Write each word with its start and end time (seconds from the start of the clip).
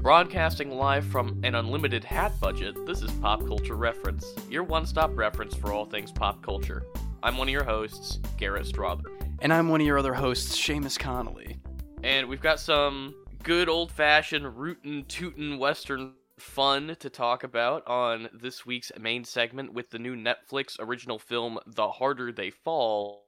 Broadcasting 0.00 0.70
live 0.70 1.04
from 1.04 1.38
an 1.44 1.56
unlimited 1.56 2.04
hat 2.04 2.32
budget, 2.40 2.86
this 2.86 3.02
is 3.02 3.10
Pop 3.20 3.46
Culture 3.46 3.74
Reference, 3.74 4.34
your 4.48 4.62
one 4.62 4.86
stop 4.86 5.10
reference 5.14 5.54
for 5.54 5.74
all 5.74 5.84
things 5.84 6.10
pop 6.10 6.42
culture. 6.42 6.86
I'm 7.22 7.36
one 7.36 7.48
of 7.48 7.52
your 7.52 7.64
hosts, 7.64 8.18
Garrett 8.38 8.64
Strother. 8.64 9.04
And 9.40 9.52
I'm 9.52 9.68
one 9.68 9.82
of 9.82 9.86
your 9.86 9.98
other 9.98 10.14
hosts, 10.14 10.56
Seamus 10.56 10.98
Connolly. 10.98 11.58
And 12.02 12.30
we've 12.30 12.40
got 12.40 12.60
some 12.60 13.14
good 13.42 13.68
old 13.68 13.92
fashioned 13.92 14.56
rootin' 14.56 15.04
tootin' 15.04 15.58
western 15.58 16.14
fun 16.38 16.96
to 17.00 17.10
talk 17.10 17.44
about 17.44 17.86
on 17.86 18.30
this 18.32 18.64
week's 18.64 18.90
main 18.98 19.24
segment 19.24 19.74
with 19.74 19.90
the 19.90 19.98
new 19.98 20.16
Netflix 20.16 20.76
original 20.80 21.18
film, 21.18 21.58
The 21.66 21.88
Harder 21.90 22.32
They 22.32 22.48
Fall. 22.48 23.26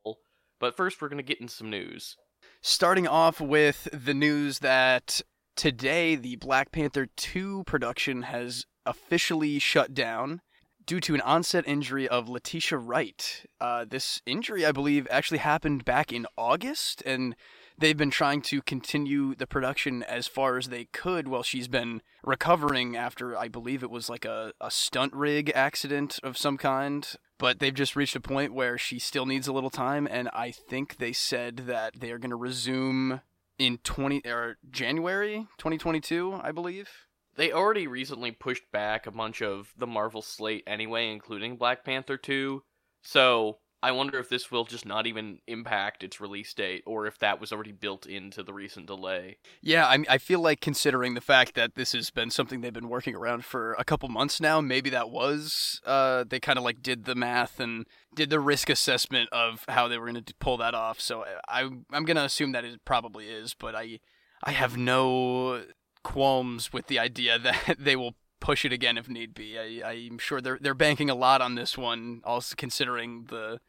But 0.59 0.75
first, 0.75 1.03
we're 1.03 1.11
going 1.11 1.19
to 1.19 1.23
get 1.23 1.43
in 1.43 1.49
some 1.49 1.69
news. 1.69 2.17
Starting 2.63 3.07
off 3.07 3.43
with 3.43 3.89
the 3.93 4.15
news 4.15 4.61
that 4.61 5.21
today 5.57 6.15
the 6.15 6.37
Black 6.37 6.73
Panther 6.73 7.07
2 7.17 7.65
production 7.65 8.23
has 8.23 8.67
officially 8.87 9.59
shut 9.59 9.95
down 9.95 10.41
due 10.87 11.01
to 11.01 11.15
an 11.15 11.21
onset 11.21 11.65
injury 11.67 12.09
of 12.09 12.29
Letitia 12.29 12.79
Wright. 12.79 13.47
Uh, 13.61 13.85
this 13.89 14.21
injury, 14.27 14.67
I 14.67 14.73
believe, 14.73 15.07
actually 15.11 15.39
happened 15.39 15.85
back 15.85 16.13
in 16.13 16.27
August, 16.37 17.03
and 17.07 17.37
they've 17.79 17.97
been 17.97 18.11
trying 18.11 18.43
to 18.43 18.63
continue 18.63 19.35
the 19.35 19.47
production 19.47 20.03
as 20.03 20.27
far 20.27 20.59
as 20.59 20.69
they 20.69 20.87
could 20.87 21.29
while 21.29 21.43
she's 21.43 21.69
been 21.69 22.03
recovering 22.25 22.97
after, 22.97 23.37
I 23.37 23.49
believe 23.49 23.83
it 23.83 23.91
was 23.91 24.09
like 24.11 24.25
a, 24.25 24.53
a 24.61 24.71
stunt 24.71 25.13
rig 25.15 25.53
accident 25.55 26.19
of 26.23 26.37
some 26.37 26.59
kind. 26.59 27.09
But 27.39 27.59
they've 27.59 27.75
just 27.75 27.97
reached 27.97 28.17
a 28.17 28.21
point 28.21 28.55
where 28.55 28.79
she 28.79 28.99
still 28.99 29.27
needs 29.27 29.49
a 29.49 29.53
little 29.53 29.71
time, 29.71 30.07
and 30.11 30.29
I 30.33 30.51
think 30.51 30.97
they 30.97 31.13
said 31.13 31.59
that 31.67 31.99
they 31.99 32.13
are 32.13 32.19
going 32.19 32.31
to 32.31 32.37
resume 32.37 33.21
in 33.59 33.79
20 33.79 34.23
or 34.27 34.57
January 34.71 35.47
2022, 35.59 36.41
I 36.43 36.53
believe. 36.53 36.89
They 37.35 37.53
already 37.53 37.87
recently 37.87 38.31
pushed 38.31 38.71
back 38.73 39.07
a 39.07 39.11
bunch 39.11 39.41
of 39.41 39.73
the 39.77 39.87
Marvel 39.87 40.21
slate 40.21 40.65
anyway, 40.67 41.11
including 41.11 41.57
Black 41.57 41.85
Panther 41.85 42.19
2. 42.19 42.63
So 43.03 43.59
I 43.83 43.91
wonder 43.91 44.19
if 44.19 44.29
this 44.29 44.51
will 44.51 44.65
just 44.65 44.87
not 44.87 45.09
even 45.09 45.41
impact 45.49 46.05
its 46.05 46.21
release 46.21 46.55
date, 46.55 46.85
or 46.87 47.07
if 47.07 47.19
that 47.19 47.41
was 47.41 47.53
already 47.53 47.73
built 47.73 48.07
into 48.07 48.45
the 48.45 48.53
recent 48.53 48.87
delay. 48.87 49.39
Yeah, 49.61 49.87
I, 49.87 50.05
I 50.09 50.19
feel 50.19 50.41
like 50.41 50.61
considering 50.61 51.15
the 51.15 51.21
fact 51.21 51.55
that 51.55 51.75
this 51.75 51.93
has 51.93 52.11
been 52.11 52.31
something 52.31 52.61
they've 52.61 52.73
been 52.73 52.89
working 52.89 53.17
around 53.17 53.45
for 53.45 53.75
a 53.75 53.85
couple 53.85 54.09
months 54.09 54.41
now, 54.41 54.61
maybe 54.61 54.89
that 54.91 55.11
was 55.11 55.81
uh, 55.85 56.25
they 56.29 56.39
kind 56.39 56.59
of 56.59 56.65
like 56.65 56.81
did 56.81 57.07
the 57.07 57.17
math 57.17 57.59
and 57.59 57.87
did 58.15 58.31
the 58.31 58.39
risk 58.39 58.71
assessment 58.71 59.29
of 59.33 59.65
how 59.69 59.89
they 59.89 59.99
were 59.99 60.11
going 60.11 60.23
to 60.23 60.35
pull 60.37 60.57
that 60.59 60.75
off. 60.75 61.01
So 61.01 61.25
I 61.49 61.69
I'm 61.93 62.05
gonna 62.05 62.25
assume 62.25 62.53
that 62.53 62.65
it 62.65 62.85
probably 62.85 63.29
is, 63.29 63.55
but 63.55 63.75
I 63.75 63.99
I 64.45 64.53
have 64.53 64.77
no 64.77 65.65
qualms 66.05 66.73
with 66.73 66.87
the 66.87 66.99
idea 66.99 67.39
that 67.39 67.77
they 67.79 67.97
will 67.97 68.15
push 68.43 68.65
it 68.65 68.73
again 68.73 68.99
if 68.99 69.09
need 69.09 69.35
be. 69.35 69.59
I, 69.59 69.91
I'm 69.91 70.19
sure 70.19 70.41
they're 70.41 70.59
they're 70.61 70.75
banking 70.75 71.09
a 71.09 71.15
lot 71.15 71.41
on 71.41 71.55
this 71.55 71.79
one, 71.79 72.21
also 72.25 72.55
considering 72.57 73.27
the 73.29 73.61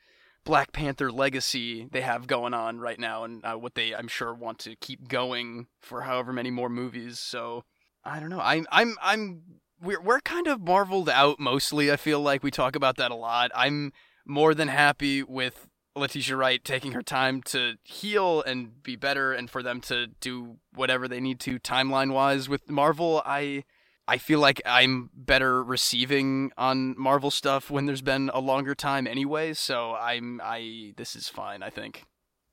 Black 0.46 0.72
Panther 0.74 1.12
legacy 1.12 1.88
they 1.92 2.02
have 2.02 2.28
going 2.28 2.54
on 2.54 2.80
right 2.80 3.00
now, 3.00 3.24
and 3.24 3.44
uh, 3.46 3.56
what 3.56 3.76
they 3.76 3.96
I'm 3.96 4.08
sure 4.08 4.34
want 4.34 4.60
to 4.60 4.76
keep 4.76 5.08
going 5.08 5.68
for 5.82 6.02
however 6.02 6.34
many 6.34 6.52
more 6.52 6.70
movies. 6.70 7.20
So 7.20 7.64
I 8.04 8.20
don't 8.20 8.30
know. 8.30 8.42
I'm 8.42 8.68
I'm 8.72 8.96
I'm 9.02 9.44
we're 9.82 10.02
we're 10.02 10.20
kind 10.22 10.48
of 10.48 10.62
marveled 10.62 11.10
out 11.10 11.40
mostly. 11.40 11.92
I 11.92 11.96
feel 11.96 12.20
like 12.20 12.44
we 12.44 12.52
talk 12.52 12.76
about 12.76 12.98
that 12.98 13.12
a 13.12 13.16
lot. 13.16 13.52
I'm 13.56 13.94
more 14.26 14.54
than 14.54 14.68
happy 14.68 15.24
with 15.24 15.68
Letitia 15.96 16.36
Wright 16.36 16.64
taking 16.64 16.94
her 16.94 17.04
time 17.04 17.42
to 17.44 17.78
heal 17.84 18.42
and 18.42 18.82
be 18.84 18.96
better, 18.96 19.32
and 19.32 19.50
for 19.50 19.64
them 19.64 19.80
to 19.82 20.08
do 20.20 20.58
whatever 20.74 21.08
they 21.08 21.20
need 21.20 21.40
to 21.42 21.60
timeline 21.60 22.12
wise 22.12 22.50
with 22.50 22.70
Marvel. 22.70 23.22
I 23.26 23.64
I 24.08 24.18
feel 24.18 24.40
like 24.40 24.62
I'm 24.66 25.10
better 25.14 25.64
receiving 25.64 26.52
on 26.58 26.96
Marvel 26.98 27.32
stuff 27.32 27.72
when 27.72 27.86
there's 27.86 28.02
been 28.02 28.30
a 28.34 28.40
longer 28.40 28.76
time 28.76 29.08
anyway, 29.08 29.54
so 29.54 29.94
I'm 29.94 30.42
I 30.44 30.94
this 30.98 31.16
is 31.16 31.30
fine, 31.30 31.64
I 31.64 31.70
think. 31.70 32.06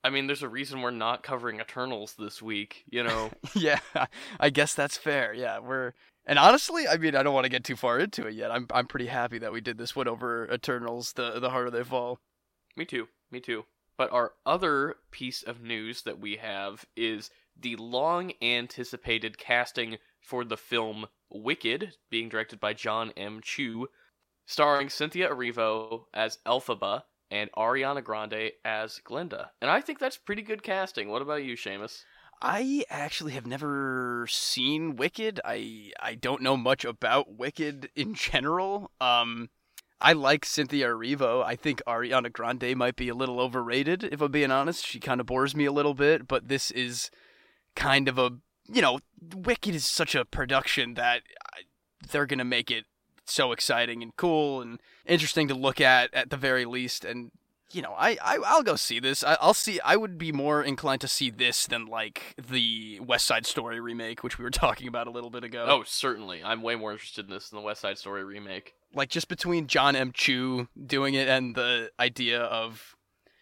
I 0.02 0.10
mean, 0.10 0.26
there's 0.26 0.42
a 0.42 0.48
reason 0.48 0.80
we're 0.80 0.92
not 0.92 1.22
covering 1.22 1.60
Eternals 1.60 2.14
this 2.18 2.40
week, 2.40 2.84
you 2.88 3.02
know. 3.02 3.30
yeah, 3.54 3.80
I 4.38 4.50
guess 4.50 4.74
that's 4.74 4.96
fair. 4.96 5.34
Yeah, 5.34 5.58
we're 5.58 5.92
and 6.24 6.38
honestly, 6.38 6.86
I 6.86 6.96
mean, 6.96 7.16
I 7.16 7.22
don't 7.22 7.34
want 7.34 7.44
to 7.44 7.50
get 7.50 7.64
too 7.64 7.76
far 7.76 7.98
into 7.98 8.26
it 8.26 8.34
yet. 8.34 8.52
I'm 8.52 8.66
I'm 8.72 8.86
pretty 8.86 9.06
happy 9.06 9.38
that 9.38 9.52
we 9.52 9.60
did 9.60 9.76
this 9.76 9.96
one 9.96 10.08
over 10.08 10.48
Eternals, 10.52 11.12
the 11.14 11.40
the 11.40 11.50
harder 11.50 11.70
they 11.70 11.84
fall. 11.84 12.20
Me 12.76 12.84
too. 12.84 13.08
Me 13.30 13.40
too. 13.40 13.64
But 13.96 14.12
our 14.12 14.32
other 14.46 14.96
piece 15.10 15.42
of 15.42 15.62
news 15.62 16.02
that 16.02 16.20
we 16.20 16.36
have 16.36 16.86
is 16.96 17.30
the 17.60 17.76
long 17.76 18.32
anticipated 18.40 19.36
casting 19.36 19.98
for 20.20 20.44
the 20.44 20.56
film 20.56 21.06
Wicked, 21.30 21.94
being 22.10 22.28
directed 22.28 22.60
by 22.60 22.74
John 22.74 23.12
M. 23.16 23.40
Chu, 23.42 23.88
starring 24.46 24.88
Cynthia 24.88 25.30
Erivo 25.30 26.04
as 26.12 26.38
Elphaba 26.46 27.02
and 27.30 27.50
Ariana 27.52 28.02
Grande 28.02 28.50
as 28.64 28.98
Glinda. 29.04 29.50
And 29.60 29.70
I 29.70 29.80
think 29.80 29.98
that's 29.98 30.16
pretty 30.16 30.42
good 30.42 30.62
casting. 30.62 31.08
What 31.08 31.22
about 31.22 31.44
you, 31.44 31.56
Seamus? 31.56 32.02
I 32.42 32.84
actually 32.88 33.32
have 33.32 33.46
never 33.46 34.26
seen 34.28 34.96
Wicked. 34.96 35.40
I 35.44 35.92
I 36.00 36.14
don't 36.14 36.42
know 36.42 36.56
much 36.56 36.84
about 36.84 37.36
Wicked 37.36 37.90
in 37.94 38.14
general. 38.14 38.90
Um 39.00 39.50
I 40.00 40.14
like 40.14 40.46
Cynthia 40.46 40.88
Erivo. 40.88 41.44
I 41.44 41.56
think 41.56 41.82
Ariana 41.86 42.32
Grande 42.32 42.74
might 42.74 42.96
be 42.96 43.10
a 43.10 43.14
little 43.14 43.38
overrated, 43.38 44.02
if 44.04 44.22
I'm 44.22 44.32
being 44.32 44.50
honest. 44.50 44.86
She 44.86 44.98
kind 44.98 45.20
of 45.20 45.26
bores 45.26 45.54
me 45.54 45.66
a 45.66 45.72
little 45.72 45.92
bit, 45.92 46.26
but 46.26 46.48
this 46.48 46.70
is 46.70 47.10
kind 47.76 48.08
of 48.08 48.18
a, 48.18 48.38
you 48.72 48.82
know, 48.82 49.00
Wicked 49.34 49.74
is 49.74 49.84
such 49.84 50.14
a 50.14 50.24
production 50.24 50.94
that 50.94 51.22
they're 52.10 52.26
going 52.26 52.38
to 52.38 52.44
make 52.44 52.70
it 52.70 52.84
so 53.24 53.52
exciting 53.52 54.02
and 54.02 54.16
cool 54.16 54.60
and 54.60 54.80
interesting 55.06 55.48
to 55.48 55.54
look 55.54 55.80
at 55.80 56.12
at 56.14 56.30
the 56.30 56.36
very 56.36 56.64
least. 56.64 57.04
And, 57.04 57.30
you 57.72 57.82
know, 57.82 57.94
I, 57.96 58.16
I, 58.22 58.38
I'll 58.44 58.62
go 58.62 58.76
see 58.76 58.98
this. 58.98 59.22
I, 59.22 59.36
I'll 59.40 59.54
see, 59.54 59.80
I 59.80 59.96
would 59.96 60.18
be 60.18 60.32
more 60.32 60.62
inclined 60.62 61.00
to 61.02 61.08
see 61.08 61.30
this 61.30 61.66
than 61.66 61.86
like 61.86 62.34
the 62.48 63.00
West 63.00 63.26
Side 63.26 63.46
Story 63.46 63.80
remake, 63.80 64.24
which 64.24 64.38
we 64.38 64.44
were 64.44 64.50
talking 64.50 64.88
about 64.88 65.06
a 65.06 65.10
little 65.10 65.30
bit 65.30 65.44
ago. 65.44 65.66
Oh, 65.68 65.82
certainly. 65.86 66.42
I'm 66.42 66.62
way 66.62 66.74
more 66.74 66.92
interested 66.92 67.26
in 67.26 67.30
this 67.30 67.50
than 67.50 67.58
the 67.58 67.64
West 67.64 67.80
Side 67.80 67.98
Story 67.98 68.24
remake 68.24 68.74
like 68.94 69.08
just 69.08 69.28
between 69.28 69.66
John 69.66 69.96
M. 69.96 70.12
Chu 70.12 70.68
doing 70.86 71.14
it 71.14 71.28
and 71.28 71.54
the 71.54 71.90
idea 71.98 72.40
of 72.40 72.96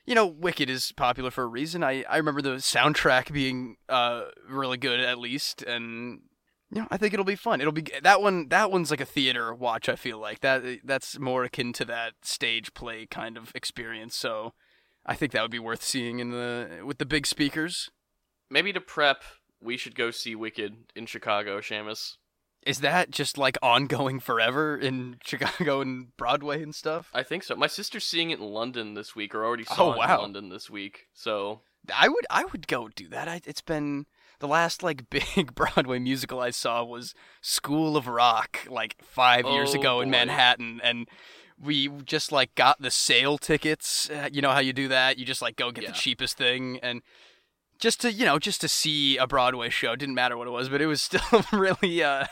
you 0.09 0.15
know, 0.15 0.27
Wicked 0.27 0.71
is 0.71 0.91
popular 0.93 1.31
for 1.31 1.45
a 1.45 1.47
reason. 1.47 1.85
I, 1.85 2.03
I 2.09 2.17
remember 2.17 2.41
the 2.41 2.57
soundtrack 2.57 3.31
being 3.31 3.77
uh 3.91 4.23
really 4.49 4.79
good 4.79 5.01
at 5.01 5.19
least 5.19 5.63
and 5.63 6.21
you 6.71 6.81
know, 6.81 6.89
I 6.91 6.97
think 6.97 7.13
it'll 7.13 7.27
be 7.27 7.35
fun. 7.35 7.61
It'll 7.61 7.73
be 7.73 7.85
that 8.03 8.23
one 8.23 8.49
that 8.49 8.71
one's 8.71 8.91
like 8.91 9.03
a 9.03 9.07
theater 9.07 9.55
watch, 9.55 9.87
I 9.87 9.97
feel 9.97 10.19
like. 10.19 10.41
That 10.41 10.63
that's 10.83 11.19
more 11.19 11.45
akin 11.45 11.75
to 11.75 11.85
that 11.87 12.15
stage 12.23 12.73
play 12.73 13.05
kind 13.05 13.37
of 13.37 13.53
experience. 13.55 14.17
So 14.17 14.55
I 15.05 15.15
think 15.15 15.33
that 15.33 15.43
would 15.43 15.51
be 15.51 15.59
worth 15.59 15.83
seeing 15.83 16.21
in 16.21 16.31
the 16.31 16.83
with 16.87 16.97
the 16.97 17.07
big 17.07 17.27
speakers. 17.27 17.91
Maybe 18.51 18.73
to 18.73 18.81
prep, 18.81 19.25
we 19.61 19.77
should 19.77 19.95
go 19.95 20.11
see 20.11 20.35
Wicked 20.35 20.75
in 20.97 21.05
Chicago, 21.05 21.61
Seamus. 21.61 22.17
Is 22.67 22.81
that 22.81 23.11
just 23.11 23.39
like 23.39 23.57
ongoing 23.63 24.21
forever 24.21 24.77
in 24.77 25.19
Chicago 25.25 25.81
and 25.81 26.17
Broadway 26.17 26.63
and 26.63 26.75
stuff? 26.75 27.11
I 27.15 27.23
think 27.23 27.43
so. 27.43 27.57
My 27.57 27.67
sister's 27.67 28.05
seeing 28.05 28.31
it 28.31 28.41
in 28.41 28.47
London 28.47 28.95
this 28.95 29.15
week, 29.17 29.35
or 29.35 29.45
already 29.45 29.65
saw 29.65 29.89
oh, 29.89 29.93
it 29.93 29.99
wow. 29.99 30.17
in 30.17 30.21
London 30.23 30.49
this 30.49 30.69
week. 30.69 31.07
So 31.15 31.63
I 31.95 32.09
would 32.09 32.27
I 32.31 32.45
would 32.47 32.67
go 32.67 32.89
do 32.89 33.09
that. 33.09 33.29
I, 33.29 33.41
it's 33.45 33.63
been 33.63 34.07
the 34.41 34.49
last 34.49 34.83
like 34.83 35.11
big 35.11 35.55
Broadway 35.55 35.99
musical 35.99 36.41
I 36.41 36.51
saw 36.51 36.85
was 36.85 37.15
School 37.41 37.97
of 37.97 38.07
Rock, 38.07 38.61
like 38.69 38.97
five 39.03 39.45
oh, 39.47 39.55
years 39.55 39.75
ago 39.75 40.01
in 40.01 40.11
Manhattan, 40.11 40.81
and 40.83 41.09
we 41.61 41.89
just 42.05 42.33
like 42.33 42.55
got 42.55 42.81
the 42.81 42.91
sale 42.91 43.39
tickets. 43.39 44.11
Uh, 44.11 44.29
you 44.33 44.43
know 44.43 44.51
how 44.51 44.61
you 44.61 44.73
do 44.73 44.89
that? 44.89 45.19
You 45.19 45.25
just 45.25 45.43
like 45.43 45.56
go 45.56 45.71
get 45.71 45.85
yeah. 45.85 45.91
the 45.91 45.97
cheapest 45.97 46.37
thing 46.37 46.79
and 46.82 47.03
just 47.79 48.00
to 48.00 48.12
you 48.12 48.25
know 48.25 48.38
just 48.38 48.61
to 48.61 48.69
see 48.69 49.17
a 49.17 49.27
Broadway 49.27 49.71
show. 49.71 49.97
Didn't 49.97 50.15
matter 50.15 50.37
what 50.37 50.47
it 50.47 50.53
was, 50.53 50.69
but 50.69 50.81
it 50.81 50.87
was 50.87 51.03
still 51.03 51.44
really 51.53 52.03
uh 52.03 52.27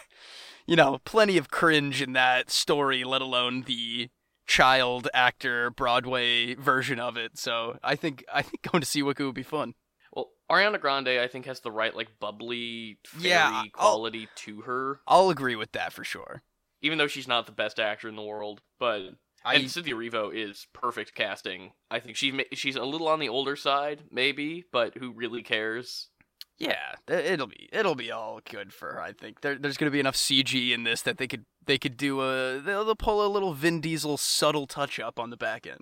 you 0.67 0.77
know, 0.77 0.99
plenty 1.05 1.39
of 1.39 1.51
cringe 1.51 2.03
in 2.03 2.13
that 2.13 2.51
story, 2.51 3.05
let 3.05 3.23
alone 3.23 3.63
the 3.67 4.09
child 4.47 5.09
actor 5.13 5.71
Broadway 5.71 6.55
version 6.55 7.01
of 7.01 7.17
it. 7.17 7.39
So 7.39 7.79
I 7.83 7.97
think 7.97 8.25
I 8.33 8.43
think 8.43 8.63
going 8.71 8.81
to 8.81 8.87
see 8.87 9.03
Wicked 9.03 9.25
would 9.25 9.35
be 9.35 9.43
fun. 9.43 9.75
Well, 10.13 10.31
Ariana 10.51 10.81
Grande, 10.81 11.09
I 11.09 11.27
think, 11.29 11.47
has 11.47 11.61
the 11.61 11.73
right 11.73 11.95
like 11.95 12.19
bubbly, 12.21 12.99
fairy 13.07 13.31
yeah, 13.31 13.63
quality 13.73 14.29
I'll, 14.31 14.37
to 14.37 14.61
her. 14.63 15.01
I'll 15.07 15.31
agree 15.31 15.57
with 15.57 15.73
that 15.73 15.93
for 15.93 16.05
sure. 16.05 16.43
Even 16.83 16.99
though 16.99 17.09
she's 17.09 17.29
not 17.29 17.47
the 17.47 17.53
best 17.53 17.79
actor 17.79 18.09
in 18.09 18.17
the 18.17 18.23
world, 18.23 18.61
but 18.79 19.01
I, 19.45 19.55
and 19.55 19.71
Cynthia 19.71 19.95
Erivo 19.95 20.35
is 20.35 20.67
perfect 20.73 21.15
casting. 21.15 21.73
I 21.91 22.01
think 22.01 22.17
she's 22.17 22.35
she's 22.53 22.77
a 22.77 22.85
little 22.85 23.09
on 23.09 23.21
the 23.21 23.29
older 23.29 23.57
side, 23.57 24.05
maybe, 24.11 24.65
but 24.73 24.97
who 24.97 25.12
really 25.12 25.43
cares? 25.43 26.09
Yeah, 26.58 26.94
it'll 27.08 27.49
be 27.49 27.69
it'll 27.70 27.94
be 27.94 28.11
all 28.11 28.41
good 28.50 28.73
for 28.73 28.94
her. 28.94 29.00
I 29.00 29.12
think 29.12 29.43
there, 29.43 29.58
there's 29.58 29.76
going 29.76 29.91
to 29.91 29.93
be 29.93 30.00
enough 30.00 30.17
CG 30.17 30.73
in 30.73 30.85
this 30.85 31.03
that 31.03 31.19
they 31.19 31.26
could 31.26 31.44
they 31.67 31.76
could 31.76 31.97
do 31.97 32.23
a 32.23 32.58
they'll, 32.61 32.85
they'll 32.85 32.94
pull 32.94 33.25
a 33.25 33.29
little 33.29 33.53
Vin 33.53 33.81
Diesel 33.81 34.17
subtle 34.17 34.67
touch 34.67 34.99
up 34.99 35.19
on 35.19 35.31
the 35.31 35.37
back 35.37 35.67
end. 35.67 35.81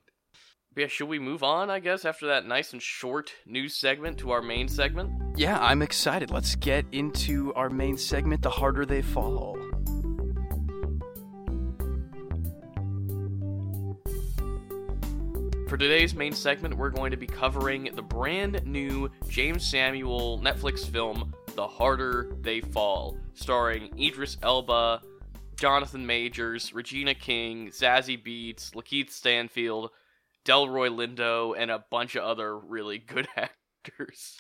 Yeah, 0.77 0.89
should 0.89 1.09
we 1.09 1.21
move 1.21 1.45
on? 1.45 1.71
I 1.71 1.79
guess 1.79 2.05
after 2.05 2.27
that 2.27 2.47
nice 2.47 2.73
and 2.73 2.83
short 2.83 3.33
news 3.47 3.77
segment 3.77 4.19
to 4.19 4.33
our 4.33 4.43
main 4.43 4.67
segment. 4.67 5.13
Yeah, 5.37 5.59
I'm 5.61 5.83
excited. 5.83 6.31
Let's 6.31 6.57
get 6.57 6.85
into 6.91 7.55
our 7.55 7.71
main 7.71 7.97
segment, 7.97 8.43
The 8.43 8.51
Harder 8.51 8.85
They 8.85 9.03
Fall. 9.03 9.57
For 15.75 15.79
today's 15.79 16.15
main 16.15 16.33
segment, 16.33 16.77
we're 16.77 16.89
going 16.89 17.11
to 17.11 17.17
be 17.17 17.27
covering 17.27 17.91
the 17.97 18.01
brand 18.01 18.65
new 18.65 19.09
Jeymes 19.25 19.63
Samuel 19.63 20.39
Netflix 20.39 20.89
film, 20.89 21.35
The 21.57 21.67
Harder 21.67 22.37
They 22.43 22.61
Fall, 22.61 23.17
starring 23.33 23.91
Idris 23.99 24.37
Elba, 24.41 25.03
Jonathan 25.57 26.07
Majors, 26.07 26.73
Regina 26.73 27.13
King, 27.13 27.71
Zazie 27.71 28.17
Beetz, 28.17 28.73
Lakeith 28.75 29.11
Stanfield, 29.11 29.91
Delroy 30.45 30.91
Lindo, 30.91 31.57
and 31.59 31.73
a 31.73 31.85
bunch 31.91 32.15
of 32.15 32.23
other 32.23 32.57
really 32.57 32.99
good 32.99 33.27
actors. 33.37 34.39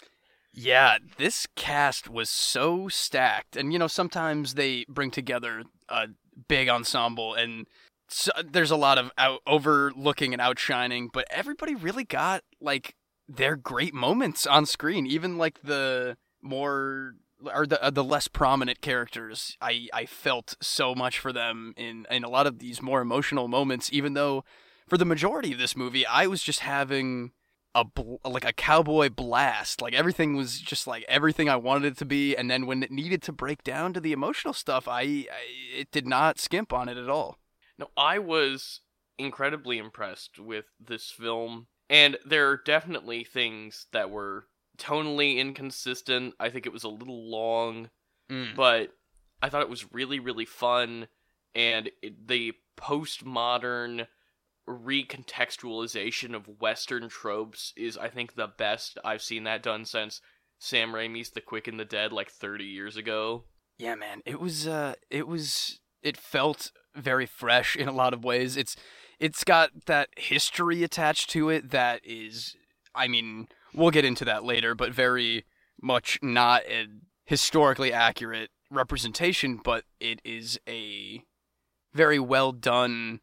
Yeah, 0.52 0.98
this 1.18 1.48
cast 1.56 2.08
was 2.08 2.30
so 2.30 2.86
stacked. 2.86 3.56
And, 3.56 3.72
you 3.72 3.80
know, 3.80 3.88
sometimes 3.88 4.54
they 4.54 4.86
bring 4.88 5.10
together 5.10 5.64
a 5.88 6.06
big 6.46 6.68
ensemble 6.68 7.34
and 7.34 7.66
so, 8.08 8.30
there's 8.44 8.70
a 8.70 8.76
lot 8.76 8.98
of 8.98 9.10
out, 9.16 9.40
overlooking 9.46 10.32
and 10.32 10.40
outshining, 10.40 11.10
but 11.12 11.26
everybody 11.30 11.74
really 11.74 12.04
got 12.04 12.42
like 12.60 12.94
their 13.28 13.56
great 13.56 13.94
moments 13.94 14.46
on 14.46 14.66
screen. 14.66 15.06
Even 15.06 15.38
like 15.38 15.62
the 15.62 16.16
more 16.42 17.14
or 17.52 17.66
the 17.66 17.82
uh, 17.82 17.90
the 17.90 18.04
less 18.04 18.28
prominent 18.28 18.80
characters, 18.80 19.56
I 19.60 19.88
I 19.92 20.06
felt 20.06 20.56
so 20.60 20.94
much 20.94 21.18
for 21.18 21.32
them 21.32 21.74
in 21.76 22.06
in 22.10 22.24
a 22.24 22.28
lot 22.28 22.46
of 22.46 22.58
these 22.58 22.82
more 22.82 23.00
emotional 23.00 23.48
moments. 23.48 23.92
Even 23.92 24.14
though 24.14 24.44
for 24.88 24.98
the 24.98 25.04
majority 25.04 25.52
of 25.52 25.58
this 25.58 25.76
movie, 25.76 26.06
I 26.06 26.26
was 26.26 26.42
just 26.42 26.60
having 26.60 27.32
a 27.74 27.84
bl- 27.84 28.16
like 28.24 28.44
a 28.44 28.52
cowboy 28.52 29.10
blast. 29.10 29.82
Like 29.82 29.94
everything 29.94 30.36
was 30.36 30.60
just 30.60 30.86
like 30.86 31.04
everything 31.08 31.48
I 31.48 31.56
wanted 31.56 31.92
it 31.92 31.98
to 31.98 32.04
be. 32.04 32.36
And 32.36 32.50
then 32.50 32.66
when 32.66 32.82
it 32.82 32.90
needed 32.90 33.22
to 33.22 33.32
break 33.32 33.64
down 33.64 33.92
to 33.94 34.00
the 34.00 34.12
emotional 34.12 34.54
stuff, 34.54 34.86
I, 34.86 35.00
I 35.00 35.26
it 35.76 35.90
did 35.90 36.06
not 36.06 36.38
skimp 36.38 36.72
on 36.72 36.88
it 36.88 36.96
at 36.96 37.08
all. 37.08 37.38
No, 37.78 37.90
I 37.96 38.18
was 38.18 38.80
incredibly 39.18 39.78
impressed 39.78 40.38
with 40.38 40.66
this 40.80 41.10
film, 41.10 41.66
and 41.90 42.16
there 42.24 42.48
are 42.50 42.56
definitely 42.64 43.24
things 43.24 43.86
that 43.92 44.10
were 44.10 44.46
tonally 44.78 45.36
inconsistent. 45.38 46.34
I 46.40 46.50
think 46.50 46.66
it 46.66 46.72
was 46.72 46.84
a 46.84 46.88
little 46.88 47.30
long, 47.30 47.90
Mm. 48.30 48.54
but 48.56 48.92
I 49.42 49.48
thought 49.48 49.62
it 49.62 49.68
was 49.68 49.92
really, 49.92 50.18
really 50.18 50.46
fun, 50.46 51.08
and 51.54 51.90
it, 52.02 52.26
the 52.26 52.54
postmodern 52.76 54.06
recontextualization 54.68 56.34
of 56.34 56.48
Western 56.60 57.08
tropes 57.08 57.72
is, 57.76 57.96
I 57.98 58.08
think, 58.08 58.34
the 58.34 58.46
best 58.48 58.98
I've 59.04 59.22
seen 59.22 59.44
that 59.44 59.62
done 59.62 59.84
since 59.84 60.20
Sam 60.58 60.92
Raimi's 60.92 61.30
The 61.30 61.40
Quick 61.40 61.68
and 61.68 61.78
the 61.78 61.84
Dead, 61.84 62.12
like 62.12 62.30
30 62.30 62.64
years 62.64 62.96
ago. 62.96 63.44
Yeah, 63.78 63.94
man, 63.96 64.22
it 64.24 64.40
was 64.40 64.66
uh, 64.68 64.94
it 65.10 65.26
was 65.26 65.80
it 66.04 66.16
felt 66.16 66.70
very 66.94 67.26
fresh 67.26 67.74
in 67.74 67.88
a 67.88 67.92
lot 67.92 68.14
of 68.14 68.22
ways. 68.22 68.56
It's 68.56 68.76
it's 69.18 69.42
got 69.42 69.70
that 69.86 70.10
history 70.16 70.82
attached 70.84 71.30
to 71.30 71.48
it 71.48 71.70
that 71.70 72.00
is, 72.04 72.56
I 72.94 73.08
mean, 73.08 73.48
we'll 73.72 73.90
get 73.90 74.04
into 74.04 74.24
that 74.26 74.44
later, 74.44 74.74
but 74.74 74.92
very 74.92 75.44
much 75.80 76.18
not 76.22 76.62
a 76.64 76.86
historically 77.24 77.92
accurate 77.92 78.50
representation, 78.70 79.60
but 79.62 79.84
it 80.00 80.20
is 80.24 80.58
a 80.68 81.22
very 81.92 82.18
well 82.18 82.52
done 82.52 83.20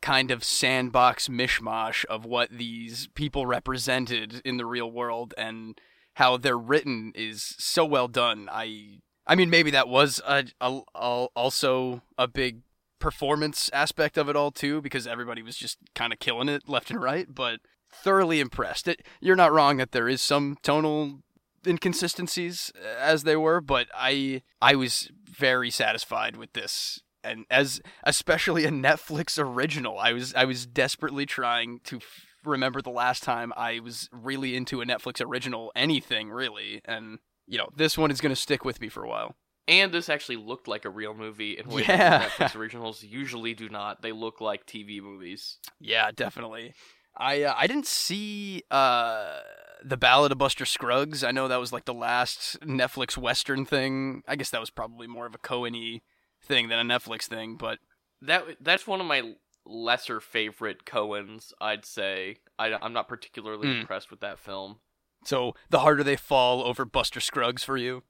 kind 0.00 0.30
of 0.30 0.44
sandbox 0.44 1.28
mishmash 1.28 2.04
of 2.06 2.26
what 2.26 2.50
these 2.50 3.08
people 3.14 3.46
represented 3.46 4.42
in 4.44 4.56
the 4.56 4.66
real 4.66 4.90
world 4.90 5.32
and 5.38 5.80
how 6.14 6.36
they're 6.36 6.58
written 6.58 7.12
is 7.14 7.54
so 7.58 7.84
well 7.84 8.08
done. 8.08 8.48
I 8.50 9.00
I 9.26 9.34
mean 9.34 9.50
maybe 9.50 9.70
that 9.70 9.88
was 9.88 10.20
a, 10.26 10.44
a, 10.60 10.80
a 10.94 11.26
also 11.34 12.02
a 12.18 12.28
big 12.28 12.60
performance 12.98 13.70
aspect 13.72 14.16
of 14.16 14.28
it 14.28 14.36
all 14.36 14.50
too 14.50 14.80
because 14.80 15.06
everybody 15.06 15.42
was 15.42 15.56
just 15.56 15.78
kind 15.94 16.12
of 16.12 16.18
killing 16.18 16.48
it 16.48 16.68
left 16.68 16.90
and 16.90 17.02
right, 17.02 17.26
but 17.34 17.60
thoroughly 17.92 18.40
impressed. 18.40 18.88
It, 18.88 19.02
you're 19.20 19.36
not 19.36 19.52
wrong 19.52 19.76
that 19.76 19.92
there 19.92 20.08
is 20.08 20.22
some 20.22 20.56
tonal 20.62 21.20
inconsistencies 21.66 22.72
uh, 22.82 22.98
as 22.98 23.24
they 23.24 23.36
were, 23.36 23.60
but 23.60 23.88
I 23.94 24.42
I 24.60 24.74
was 24.74 25.10
very 25.30 25.70
satisfied 25.70 26.36
with 26.36 26.52
this 26.52 27.00
and 27.22 27.46
as 27.50 27.80
especially 28.04 28.64
a 28.64 28.70
Netflix 28.70 29.38
original. 29.38 29.98
I 29.98 30.12
was 30.12 30.34
I 30.34 30.44
was 30.44 30.66
desperately 30.66 31.26
trying 31.26 31.80
to 31.84 31.96
f- 31.96 32.26
remember 32.44 32.82
the 32.82 32.90
last 32.90 33.22
time 33.22 33.52
I 33.56 33.80
was 33.80 34.08
really 34.12 34.54
into 34.54 34.80
a 34.80 34.86
Netflix 34.86 35.24
original 35.24 35.72
anything 35.74 36.30
really 36.30 36.82
and 36.84 37.18
you 37.46 37.58
know, 37.58 37.68
this 37.76 37.96
one 37.98 38.10
is 38.10 38.20
going 38.20 38.34
to 38.34 38.40
stick 38.40 38.64
with 38.64 38.80
me 38.80 38.88
for 38.88 39.02
a 39.04 39.08
while. 39.08 39.34
And 39.66 39.92
this 39.92 40.08
actually 40.10 40.36
looked 40.36 40.68
like 40.68 40.84
a 40.84 40.90
real 40.90 41.14
movie 41.14 41.56
in 41.58 41.68
ways 41.68 41.86
Yeah. 41.88 42.28
Netflix 42.28 42.54
originals 42.54 43.02
usually 43.02 43.54
do 43.54 43.68
not. 43.68 44.02
They 44.02 44.12
look 44.12 44.40
like 44.40 44.66
TV 44.66 45.00
movies. 45.00 45.56
Yeah, 45.80 46.10
definitely. 46.14 46.74
I 47.16 47.42
uh, 47.44 47.54
I 47.56 47.66
didn't 47.66 47.86
see 47.86 48.62
uh 48.70 49.38
the 49.84 49.96
Ballad 49.96 50.32
of 50.32 50.38
Buster 50.38 50.64
Scruggs. 50.66 51.22
I 51.24 51.30
know 51.30 51.46
that 51.48 51.60
was 51.60 51.72
like 51.72 51.84
the 51.84 51.94
last 51.94 52.58
Netflix 52.60 53.16
Western 53.16 53.64
thing. 53.64 54.22
I 54.26 54.36
guess 54.36 54.50
that 54.50 54.60
was 54.60 54.70
probably 54.70 55.06
more 55.06 55.26
of 55.26 55.34
a 55.34 55.38
Coen 55.38 56.00
thing 56.42 56.68
than 56.68 56.78
a 56.90 56.98
Netflix 56.98 57.22
thing, 57.24 57.56
but 57.56 57.78
That 58.20 58.44
that's 58.60 58.86
one 58.86 59.00
of 59.00 59.06
my 59.06 59.34
lesser 59.64 60.20
favorite 60.20 60.84
Coens. 60.84 61.52
I'd 61.60 61.84
say 61.86 62.38
I, 62.58 62.74
I'm 62.82 62.92
not 62.92 63.08
particularly 63.08 63.68
Hmm. 63.72 63.80
impressed 63.80 64.10
with 64.10 64.20
that 64.20 64.38
film. 64.38 64.80
So 65.26 65.54
the 65.70 65.80
harder 65.80 66.02
they 66.04 66.16
fall 66.16 66.62
over 66.62 66.84
Buster 66.84 67.20
Scruggs 67.20 67.64
for 67.64 67.76
you. 67.76 68.02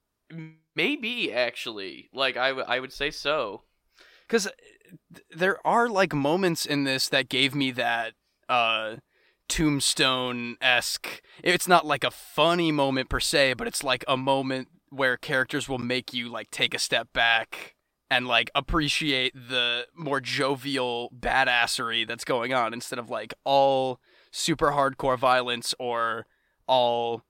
Maybe 0.75 1.33
actually, 1.33 2.09
like 2.13 2.37
I, 2.37 2.49
w- 2.49 2.67
I 2.69 2.81
would 2.81 2.93
say 2.93 3.11
so. 3.11 3.63
because 4.27 4.49
there 5.35 5.65
are 5.67 5.89
like 5.89 6.13
moments 6.13 6.67
in 6.67 6.85
this 6.85 7.09
that 7.09 7.29
gave 7.29 7.55
me 7.55 7.71
that 7.73 8.15
uh 8.49 8.97
tombstone 9.49 10.57
esque 10.61 11.23
it's 11.43 11.69
not 11.69 11.85
like 11.87 12.03
a 12.05 12.11
funny 12.11 12.73
moment 12.73 13.09
per 13.09 13.21
se 13.21 13.55
but 13.55 13.67
it's 13.67 13.85
like 13.85 14.05
a 14.09 14.17
moment 14.17 14.69
where 14.91 15.17
characters 15.17 15.69
will 15.69 15.79
make 15.79 16.13
you 16.15 16.29
like 16.29 16.51
take 16.51 16.75
a 16.75 16.79
step 16.79 17.13
back 17.13 17.75
and 18.11 18.27
like 18.27 18.51
appreciate 18.55 19.35
the 19.35 19.87
more 19.95 20.21
jovial 20.21 21.11
badassery 21.19 22.07
that's 22.07 22.25
going 22.25 22.53
on 22.55 22.73
instead 22.73 22.99
of 22.99 23.11
like 23.11 23.35
all 23.45 24.01
super 24.31 24.71
hardcore 24.73 25.19
violence 25.19 25.75
or 25.79 26.27
all 26.67 27.23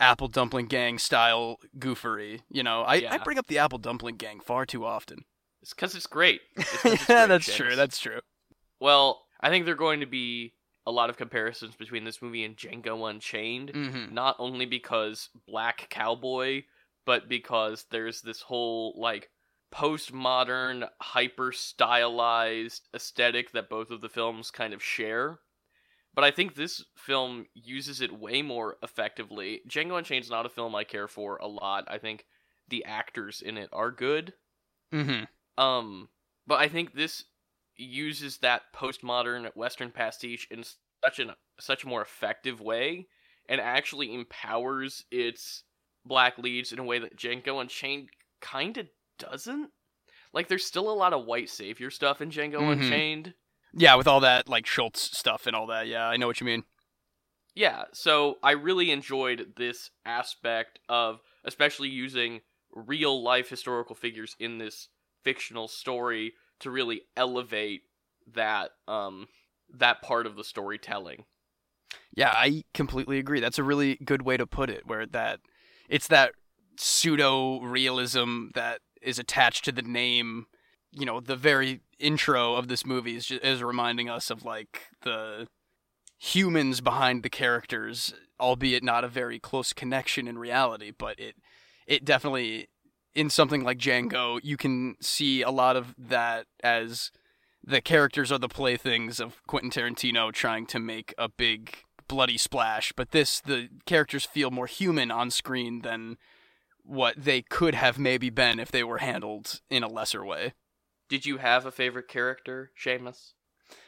apple 0.00 0.28
dumpling 0.28 0.66
gang 0.66 0.98
style 0.98 1.58
goofery 1.78 2.40
you 2.50 2.62
know 2.62 2.82
i, 2.82 3.02
I 3.10 3.18
bring 3.18 3.38
up 3.38 3.46
the 3.48 3.58
apple 3.58 3.78
dumpling 3.78 4.16
gang 4.16 4.40
far 4.40 4.64
too 4.66 4.84
often 4.84 5.24
It's 5.62 5.74
because 5.74 5.94
it's 5.94 6.06
great. 6.06 6.40
It's 6.56 6.84
yeah, 6.84 6.96
great, 7.06 7.28
that's 7.28 7.46
James. 7.46 7.56
true. 7.56 7.76
That's 7.76 7.98
true. 7.98 8.20
well. 8.80 9.22
I 9.40 9.50
think 9.50 9.64
there 9.66 9.74
are 9.74 9.78
going 9.78 10.00
to 10.00 10.06
be 10.06 10.54
a 10.84 10.90
lot 10.90 11.10
of 11.10 11.16
comparisons 11.16 11.76
between 11.76 12.02
this 12.02 12.20
movie 12.20 12.44
and 12.44 12.56
Django 12.56 13.08
Unchained. 13.08 13.72
Mm-hmm. 13.72 14.12
not 14.14 14.34
only 14.40 14.66
because 14.66 15.28
black 15.46 15.86
cowboy 15.90 16.62
but 17.06 17.28
because 17.28 17.86
there's 17.90 18.20
this 18.22 18.40
whole 18.42 18.94
like 18.98 19.30
postmodern 19.72 20.88
hyper 21.00 21.52
stylized 21.52 22.88
aesthetic 22.94 23.52
that 23.52 23.68
both 23.68 23.90
of 23.90 24.00
the 24.00 24.08
films 24.08 24.50
kind 24.50 24.72
of 24.74 24.82
share 24.82 25.38
but 26.18 26.24
i 26.24 26.32
think 26.32 26.54
this 26.56 26.84
film 26.96 27.46
uses 27.54 28.00
it 28.00 28.12
way 28.12 28.42
more 28.42 28.76
effectively 28.82 29.60
django 29.68 29.96
unchained's 29.96 30.30
not 30.30 30.46
a 30.46 30.48
film 30.48 30.74
i 30.74 30.82
care 30.82 31.06
for 31.06 31.36
a 31.36 31.46
lot 31.46 31.84
i 31.86 31.96
think 31.96 32.24
the 32.68 32.84
actors 32.84 33.40
in 33.40 33.56
it 33.56 33.68
are 33.72 33.92
good 33.92 34.32
Mm-hmm. 34.92 35.62
um, 35.62 36.08
but 36.46 36.60
I 36.60 36.68
think 36.68 36.94
this 36.94 37.24
uses 37.76 38.38
that 38.38 38.62
postmodern 38.74 39.54
Western 39.54 39.90
pastiche 39.90 40.48
in 40.50 40.64
such 41.04 41.18
an 41.18 41.32
such 41.60 41.84
a 41.84 41.88
more 41.88 42.00
effective 42.02 42.60
way, 42.60 43.06
and 43.48 43.60
actually 43.60 44.14
empowers 44.14 45.04
its 45.10 45.64
black 46.06 46.38
leads 46.38 46.72
in 46.72 46.78
a 46.78 46.84
way 46.84 46.98
that 46.98 47.16
Django 47.16 47.60
Unchained 47.60 48.08
kind 48.40 48.78
of 48.78 48.86
doesn't. 49.18 49.70
Like, 50.32 50.48
there's 50.48 50.64
still 50.64 50.90
a 50.90 51.00
lot 51.02 51.12
of 51.12 51.26
white 51.26 51.50
savior 51.50 51.90
stuff 51.90 52.22
in 52.22 52.30
Django 52.30 52.60
Mhm. 52.60 52.72
Unchained. 52.72 53.34
Yeah, 53.74 53.94
with 53.96 54.06
all 54.06 54.20
that 54.20 54.48
like 54.48 54.66
Schultz 54.66 55.16
stuff 55.16 55.46
and 55.46 55.54
all 55.54 55.66
that. 55.66 55.86
Yeah, 55.86 56.06
I 56.06 56.16
know 56.16 56.26
what 56.26 56.40
you 56.40 56.46
mean. 56.46 56.64
Yeah, 57.54 57.84
so 57.92 58.36
I 58.42 58.52
really 58.52 58.90
enjoyed 58.90 59.54
this 59.56 59.90
aspect 60.06 60.78
of 60.88 61.20
especially 61.44 61.88
using 61.88 62.40
real 62.72 63.22
life 63.22 63.48
historical 63.48 63.96
figures 63.96 64.36
in 64.38 64.58
this 64.58 64.88
fictional 65.24 65.66
story 65.66 66.34
to 66.60 66.70
really 66.70 67.02
elevate 67.16 67.82
that 68.34 68.70
um 68.86 69.26
that 69.74 70.02
part 70.02 70.26
of 70.26 70.36
the 70.36 70.44
storytelling. 70.44 71.24
Yeah, 72.14 72.32
I 72.34 72.64
completely 72.74 73.18
agree. 73.18 73.40
That's 73.40 73.58
a 73.58 73.64
really 73.64 73.96
good 73.96 74.22
way 74.22 74.36
to 74.36 74.46
put 74.46 74.70
it. 74.70 74.86
Where 74.86 75.06
that 75.06 75.40
it's 75.88 76.08
that 76.08 76.32
pseudo 76.78 77.60
realism 77.60 78.48
that 78.54 78.80
is 79.02 79.18
attached 79.18 79.64
to 79.66 79.72
the 79.72 79.82
name. 79.82 80.46
You 80.98 81.06
know, 81.06 81.20
the 81.20 81.36
very 81.36 81.80
intro 81.98 82.54
of 82.54 82.68
this 82.68 82.84
movie 82.84 83.16
is 83.16 83.26
just, 83.26 83.44
is 83.44 83.62
reminding 83.62 84.08
us 84.08 84.30
of 84.30 84.44
like 84.44 84.88
the 85.02 85.46
humans 86.18 86.80
behind 86.80 87.22
the 87.22 87.30
characters, 87.30 88.14
albeit 88.40 88.82
not 88.82 89.04
a 89.04 89.08
very 89.08 89.38
close 89.38 89.72
connection 89.72 90.26
in 90.26 90.38
reality, 90.38 90.92
but 90.96 91.18
it 91.18 91.36
it 91.86 92.04
definitely 92.04 92.68
in 93.14 93.30
something 93.30 93.64
like 93.64 93.78
Django, 93.78 94.38
you 94.42 94.56
can 94.56 94.96
see 95.00 95.42
a 95.42 95.50
lot 95.50 95.76
of 95.76 95.94
that 95.98 96.46
as 96.62 97.10
the 97.64 97.80
characters 97.80 98.30
are 98.30 98.38
the 98.38 98.48
playthings 98.48 99.20
of 99.20 99.44
Quentin 99.46 99.70
Tarantino 99.70 100.32
trying 100.32 100.66
to 100.66 100.78
make 100.78 101.14
a 101.18 101.28
big 101.28 101.78
bloody 102.06 102.38
splash, 102.38 102.92
but 102.96 103.10
this 103.10 103.40
the 103.40 103.68
characters 103.86 104.24
feel 104.24 104.50
more 104.50 104.66
human 104.66 105.10
on 105.10 105.30
screen 105.30 105.82
than 105.82 106.16
what 106.82 107.14
they 107.16 107.42
could 107.42 107.74
have 107.74 107.98
maybe 107.98 108.30
been 108.30 108.58
if 108.58 108.72
they 108.72 108.82
were 108.82 108.98
handled 108.98 109.60
in 109.68 109.82
a 109.82 109.88
lesser 109.88 110.24
way. 110.24 110.54
Did 111.08 111.26
you 111.26 111.38
have 111.38 111.64
a 111.64 111.72
favorite 111.72 112.08
character, 112.08 112.70
Seamus? 112.78 113.32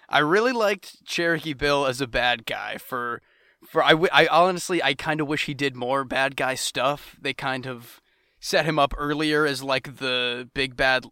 I 0.09 0.19
really 0.19 0.53
liked 0.53 1.05
Cherokee 1.05 1.53
Bill 1.53 1.87
as 1.87 2.01
a 2.01 2.07
bad 2.07 2.47
guy 2.47 2.79
for 2.79 3.23
for 3.69 3.83
I, 3.83 3.91
w- 3.91 4.09
I 4.13 4.27
honestly 4.27 4.83
I 4.83 4.95
kind 4.95 5.21
of 5.21 5.29
wish 5.29 5.47
he 5.47 5.55
did 5.55 5.77
more 5.77 6.05
bad 6.05 6.37
guy 6.37 6.55
stuff. 6.55 7.17
They 7.21 7.33
kind 7.33 7.67
of 7.67 8.01
set 8.41 8.65
him 8.65 8.79
up 8.79 8.95
earlier 8.97 9.47
as 9.47 9.63
like 9.63 9.99
the 9.99 10.49
big 10.55 10.77
bad 10.77 11.07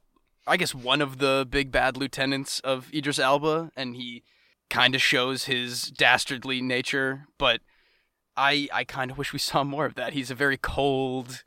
I 0.47 0.57
guess 0.57 0.75
one 0.75 1.03
of 1.03 1.19
the 1.19 1.47
big 1.49 1.71
bad 1.71 1.97
lieutenants 1.97 2.61
of 2.61 2.93
Idris 2.93 3.19
Elba 3.19 3.71
and 3.77 3.97
he 3.97 4.25
kind 4.71 4.95
of 4.95 5.03
shows 5.03 5.45
his 5.45 5.91
dastardly 5.91 6.61
nature, 6.61 7.27
but 7.39 7.61
I 8.37 8.69
I 8.73 8.85
kind 8.85 9.11
of 9.11 9.19
wish 9.19 9.33
we 9.33 9.39
saw 9.51 9.63
more 9.63 9.87
of 9.87 9.95
that. 9.95 10.13
He's 10.15 10.31
a 10.31 10.35
very 10.35 10.57
cold, 10.57 11.45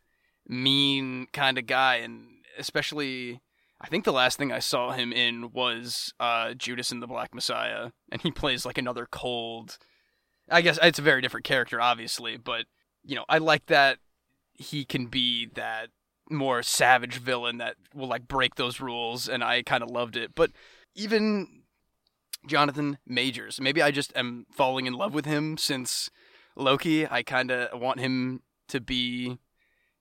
mean 0.48 1.28
kind 1.34 1.58
of 1.58 1.66
guy 1.66 1.96
and 1.96 2.28
especially 2.58 3.42
I 3.82 3.88
think 3.88 4.06
the 4.06 4.14
last 4.14 4.38
thing 4.38 4.52
I 4.52 4.60
saw 4.60 4.92
him 4.92 5.12
in 5.12 5.52
was 5.52 6.14
uh, 6.20 6.54
Judas 6.54 6.92
and 6.92 7.02
the 7.02 7.08
Black 7.08 7.34
Messiah, 7.34 7.90
and 8.12 8.22
he 8.22 8.32
plays 8.32 8.66
like 8.66 8.78
another 8.78 9.08
cold. 9.10 9.80
I 10.50 10.62
guess 10.62 10.78
it's 10.82 11.00
a 11.00 11.04
very 11.04 11.22
different 11.22 11.46
character, 11.46 11.82
obviously, 11.82 12.38
but 12.38 12.66
you 13.04 13.16
know, 13.16 13.26
I 13.28 13.40
like 13.40 13.66
that 13.68 13.98
he 14.54 14.86
can 14.86 15.08
be 15.08 15.48
that 15.56 15.90
more 16.30 16.62
savage 16.62 17.18
villain 17.18 17.58
that 17.58 17.76
will 17.94 18.08
like 18.08 18.28
break 18.28 18.56
those 18.56 18.80
rules, 18.80 19.28
and 19.28 19.44
I 19.44 19.64
kind 19.64 19.84
of 19.84 19.90
loved 19.90 20.16
it. 20.16 20.36
But 20.36 20.52
even 20.94 21.64
Jonathan 22.46 23.00
Majors, 23.08 23.60
maybe 23.60 23.82
I 23.82 23.90
just 23.90 24.16
am 24.16 24.46
falling 24.52 24.86
in 24.86 24.94
love 24.94 25.14
with 25.14 25.26
him 25.26 25.58
since 25.58 26.10
Loki. 26.56 27.08
I 27.08 27.24
kind 27.24 27.50
of 27.50 27.80
want 27.80 28.00
him 28.00 28.42
to 28.68 28.80
be 28.80 29.40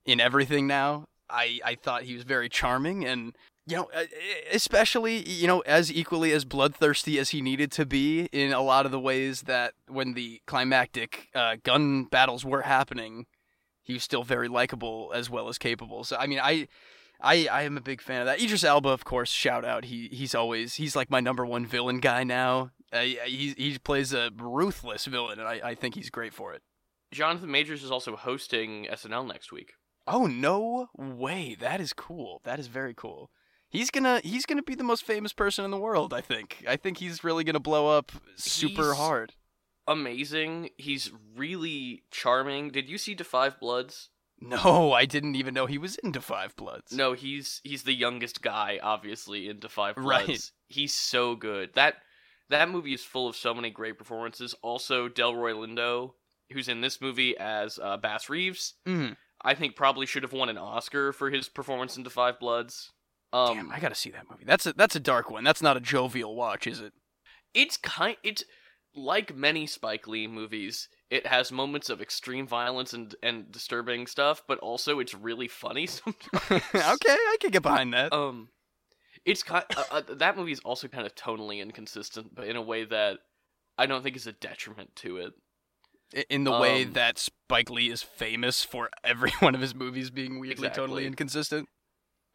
in 0.04 0.20
everything 0.20 0.66
now. 0.66 1.06
I 1.30 1.60
I 1.64 1.74
thought 1.76 2.02
he 2.02 2.14
was 2.14 2.24
very 2.24 2.48
charming 2.48 3.04
and 3.04 3.34
you 3.66 3.76
know, 3.76 3.88
especially 4.52 5.28
you 5.28 5.46
know, 5.46 5.60
as 5.60 5.92
equally 5.92 6.32
as 6.32 6.44
bloodthirsty 6.44 7.18
as 7.18 7.30
he 7.30 7.40
needed 7.40 7.70
to 7.72 7.86
be 7.86 8.28
in 8.32 8.52
a 8.52 8.60
lot 8.60 8.86
of 8.86 8.92
the 8.92 9.00
ways 9.00 9.42
that 9.42 9.74
when 9.86 10.14
the 10.14 10.40
climactic 10.46 11.28
uh, 11.34 11.56
gun 11.62 12.04
battles 12.04 12.44
were 12.44 12.62
happening, 12.62 13.26
he 13.82 13.94
was 13.94 14.02
still 14.02 14.24
very 14.24 14.48
likable 14.48 15.12
as 15.14 15.30
well 15.30 15.48
as 15.48 15.58
capable. 15.58 16.04
So 16.04 16.16
I 16.16 16.26
mean, 16.26 16.40
I. 16.42 16.68
I, 17.22 17.48
I 17.52 17.62
am 17.64 17.76
a 17.76 17.82
big 17.82 18.00
fan 18.00 18.22
of 18.22 18.26
that. 18.28 18.40
Idris 18.40 18.64
Elba, 18.64 18.88
of 18.88 19.04
course, 19.04 19.30
shout 19.30 19.62
out. 19.62 19.84
He 19.84 20.08
he's 20.10 20.34
always 20.34 20.76
he's 20.76 20.96
like 20.96 21.10
my 21.10 21.20
number 21.20 21.44
one 21.44 21.66
villain 21.66 22.00
guy 22.00 22.24
now. 22.24 22.70
Uh, 22.90 23.00
he 23.00 23.54
he 23.58 23.78
plays 23.78 24.14
a 24.14 24.30
ruthless 24.38 25.04
villain, 25.04 25.38
and 25.38 25.46
I, 25.46 25.60
I 25.62 25.74
think 25.74 25.96
he's 25.96 26.08
great 26.08 26.32
for 26.32 26.54
it. 26.54 26.62
Jonathan 27.12 27.50
Majors 27.50 27.84
is 27.84 27.90
also 27.90 28.16
hosting 28.16 28.86
SNL 28.90 29.28
next 29.28 29.52
week. 29.52 29.74
Oh 30.06 30.26
no 30.26 30.88
way! 30.96 31.58
That 31.60 31.78
is 31.78 31.92
cool. 31.92 32.40
That 32.44 32.58
is 32.58 32.68
very 32.68 32.94
cool 32.96 33.30
he's 33.70 33.90
gonna 33.90 34.20
he's 34.22 34.44
gonna 34.46 34.62
be 34.62 34.74
the 34.74 34.84
most 34.84 35.04
famous 35.04 35.32
person 35.32 35.64
in 35.64 35.70
the 35.70 35.78
world. 35.78 36.12
I 36.12 36.20
think. 36.20 36.62
I 36.68 36.76
think 36.76 36.98
he's 36.98 37.24
really 37.24 37.44
gonna 37.44 37.58
blow 37.60 37.88
up 37.88 38.12
super 38.36 38.82
He's- 38.84 38.96
hard. 38.96 39.32
Amazing. 39.88 40.70
He's 40.76 41.10
really 41.34 42.04
charming. 42.12 42.70
Did 42.70 42.88
you 42.88 42.96
see 42.98 43.14
Five 43.16 43.58
Bloods? 43.58 44.10
No, 44.40 44.92
I 44.92 45.04
didn't 45.04 45.34
even 45.34 45.52
know 45.52 45.66
he 45.66 45.78
was 45.78 45.96
into 45.96 46.20
Five 46.20 46.54
Bloods. 46.56 46.92
No, 46.92 47.12
he's 47.12 47.60
he's 47.64 47.82
the 47.82 47.92
youngest 47.92 48.40
guy, 48.40 48.78
obviously, 48.82 49.48
into 49.48 49.68
Five 49.68 49.96
Right. 49.96 50.50
He's 50.68 50.94
so 50.94 51.34
good. 51.34 51.74
That 51.74 51.96
that 52.50 52.70
movie 52.70 52.94
is 52.94 53.02
full 53.04 53.28
of 53.28 53.34
so 53.36 53.52
many 53.52 53.70
great 53.70 53.98
performances. 53.98 54.54
Also, 54.62 55.08
Delroy 55.08 55.54
Lindo, 55.54 56.12
who's 56.52 56.68
in 56.68 56.80
this 56.80 57.00
movie 57.00 57.36
as 57.36 57.78
uh, 57.82 57.96
Bass 57.96 58.28
Reeves, 58.28 58.74
Mm, 58.86 59.16
I 59.42 59.54
think 59.54 59.74
probably 59.76 60.06
should 60.06 60.22
have 60.22 60.32
won 60.32 60.48
an 60.48 60.58
Oscar 60.58 61.12
for 61.12 61.30
his 61.30 61.48
performance 61.48 61.96
into 61.96 62.10
Five 62.10 62.38
Bloods. 62.38 62.92
Um, 63.32 63.56
damn, 63.56 63.70
I 63.72 63.78
gotta 63.80 63.94
see 63.94 64.10
that 64.10 64.28
movie. 64.30 64.44
That's 64.44 64.66
a 64.66 64.72
that's 64.72 64.96
a 64.96 65.00
dark 65.00 65.30
one. 65.30 65.44
That's 65.44 65.62
not 65.62 65.76
a 65.76 65.80
jovial 65.80 66.34
watch, 66.34 66.66
is 66.66 66.80
it? 66.80 66.92
it's 67.54 67.76
kind 67.76 68.16
it's 68.22 68.44
like 68.94 69.34
many 69.34 69.66
Spike 69.66 70.06
Lee 70.06 70.26
movies. 70.26 70.88
It 71.10 71.26
has 71.26 71.52
moments 71.52 71.90
of 71.90 72.00
extreme 72.00 72.46
violence 72.46 72.92
and 72.92 73.14
and 73.22 73.50
disturbing 73.50 74.06
stuff, 74.06 74.42
but 74.46 74.58
also 74.58 74.98
it's 74.98 75.14
really 75.14 75.48
funny 75.48 75.86
sometimes. 75.86 76.42
okay, 76.50 76.62
I 76.74 77.36
can 77.40 77.50
get 77.50 77.62
behind 77.62 77.94
that. 77.94 78.12
Um, 78.12 78.48
it's 79.24 79.42
kind 79.42 79.64
uh, 79.76 79.84
uh, 79.90 80.02
that 80.08 80.36
movie 80.36 80.52
is 80.52 80.60
also 80.60 80.88
kind 80.88 81.06
of 81.06 81.14
tonally 81.14 81.60
inconsistent, 81.60 82.34
but 82.34 82.46
in 82.46 82.56
a 82.56 82.62
way 82.62 82.84
that 82.84 83.18
I 83.78 83.86
don't 83.86 84.02
think 84.02 84.16
is 84.16 84.26
a 84.26 84.32
detriment 84.32 84.96
to 84.96 85.18
it. 85.18 85.32
In 86.28 86.42
the 86.42 86.50
way 86.50 86.82
um, 86.82 86.94
that 86.94 87.18
Spike 87.18 87.70
Lee 87.70 87.88
is 87.88 88.02
famous 88.02 88.64
for 88.64 88.90
every 89.04 89.30
one 89.38 89.54
of 89.54 89.60
his 89.60 89.76
movies 89.76 90.10
being 90.10 90.40
weirdly 90.40 90.66
Exactly. 90.66 90.82
totally 90.82 91.06
inconsistent. 91.06 91.68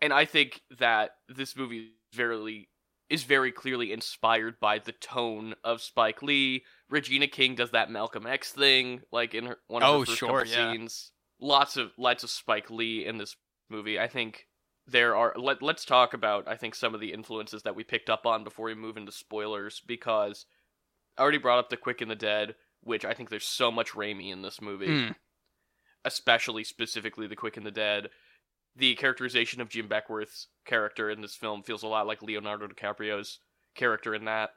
And 0.01 0.13
I 0.13 0.25
think 0.25 0.61
that 0.79 1.11
this 1.29 1.55
movie 1.55 1.79
is 2.11 2.17
very 2.17 2.69
is 3.09 3.23
very 3.23 3.51
clearly 3.51 3.91
inspired 3.91 4.59
by 4.59 4.79
the 4.79 4.91
tone 4.91 5.53
of 5.63 5.81
Spike 5.81 6.21
Lee. 6.23 6.63
Regina 6.89 7.27
King 7.27 7.55
does 7.55 7.71
that 7.71 7.91
Malcolm 7.91 8.25
X 8.25 8.51
thing, 8.51 9.01
like 9.11 9.33
in 9.33 9.45
her 9.45 9.57
one 9.67 9.83
of 9.83 9.89
Oh, 9.89 9.99
her 9.99 10.05
first 10.05 10.17
sure, 10.17 10.29
couple 10.39 10.47
yeah. 10.47 10.71
scenes. 10.71 11.11
Lots 11.39 11.77
of 11.77 11.91
lots 11.97 12.23
of 12.23 12.29
Spike 12.29 12.69
Lee 12.69 13.05
in 13.05 13.17
this 13.17 13.35
movie. 13.69 13.99
I 13.99 14.07
think 14.07 14.47
there 14.87 15.15
are. 15.15 15.33
Let, 15.37 15.61
let's 15.61 15.85
talk 15.85 16.13
about 16.13 16.47
I 16.47 16.55
think 16.57 16.75
some 16.75 16.93
of 16.93 17.01
the 17.01 17.13
influences 17.13 17.63
that 17.63 17.75
we 17.75 17.83
picked 17.83 18.09
up 18.09 18.25
on 18.25 18.43
before 18.43 18.65
we 18.67 18.75
move 18.75 18.97
into 18.97 19.11
spoilers 19.11 19.81
because 19.85 20.45
I 21.17 21.21
already 21.21 21.37
brought 21.37 21.59
up 21.59 21.69
the 21.69 21.77
Quick 21.77 22.01
and 22.01 22.09
the 22.11 22.15
Dead, 22.15 22.55
which 22.81 23.05
I 23.05 23.13
think 23.13 23.29
there's 23.29 23.47
so 23.47 23.71
much 23.71 23.91
Raimi 23.91 24.31
in 24.31 24.41
this 24.41 24.61
movie 24.61 24.87
Mm, 24.87 25.15
especially 26.03 26.63
specifically 26.63 27.27
the 27.27 27.35
Quick 27.35 27.57
and 27.57 27.65
the 27.65 27.71
Dead. 27.71 28.09
The 28.75 28.95
characterization 28.95 29.61
of 29.61 29.69
Jim 29.69 29.87
Beckwourth's 29.87 30.47
character 30.65 31.09
in 31.09 31.21
this 31.21 31.35
film 31.35 31.63
feels 31.63 31.83
a 31.83 31.87
lot 31.87 32.07
like 32.07 32.21
Leonardo 32.21 32.67
DiCaprio's 32.67 33.39
character 33.75 34.13
in 34.13 34.25
that. 34.25 34.49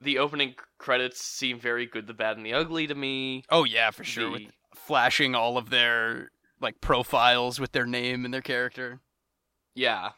The 0.00 0.18
opening 0.18 0.54
credits 0.78 1.20
seem 1.22 1.58
very 1.58 1.84
good, 1.86 2.06
the 2.06 2.14
bad, 2.14 2.36
and 2.36 2.46
the 2.46 2.54
ugly 2.54 2.86
to 2.86 2.94
me. 2.94 3.42
Oh 3.50 3.64
yeah, 3.64 3.90
for 3.90 4.04
sure. 4.04 4.30
With 4.30 4.42
The- 4.42 4.52
flashing 4.76 5.34
all 5.34 5.58
of 5.58 5.70
their 5.70 6.30
like 6.60 6.80
profiles 6.80 7.58
with 7.58 7.72
their 7.72 7.86
name 7.86 8.24
and 8.24 8.32
their 8.32 8.40
character. 8.42 9.00
yeah, 9.74 10.10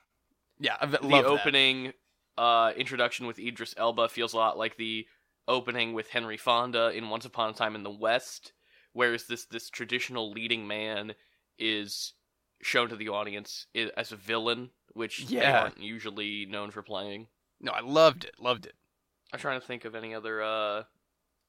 Yeah, 0.59 0.77
I 0.81 0.87
the 0.87 0.99
love 1.07 1.25
that. 1.25 1.31
opening 1.31 1.93
uh, 2.37 2.73
introduction 2.77 3.27
with 3.27 3.39
Idris 3.39 3.75
Elba 3.77 4.09
feels 4.09 4.33
a 4.33 4.37
lot 4.37 4.59
like 4.59 4.77
the 4.77 5.07
opening 5.49 5.93
with 5.95 6.09
Henry 6.09 6.37
Fonda 6.37 6.89
in 6.91 7.09
Once 7.11 7.25
Upon 7.25 7.51
a 7.51 7.53
Time 7.53 7.75
in 7.75 7.83
the 7.83 7.91
West, 7.91 8.53
whereas 8.93 9.25
this 9.27 9.47
this 9.47 9.71
traditional 9.71 10.31
leading 10.33 10.67
man 10.67 11.15
is 11.59 12.12
shown 12.62 12.88
to 12.88 12.97
the 12.97 13.09
audience 13.09 13.66
as 13.97 14.12
a 14.12 14.16
villain, 14.16 14.71
which 14.92 15.26
they 15.26 15.37
Yeah. 15.37 15.62
aren't 15.62 15.83
usually 15.83 16.47
known 16.47 16.71
for 16.71 16.83
playing. 16.83 17.28
No, 17.61 17.73
I 17.73 17.81
loved 17.81 18.25
it. 18.25 18.35
Loved 18.38 18.66
it. 18.66 18.75
I'm 19.33 19.38
trying 19.40 19.61
to 19.61 19.66
think 19.66 19.85
of 19.85 19.95
any 19.95 20.14
other 20.14 20.42
uh 20.42 20.85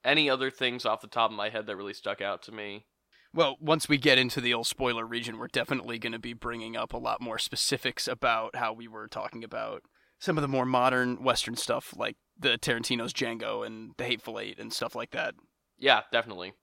any 0.03 0.29
other 0.29 0.51
things 0.51 0.85
off 0.85 1.01
the 1.01 1.07
top 1.07 1.31
of 1.31 1.37
my 1.37 1.49
head 1.49 1.65
that 1.65 1.75
really 1.77 1.93
stuck 1.93 2.21
out 2.21 2.41
to 2.43 2.51
me. 2.51 2.85
Well, 3.33 3.57
once 3.59 3.87
we 3.89 3.97
get 3.97 4.17
into 4.17 4.41
the 4.41 4.53
old 4.53 4.67
spoiler 4.67 5.05
region, 5.07 5.37
we're 5.39 5.47
definitely 5.47 5.97
going 5.97 6.11
to 6.13 6.19
be 6.19 6.33
bringing 6.33 6.75
up 6.77 6.93
a 6.93 6.97
lot 6.97 7.21
more 7.21 7.39
specifics 7.39 8.07
about 8.07 8.55
how 8.57 8.73
we 8.73 8.87
were 8.87 9.07
talking 9.07 9.43
about 9.43 9.81
some 10.19 10.37
of 10.37 10.41
the 10.43 10.47
more 10.47 10.65
modern 10.65 11.23
Western 11.23 11.55
stuff, 11.55 11.93
like 11.97 12.15
the 12.37 12.57
Tarantino's 12.59 13.11
Django 13.13 13.65
and 13.65 13.93
The 13.97 14.03
Hateful 14.03 14.39
Eight 14.39 14.59
and 14.59 14.71
stuff 14.71 14.93
like 14.93 15.11
that. 15.11 15.33
Yeah, 15.79 16.01
definitely. 16.11 16.53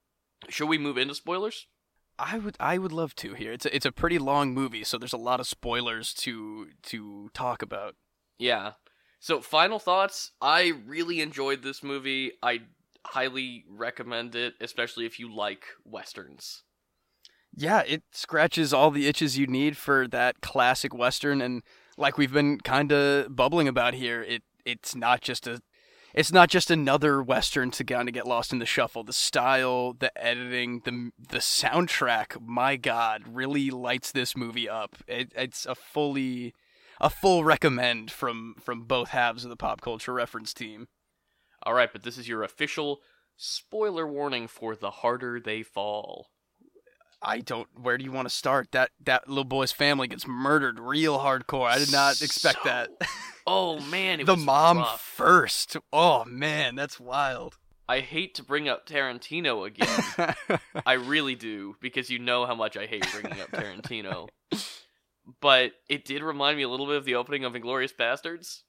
Should 0.48 0.68
we 0.68 0.78
move 0.78 0.96
into 0.96 1.14
spoilers? 1.14 1.66
I 2.20 2.38
would, 2.38 2.56
I 2.60 2.76
would 2.78 2.92
love 2.92 3.14
to 3.16 3.34
here. 3.34 3.52
It's 3.52 3.64
a, 3.64 3.74
it's 3.74 3.86
a 3.86 3.92
pretty 3.92 4.18
long 4.18 4.52
movie, 4.52 4.84
so 4.84 4.98
there's 4.98 5.14
a 5.14 5.18
lot 5.18 5.40
of 5.40 5.46
spoilers 5.46 6.12
to 6.14 6.68
to 6.84 7.30
talk 7.32 7.62
about. 7.62 7.96
Yeah. 8.38 8.72
So, 9.18 9.40
final 9.40 9.78
thoughts. 9.78 10.32
I 10.40 10.72
really 10.86 11.20
enjoyed 11.20 11.62
this 11.62 11.82
movie. 11.82 12.32
I 12.42 12.60
highly 13.06 13.64
recommend 13.68 14.34
it, 14.34 14.54
especially 14.60 15.06
if 15.06 15.18
you 15.18 15.34
like 15.34 15.64
westerns. 15.84 16.62
Yeah, 17.54 17.82
it 17.86 18.02
scratches 18.12 18.72
all 18.72 18.90
the 18.90 19.06
itches 19.06 19.36
you 19.36 19.46
need 19.46 19.76
for 19.76 20.06
that 20.08 20.40
classic 20.40 20.94
western, 20.94 21.40
and 21.40 21.62
like 21.96 22.16
we've 22.16 22.32
been 22.32 22.58
kind 22.60 22.92
of 22.92 23.34
bubbling 23.34 23.68
about 23.68 23.94
here, 23.94 24.22
it 24.22 24.42
it's 24.64 24.94
not 24.94 25.20
just 25.20 25.46
a 25.46 25.60
it's 26.14 26.32
not 26.32 26.48
just 26.48 26.70
another 26.70 27.22
western 27.22 27.70
to 27.72 27.84
kind 27.84 28.08
of 28.08 28.14
get 28.14 28.26
lost 28.26 28.52
in 28.52 28.58
the 28.58 28.66
shuffle. 28.66 29.04
The 29.04 29.12
style, 29.12 29.92
the 29.92 30.16
editing, 30.22 30.80
the 30.84 31.10
the 31.18 31.38
soundtrack, 31.38 32.40
my 32.40 32.76
god, 32.76 33.24
really 33.26 33.70
lights 33.70 34.12
this 34.12 34.36
movie 34.36 34.68
up. 34.68 34.96
It, 35.06 35.32
it's 35.36 35.66
a 35.66 35.74
fully 35.74 36.54
a 37.00 37.10
full 37.10 37.44
recommend 37.44 38.10
from 38.10 38.56
from 38.60 38.82
both 38.82 39.10
halves 39.10 39.44
of 39.44 39.50
the 39.50 39.56
pop 39.56 39.80
culture 39.80 40.12
reference 40.12 40.52
team. 40.52 40.88
All 41.64 41.74
right, 41.74 41.92
but 41.92 42.02
this 42.02 42.18
is 42.18 42.28
your 42.28 42.42
official 42.42 43.00
Spoiler 43.42 44.06
warning 44.06 44.48
for 44.48 44.76
The 44.76 44.90
Harder 44.90 45.40
They 45.40 45.62
Fall. 45.62 46.26
I 47.22 47.40
don't. 47.40 47.68
Where 47.74 47.96
do 47.96 48.04
you 48.04 48.12
want 48.12 48.28
to 48.28 48.34
start? 48.34 48.68
That 48.72 48.90
that 49.02 49.28
little 49.28 49.44
boy's 49.44 49.72
family 49.72 50.08
gets 50.08 50.26
murdered 50.26 50.78
real 50.78 51.18
hardcore. 51.20 51.66
I 51.66 51.78
did 51.78 51.90
not 51.90 52.20
expect 52.20 52.58
So 52.62 52.68
that. 52.68 52.90
Oh 53.46 53.80
man, 53.80 54.20
it 54.20 54.26
the 54.26 54.36
mom 54.36 54.78
rough. 54.78 55.00
first. 55.00 55.76
Oh 55.92 56.24
man, 56.24 56.74
that's 56.74 57.00
wild. 57.00 57.56
I 57.88 58.00
hate 58.00 58.34
to 58.36 58.44
bring 58.44 58.68
up 58.68 58.86
Tarantino 58.86 59.66
again. 59.66 60.58
I 60.86 60.92
really 60.92 61.34
do 61.34 61.74
because 61.80 62.08
you 62.08 62.20
know 62.20 62.46
how 62.46 62.54
much 62.54 62.76
I 62.76 62.86
hate 62.86 63.04
bringing 63.12 63.40
up 63.40 63.50
Tarantino. 63.50 64.28
But 65.40 65.72
it 65.88 66.04
did 66.04 66.22
remind 66.22 66.56
me 66.56 66.62
a 66.62 66.68
little 66.68 66.86
bit 66.86 66.96
of 66.96 67.04
the 67.04 67.14
opening 67.16 67.44
of 67.44 67.52
Inglourious 67.54 67.94
Basterds. 67.94 68.62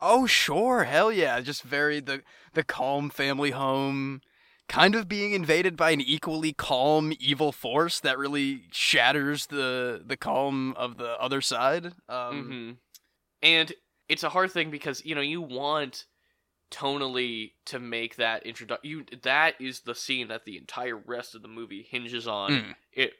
oh 0.00 0.26
sure, 0.26 0.84
hell 0.84 1.10
yeah. 1.12 1.40
Just 1.40 1.62
very 1.62 2.00
the 2.00 2.22
the 2.52 2.64
calm 2.64 3.08
family 3.10 3.50
home, 3.50 4.20
kind 4.68 4.94
of 4.94 5.08
being 5.08 5.32
invaded 5.32 5.76
by 5.76 5.90
an 5.90 6.00
equally 6.00 6.52
calm 6.52 7.12
evil 7.18 7.52
force 7.52 7.98
that 8.00 8.18
really 8.18 8.64
shatters 8.72 9.46
the 9.46 10.02
the 10.04 10.16
calm 10.18 10.74
of 10.76 10.96
the 10.98 11.18
other 11.20 11.40
side. 11.40 11.92
Um, 12.08 12.44
hmm 12.44 12.70
And 13.42 13.72
it's 14.08 14.22
a 14.22 14.28
hard 14.28 14.50
thing 14.52 14.70
because 14.70 15.04
you 15.04 15.14
know 15.14 15.20
you 15.20 15.40
want 15.40 16.04
tonally 16.70 17.52
to 17.66 17.78
make 17.78 18.16
that 18.16 18.44
introduction. 18.44 18.90
You 18.90 19.04
that 19.22 19.54
is 19.60 19.80
the 19.80 19.94
scene 19.94 20.28
that 20.28 20.44
the 20.44 20.56
entire 20.58 20.96
rest 20.96 21.34
of 21.34 21.42
the 21.42 21.48
movie 21.48 21.86
hinges 21.88 22.26
on. 22.26 22.50
Mm. 22.50 22.74
It 22.92 23.12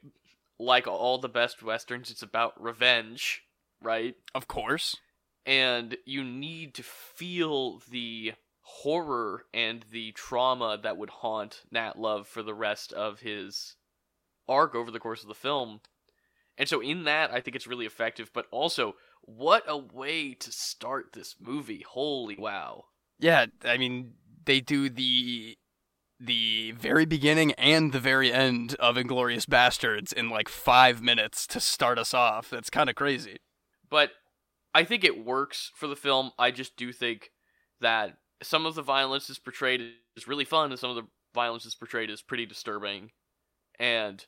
like 0.58 0.86
all 0.86 1.18
the 1.18 1.28
best 1.28 1.62
westerns, 1.62 2.10
it's 2.10 2.22
about 2.22 2.60
revenge, 2.60 3.42
right? 3.82 4.14
Of 4.34 4.48
course. 4.48 4.96
and 5.44 5.96
you 6.04 6.24
need 6.24 6.74
to 6.74 6.82
feel 6.82 7.80
the 7.90 8.32
horror 8.62 9.44
and 9.54 9.84
the 9.92 10.10
trauma 10.12 10.78
that 10.82 10.96
would 10.96 11.10
haunt 11.10 11.62
Nat 11.70 11.98
Love 11.98 12.26
for 12.26 12.42
the 12.42 12.54
rest 12.54 12.92
of 12.92 13.20
his 13.20 13.76
arc 14.48 14.74
over 14.74 14.90
the 14.90 14.98
course 14.98 15.22
of 15.22 15.28
the 15.28 15.34
film. 15.34 15.80
And 16.58 16.68
so 16.68 16.80
in 16.80 17.04
that 17.04 17.30
I 17.30 17.40
think 17.40 17.54
it's 17.54 17.66
really 17.66 17.86
effective, 17.86 18.30
but 18.34 18.46
also 18.50 18.94
what 19.26 19.64
a 19.66 19.76
way 19.76 20.34
to 20.34 20.52
start 20.52 21.12
this 21.12 21.36
movie. 21.40 21.84
Holy 21.88 22.36
wow. 22.38 22.84
Yeah, 23.18 23.46
I 23.64 23.76
mean, 23.76 24.14
they 24.44 24.60
do 24.60 24.88
the 24.88 25.58
the 26.18 26.70
very 26.72 27.04
beginning 27.04 27.52
and 27.52 27.92
the 27.92 28.00
very 28.00 28.32
end 28.32 28.74
of 28.76 28.96
Inglourious 28.96 29.44
Basterds 29.44 30.12
in 30.12 30.30
like 30.30 30.48
five 30.48 31.02
minutes 31.02 31.46
to 31.48 31.60
start 31.60 31.98
us 31.98 32.14
off. 32.14 32.48
That's 32.48 32.70
kind 32.70 32.88
of 32.88 32.96
crazy. 32.96 33.36
But 33.90 34.12
I 34.74 34.84
think 34.84 35.04
it 35.04 35.24
works 35.24 35.72
for 35.74 35.86
the 35.86 35.96
film. 35.96 36.30
I 36.38 36.50
just 36.50 36.76
do 36.76 36.92
think 36.92 37.32
that 37.80 38.16
some 38.42 38.64
of 38.64 38.74
the 38.74 38.82
violence 38.82 39.28
is 39.28 39.38
portrayed 39.38 39.82
is 40.16 40.28
really 40.28 40.44
fun 40.46 40.70
and 40.70 40.80
some 40.80 40.90
of 40.90 40.96
the 40.96 41.06
violence 41.34 41.66
is 41.66 41.74
portrayed 41.74 42.10
as 42.10 42.22
pretty 42.22 42.46
disturbing. 42.46 43.10
And 43.78 44.24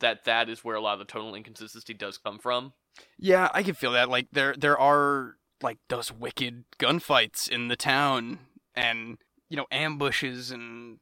that 0.00 0.24
that 0.24 0.48
is 0.48 0.64
where 0.64 0.76
a 0.76 0.80
lot 0.80 0.94
of 0.94 1.00
the 1.00 1.04
tonal 1.04 1.34
inconsistency 1.34 1.92
does 1.92 2.16
come 2.16 2.38
from. 2.38 2.72
Yeah, 3.18 3.48
I 3.52 3.62
can 3.62 3.74
feel 3.74 3.92
that. 3.92 4.08
Like 4.08 4.28
there 4.32 4.54
there 4.56 4.78
are 4.78 5.36
like 5.62 5.78
those 5.88 6.12
wicked 6.12 6.64
gunfights 6.78 7.48
in 7.48 7.68
the 7.68 7.76
town 7.76 8.40
and 8.74 9.18
you 9.48 9.56
know 9.56 9.66
ambushes 9.70 10.50
and 10.50 10.98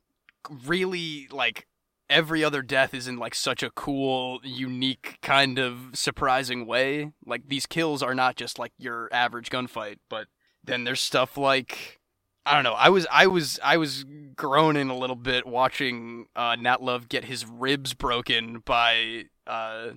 really 0.66 1.28
like 1.30 1.66
every 2.10 2.44
other 2.44 2.62
death 2.62 2.94
is 2.94 3.08
in 3.08 3.16
like 3.16 3.34
such 3.34 3.62
a 3.62 3.70
cool, 3.70 4.40
unique 4.42 5.18
kind 5.22 5.58
of 5.58 5.90
surprising 5.94 6.66
way. 6.66 7.12
Like 7.26 7.48
these 7.48 7.66
kills 7.66 8.02
are 8.02 8.14
not 8.14 8.36
just 8.36 8.58
like 8.58 8.72
your 8.78 9.08
average 9.12 9.50
gunfight, 9.50 9.96
but 10.08 10.26
then 10.62 10.84
there's 10.84 11.00
stuff 11.00 11.36
like 11.36 12.00
I 12.46 12.54
don't 12.54 12.64
know. 12.64 12.74
I 12.74 12.90
was 12.90 13.06
I 13.10 13.26
was 13.26 13.58
I 13.62 13.76
was 13.78 14.04
groaning 14.36 14.90
a 14.90 14.96
little 14.96 15.16
bit 15.16 15.46
watching 15.46 16.26
uh, 16.36 16.56
Nat 16.56 16.82
Love 16.82 17.08
get 17.08 17.24
his 17.24 17.46
ribs 17.46 17.94
broken 17.94 18.58
by 18.64 19.24
uh, 19.46 19.90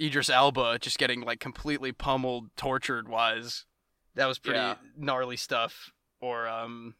Idris 0.00 0.28
Elba, 0.30 0.78
just 0.80 0.98
getting 0.98 1.20
like 1.20 1.40
completely 1.40 1.92
pummeled, 1.92 2.48
tortured. 2.56 3.08
Wise, 3.08 3.64
that 4.14 4.26
was 4.26 4.38
pretty 4.38 4.58
Yeah. 4.58 4.76
gnarly 4.96 5.36
stuff. 5.36 5.92
Or 6.20 6.48
um, 6.48 6.94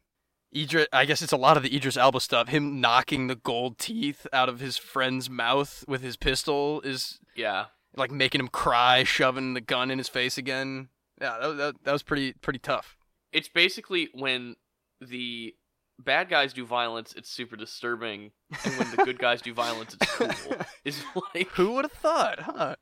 Idris, 0.55 0.87
I 0.93 1.05
guess 1.05 1.21
it's 1.21 1.31
a 1.33 1.37
lot 1.37 1.57
of 1.57 1.63
the 1.63 1.75
Idris 1.75 1.97
Elba 1.97 2.19
stuff. 2.21 2.47
Him 2.49 2.79
knocking 2.81 3.27
the 3.27 3.35
gold 3.35 3.77
teeth 3.77 4.25
out 4.31 4.49
of 4.49 4.59
his 4.59 4.77
friend's 4.77 5.29
mouth 5.29 5.83
with 5.87 6.01
his 6.01 6.15
pistol 6.17 6.81
is 6.81 7.19
Yeah. 7.35 7.65
like 7.95 8.11
making 8.11 8.39
him 8.41 8.47
cry, 8.47 9.03
shoving 9.03 9.53
the 9.53 9.61
gun 9.61 9.91
in 9.91 9.97
his 9.97 10.09
face 10.09 10.37
again. 10.37 10.89
Yeah, 11.21 11.37
that, 11.41 11.57
that, 11.57 11.75
that 11.83 11.91
was 11.91 12.03
pretty 12.03 12.33
pretty 12.33 12.59
tough. 12.59 12.95
It's 13.33 13.49
basically 13.49 14.09
when 14.13 14.55
the 15.01 15.53
bad 15.99 16.29
guys 16.29 16.53
do 16.53 16.65
violence, 16.65 17.13
it's 17.17 17.29
super 17.29 17.57
disturbing, 17.57 18.31
and 18.63 18.73
when 18.77 18.89
the 18.91 18.97
good 19.03 19.19
guys 19.19 19.41
do 19.41 19.53
violence, 19.53 19.95
it's 19.99 20.11
cool. 20.15 20.55
Is 20.85 21.03
like 21.35 21.49
Who 21.51 21.73
would 21.73 21.83
have 21.85 21.91
thought, 21.91 22.39
huh? 22.39 22.75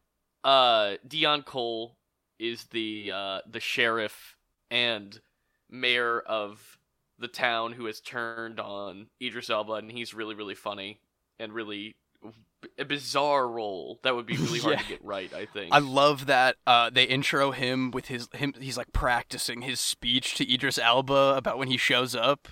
Uh 0.43 0.95
Deon 1.07 1.45
Cole 1.45 1.97
is 2.39 2.65
the 2.65 3.11
uh 3.13 3.39
the 3.49 3.59
sheriff 3.59 4.35
and 4.69 5.19
mayor 5.69 6.19
of 6.19 6.77
the 7.19 7.27
town 7.27 7.73
who 7.73 7.85
has 7.85 7.99
turned 7.99 8.59
on 8.59 9.07
Idris 9.21 9.49
Elba 9.49 9.73
and 9.73 9.91
he's 9.91 10.13
really 10.13 10.35
really 10.35 10.55
funny 10.55 10.99
and 11.39 11.53
really 11.53 11.95
a 12.77 12.85
bizarre 12.85 13.47
role 13.47 13.99
that 14.03 14.15
would 14.15 14.25
be 14.25 14.37
really 14.37 14.59
hard 14.59 14.79
to 14.79 14.87
get 14.87 15.03
right 15.03 15.33
I 15.33 15.45
think. 15.45 15.73
I 15.73 15.79
love 15.79 16.25
that 16.27 16.55
uh, 16.65 16.89
they 16.89 17.03
intro 17.03 17.51
him 17.51 17.91
with 17.91 18.07
his 18.07 18.27
him. 18.33 18.53
He's 18.59 18.77
like 18.77 18.91
practicing 18.93 19.61
his 19.61 19.79
speech 19.79 20.35
to 20.35 20.53
Idris 20.53 20.77
Elba 20.77 21.35
about 21.37 21.57
when 21.57 21.67
he 21.67 21.77
shows 21.77 22.15
up, 22.15 22.47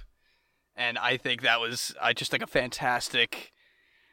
and 0.75 0.97
I 0.97 1.17
think 1.17 1.41
that 1.41 1.59
was 1.59 1.95
I 2.01 2.13
just 2.13 2.31
like 2.31 2.41
a 2.41 2.47
fantastic 2.47 3.51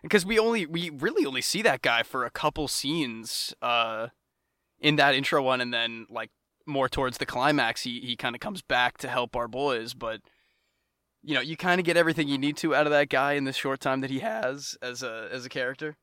because 0.03 0.27
we 0.27 0.39
only 0.39 0.67
we 0.67 0.91
really 0.91 1.25
only 1.27 1.43
see 1.43 1.63
that 1.63 1.83
guy 1.83 2.03
for 2.03 2.25
a 2.25 2.31
couple 2.31 2.69
scenes 2.69 3.55
uh, 3.63 4.09
in 4.81 4.97
that 4.97 5.15
intro 5.15 5.43
one, 5.43 5.61
and 5.61 5.73
then 5.73 6.07
like 6.11 6.31
more 6.67 6.89
towards 6.89 7.19
the 7.19 7.27
climax, 7.27 7.83
he 7.83 8.01
he 8.01 8.17
kind 8.17 8.35
of 8.35 8.41
comes 8.41 8.63
back 8.63 8.99
to 8.99 9.09
help 9.09 9.37
our 9.37 9.49
boys, 9.49 9.95
but. 9.95 10.21
You 11.25 11.37
know, 11.37 11.41
you 11.41 11.57
kind 11.57 11.79
of 11.79 11.87
get 11.87 11.97
everything 11.97 12.27
you 12.27 12.37
need 12.37 12.57
to 12.57 12.75
out 12.75 12.85
of 12.85 12.91
that 12.91 13.09
guy 13.09 13.35
in 13.35 13.45
the 13.45 13.53
short 13.53 13.79
time 13.79 14.01
that 14.01 14.11
he 14.11 14.19
has 14.19 14.77
as 14.83 15.05
a 15.05 15.29
as 15.31 15.47
a 15.47 15.49
character. 15.49 15.97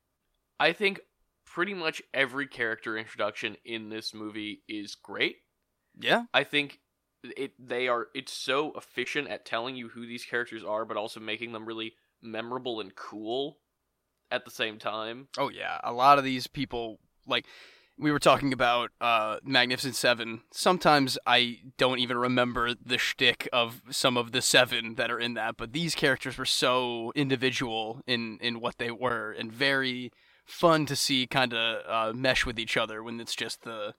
I 0.58 0.72
think 0.72 0.98
pretty 1.44 1.74
much 1.74 2.00
every 2.14 2.46
character 2.46 2.96
introduction 2.96 3.58
in 3.62 3.90
this 3.90 4.14
movie 4.14 4.62
is 4.66 4.94
great. 4.94 5.36
Yeah, 6.00 6.24
I 6.32 6.44
think 6.44 6.78
it 7.22 7.52
they 7.58 7.88
are 7.88 8.06
it's 8.14 8.32
so 8.32 8.72
efficient 8.76 9.28
at 9.28 9.44
telling 9.44 9.76
you 9.76 9.88
who 9.88 10.06
these 10.06 10.24
characters 10.24 10.64
are 10.64 10.84
but 10.84 10.96
also 10.96 11.20
making 11.20 11.52
them 11.52 11.66
really 11.66 11.92
memorable 12.22 12.80
and 12.80 12.94
cool 12.94 13.58
at 14.30 14.44
the 14.44 14.50
same 14.50 14.78
time. 14.78 15.28
Oh 15.38 15.48
yeah, 15.48 15.78
a 15.82 15.92
lot 15.92 16.18
of 16.18 16.24
these 16.24 16.46
people 16.46 16.98
like 17.26 17.46
we 17.98 18.10
were 18.10 18.18
talking 18.18 18.52
about 18.52 18.90
uh, 19.00 19.38
Magnificent 19.44 19.94
Seven. 19.94 20.42
Sometimes 20.50 21.18
I 21.26 21.58
don't 21.76 21.98
even 21.98 22.16
remember 22.16 22.74
the 22.74 22.98
shtick 22.98 23.48
of 23.52 23.82
some 23.90 24.16
of 24.16 24.32
the 24.32 24.40
seven 24.40 24.94
that 24.94 25.10
are 25.10 25.20
in 25.20 25.34
that, 25.34 25.56
but 25.56 25.72
these 25.72 25.94
characters 25.94 26.38
were 26.38 26.46
so 26.46 27.12
individual 27.14 28.00
in 28.06 28.38
in 28.40 28.60
what 28.60 28.78
they 28.78 28.90
were 28.90 29.32
and 29.32 29.52
very 29.52 30.10
fun 30.46 30.86
to 30.86 30.96
see 30.96 31.26
kind 31.26 31.54
of 31.54 31.82
uh, 31.86 32.12
mesh 32.16 32.44
with 32.44 32.58
each 32.58 32.76
other 32.76 33.02
when 33.02 33.20
it's 33.20 33.36
just 33.36 33.62
the 33.62 33.94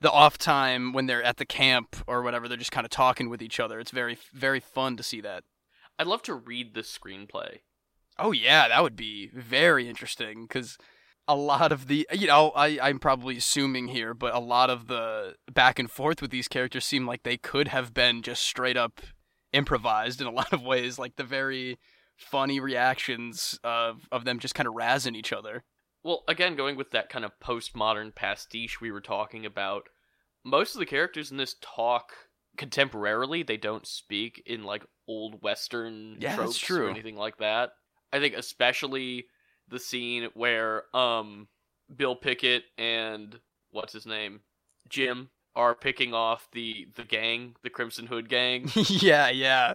the 0.00 0.10
off 0.10 0.38
time 0.38 0.92
when 0.92 1.06
they're 1.06 1.22
at 1.22 1.36
the 1.36 1.44
camp 1.46 1.96
or 2.06 2.22
whatever 2.22 2.48
they're 2.48 2.56
just 2.56 2.72
kind 2.72 2.84
of 2.84 2.90
talking 2.90 3.28
with 3.28 3.42
each 3.42 3.60
other 3.60 3.78
it's 3.78 3.90
very 3.90 4.16
very 4.32 4.60
fun 4.60 4.96
to 4.96 5.02
see 5.02 5.20
that 5.20 5.44
I'd 5.98 6.06
love 6.08 6.22
to 6.22 6.34
read 6.34 6.74
the 6.74 6.80
screenplay. 6.80 7.60
Oh 8.18 8.32
yeah, 8.32 8.68
that 8.68 8.82
would 8.82 8.96
be 8.96 9.30
very 9.34 9.88
interesting 9.88 10.42
because 10.46 10.78
a 11.26 11.34
lot 11.34 11.72
of 11.72 11.86
the 11.88 12.06
you 12.12 12.26
know 12.26 12.50
I 12.54 12.78
I'm 12.80 12.98
probably 12.98 13.36
assuming 13.36 13.88
here, 13.88 14.14
but 14.14 14.34
a 14.34 14.38
lot 14.40 14.70
of 14.70 14.86
the 14.86 15.34
back 15.52 15.78
and 15.78 15.90
forth 15.90 16.20
with 16.22 16.30
these 16.30 16.48
characters 16.48 16.84
seem 16.84 17.06
like 17.06 17.22
they 17.22 17.36
could 17.36 17.68
have 17.68 17.92
been 17.94 18.22
just 18.22 18.42
straight 18.42 18.76
up 18.76 19.00
improvised 19.52 20.20
in 20.20 20.26
a 20.26 20.30
lot 20.40 20.52
of 20.52 20.62
ways, 20.62 20.98
like 20.98 21.16
the 21.16 21.24
very 21.24 21.78
funny 22.16 22.60
reactions 22.60 23.58
of 23.64 24.06
of 24.12 24.24
them 24.24 24.38
just 24.38 24.54
kind 24.54 24.68
of 24.68 24.74
razzing 24.74 25.16
each 25.16 25.32
other. 25.32 25.64
Well, 26.02 26.22
again, 26.28 26.54
going 26.54 26.76
with 26.76 26.90
that 26.90 27.08
kind 27.08 27.24
of 27.24 27.32
postmodern 27.42 28.14
pastiche 28.14 28.80
we 28.80 28.92
were 28.92 29.00
talking 29.00 29.46
about, 29.46 29.84
most 30.44 30.74
of 30.74 30.78
the 30.78 30.86
characters 30.86 31.30
in 31.30 31.38
this 31.38 31.56
talk 31.62 32.12
contemporarily. 32.58 33.46
They 33.46 33.56
don't 33.56 33.86
speak 33.86 34.42
in 34.46 34.64
like 34.64 34.84
old 35.08 35.42
Western 35.42 36.18
Yeah, 36.20 36.36
that's 36.36 36.36
tropes 36.36 36.58
true. 36.58 36.86
or 36.86 36.90
anything 36.90 37.16
like 37.16 37.38
that. 37.38 37.70
I 38.12 38.20
think 38.20 38.34
especially 38.34 39.26
the 39.68 39.78
scene 39.78 40.28
where 40.34 40.84
um 40.96 41.48
Bill 41.94 42.16
Pickett 42.16 42.64
and 42.78 43.38
what's 43.70 43.92
his 43.92 44.06
name 44.06 44.40
Jim 44.88 45.30
are 45.56 45.74
picking 45.74 46.14
off 46.14 46.48
the 46.52 46.88
the 46.94 47.04
gang, 47.04 47.56
the 47.62 47.70
Crimson 47.70 48.06
Hood 48.06 48.28
gang. 48.28 48.70
yeah, 48.74 49.28
yeah. 49.30 49.74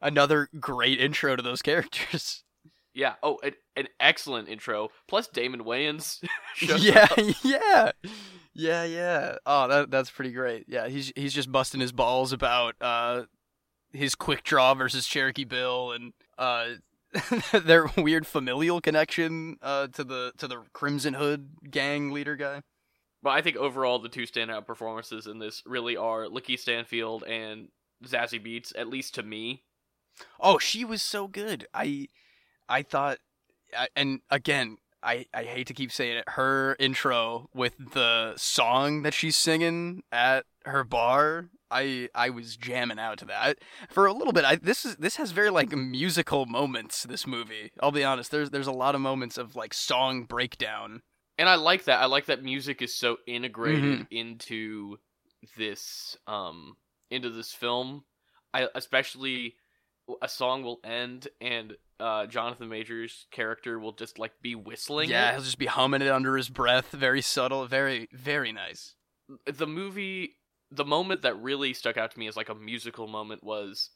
Another 0.00 0.48
great 0.60 1.00
intro 1.00 1.36
to 1.36 1.42
those 1.42 1.62
characters. 1.62 2.44
yeah. 2.92 3.14
Oh, 3.22 3.38
an, 3.42 3.54
an 3.76 3.88
excellent 3.98 4.48
intro. 4.48 4.88
Plus 5.08 5.28
Damon 5.28 5.64
Wayans. 5.64 6.22
yeah, 6.60 7.06
up. 7.10 7.18
yeah, 7.44 7.90
yeah, 8.54 8.84
yeah. 8.84 9.36
Oh, 9.46 9.68
that 9.68 9.90
that's 9.90 10.10
pretty 10.10 10.32
great. 10.32 10.66
Yeah, 10.68 10.88
he's 10.88 11.12
he's 11.16 11.32
just 11.32 11.50
busting 11.50 11.80
his 11.80 11.92
balls 11.92 12.32
about 12.32 12.74
uh 12.80 13.22
his 13.92 14.14
quick 14.14 14.44
draw 14.44 14.74
versus 14.74 15.06
Cherokee 15.06 15.44
Bill, 15.44 15.92
and 15.92 16.12
uh 16.36 16.66
their 17.52 17.86
weird 17.96 18.26
familial 18.26 18.80
connection 18.80 19.56
uh, 19.62 19.88
to 19.88 20.04
the 20.04 20.32
to 20.38 20.48
the 20.48 20.62
Crimson 20.72 21.14
Hood 21.14 21.48
gang 21.70 22.12
leader 22.12 22.36
guy. 22.36 22.62
But 23.22 23.30
I 23.30 23.42
think 23.42 23.56
overall 23.56 23.98
the 23.98 24.08
two 24.08 24.22
standout 24.22 24.66
performances 24.66 25.26
in 25.26 25.38
this 25.38 25.62
really 25.66 25.96
are 25.96 26.26
Lakeith 26.26 26.60
Stanfield 26.60 27.24
and 27.24 27.68
Zazie 28.04 28.44
Beetz, 28.44 28.72
at 28.76 28.88
least 28.88 29.14
to 29.16 29.22
me. 29.22 29.64
Oh, 30.38 30.58
she 30.58 30.84
was 30.84 31.02
so 31.02 31.26
good. 31.28 31.66
I 31.74 32.08
I 32.68 32.82
thought, 32.82 33.18
I- 33.76 33.88
and 33.96 34.20
again, 34.30 34.76
I 35.02 35.26
I 35.34 35.44
hate 35.44 35.66
to 35.68 35.74
keep 35.74 35.92
saying 35.92 36.18
it. 36.18 36.28
Her 36.30 36.76
intro 36.78 37.48
with 37.54 37.74
the 37.94 38.34
song 38.36 39.02
that 39.02 39.14
she's 39.14 39.36
singing 39.36 40.02
at 40.12 40.44
her 40.64 40.84
bar. 40.84 41.48
I 41.70 42.08
I 42.14 42.30
was 42.30 42.56
jamming 42.56 42.98
out 42.98 43.18
to 43.18 43.24
that 43.26 43.58
for 43.88 44.06
a 44.06 44.12
little 44.12 44.32
bit. 44.32 44.44
I 44.44 44.56
this 44.56 44.84
is 44.84 44.96
this 44.96 45.16
has 45.16 45.32
very 45.32 45.50
like 45.50 45.72
musical 45.72 46.46
moments. 46.46 47.04
This 47.04 47.26
movie, 47.26 47.72
I'll 47.80 47.92
be 47.92 48.04
honest. 48.04 48.30
There's 48.30 48.50
there's 48.50 48.66
a 48.66 48.72
lot 48.72 48.94
of 48.94 49.00
moments 49.00 49.38
of 49.38 49.56
like 49.56 49.74
song 49.74 50.24
breakdown. 50.24 51.02
And 51.38 51.48
I 51.48 51.56
like 51.56 51.84
that. 51.84 52.00
I 52.00 52.06
like 52.06 52.26
that 52.26 52.42
music 52.42 52.80
is 52.80 52.94
so 52.94 53.18
integrated 53.26 54.06
into 54.10 54.96
this 55.56 56.16
um 56.26 56.76
into 57.10 57.30
this 57.30 57.52
film. 57.52 58.04
I 58.54 58.68
especially 58.74 59.54
a 60.22 60.28
song 60.28 60.62
will 60.62 60.78
end 60.84 61.28
and 61.40 61.76
uh 61.98 62.26
Jonathan 62.26 62.68
Majors 62.68 63.26
character 63.30 63.78
will 63.78 63.92
just 63.92 64.18
like 64.18 64.32
be 64.40 64.54
whistling 64.54 65.10
yeah, 65.10 65.30
it. 65.30 65.34
he'll 65.34 65.42
just 65.42 65.58
be 65.58 65.66
humming 65.66 66.02
it 66.02 66.08
under 66.08 66.36
his 66.36 66.48
breath. 66.48 66.92
Very 66.92 67.22
subtle. 67.22 67.66
Very 67.66 68.08
very 68.12 68.52
nice. 68.52 68.94
the 69.46 69.66
movie 69.66 70.36
the 70.76 70.84
moment 70.84 71.22
that 71.22 71.40
really 71.42 71.72
stuck 71.72 71.96
out 71.96 72.10
to 72.12 72.18
me 72.18 72.28
as 72.28 72.36
like 72.36 72.48
a 72.48 72.54
musical 72.54 73.06
moment 73.08 73.42
was 73.42 73.90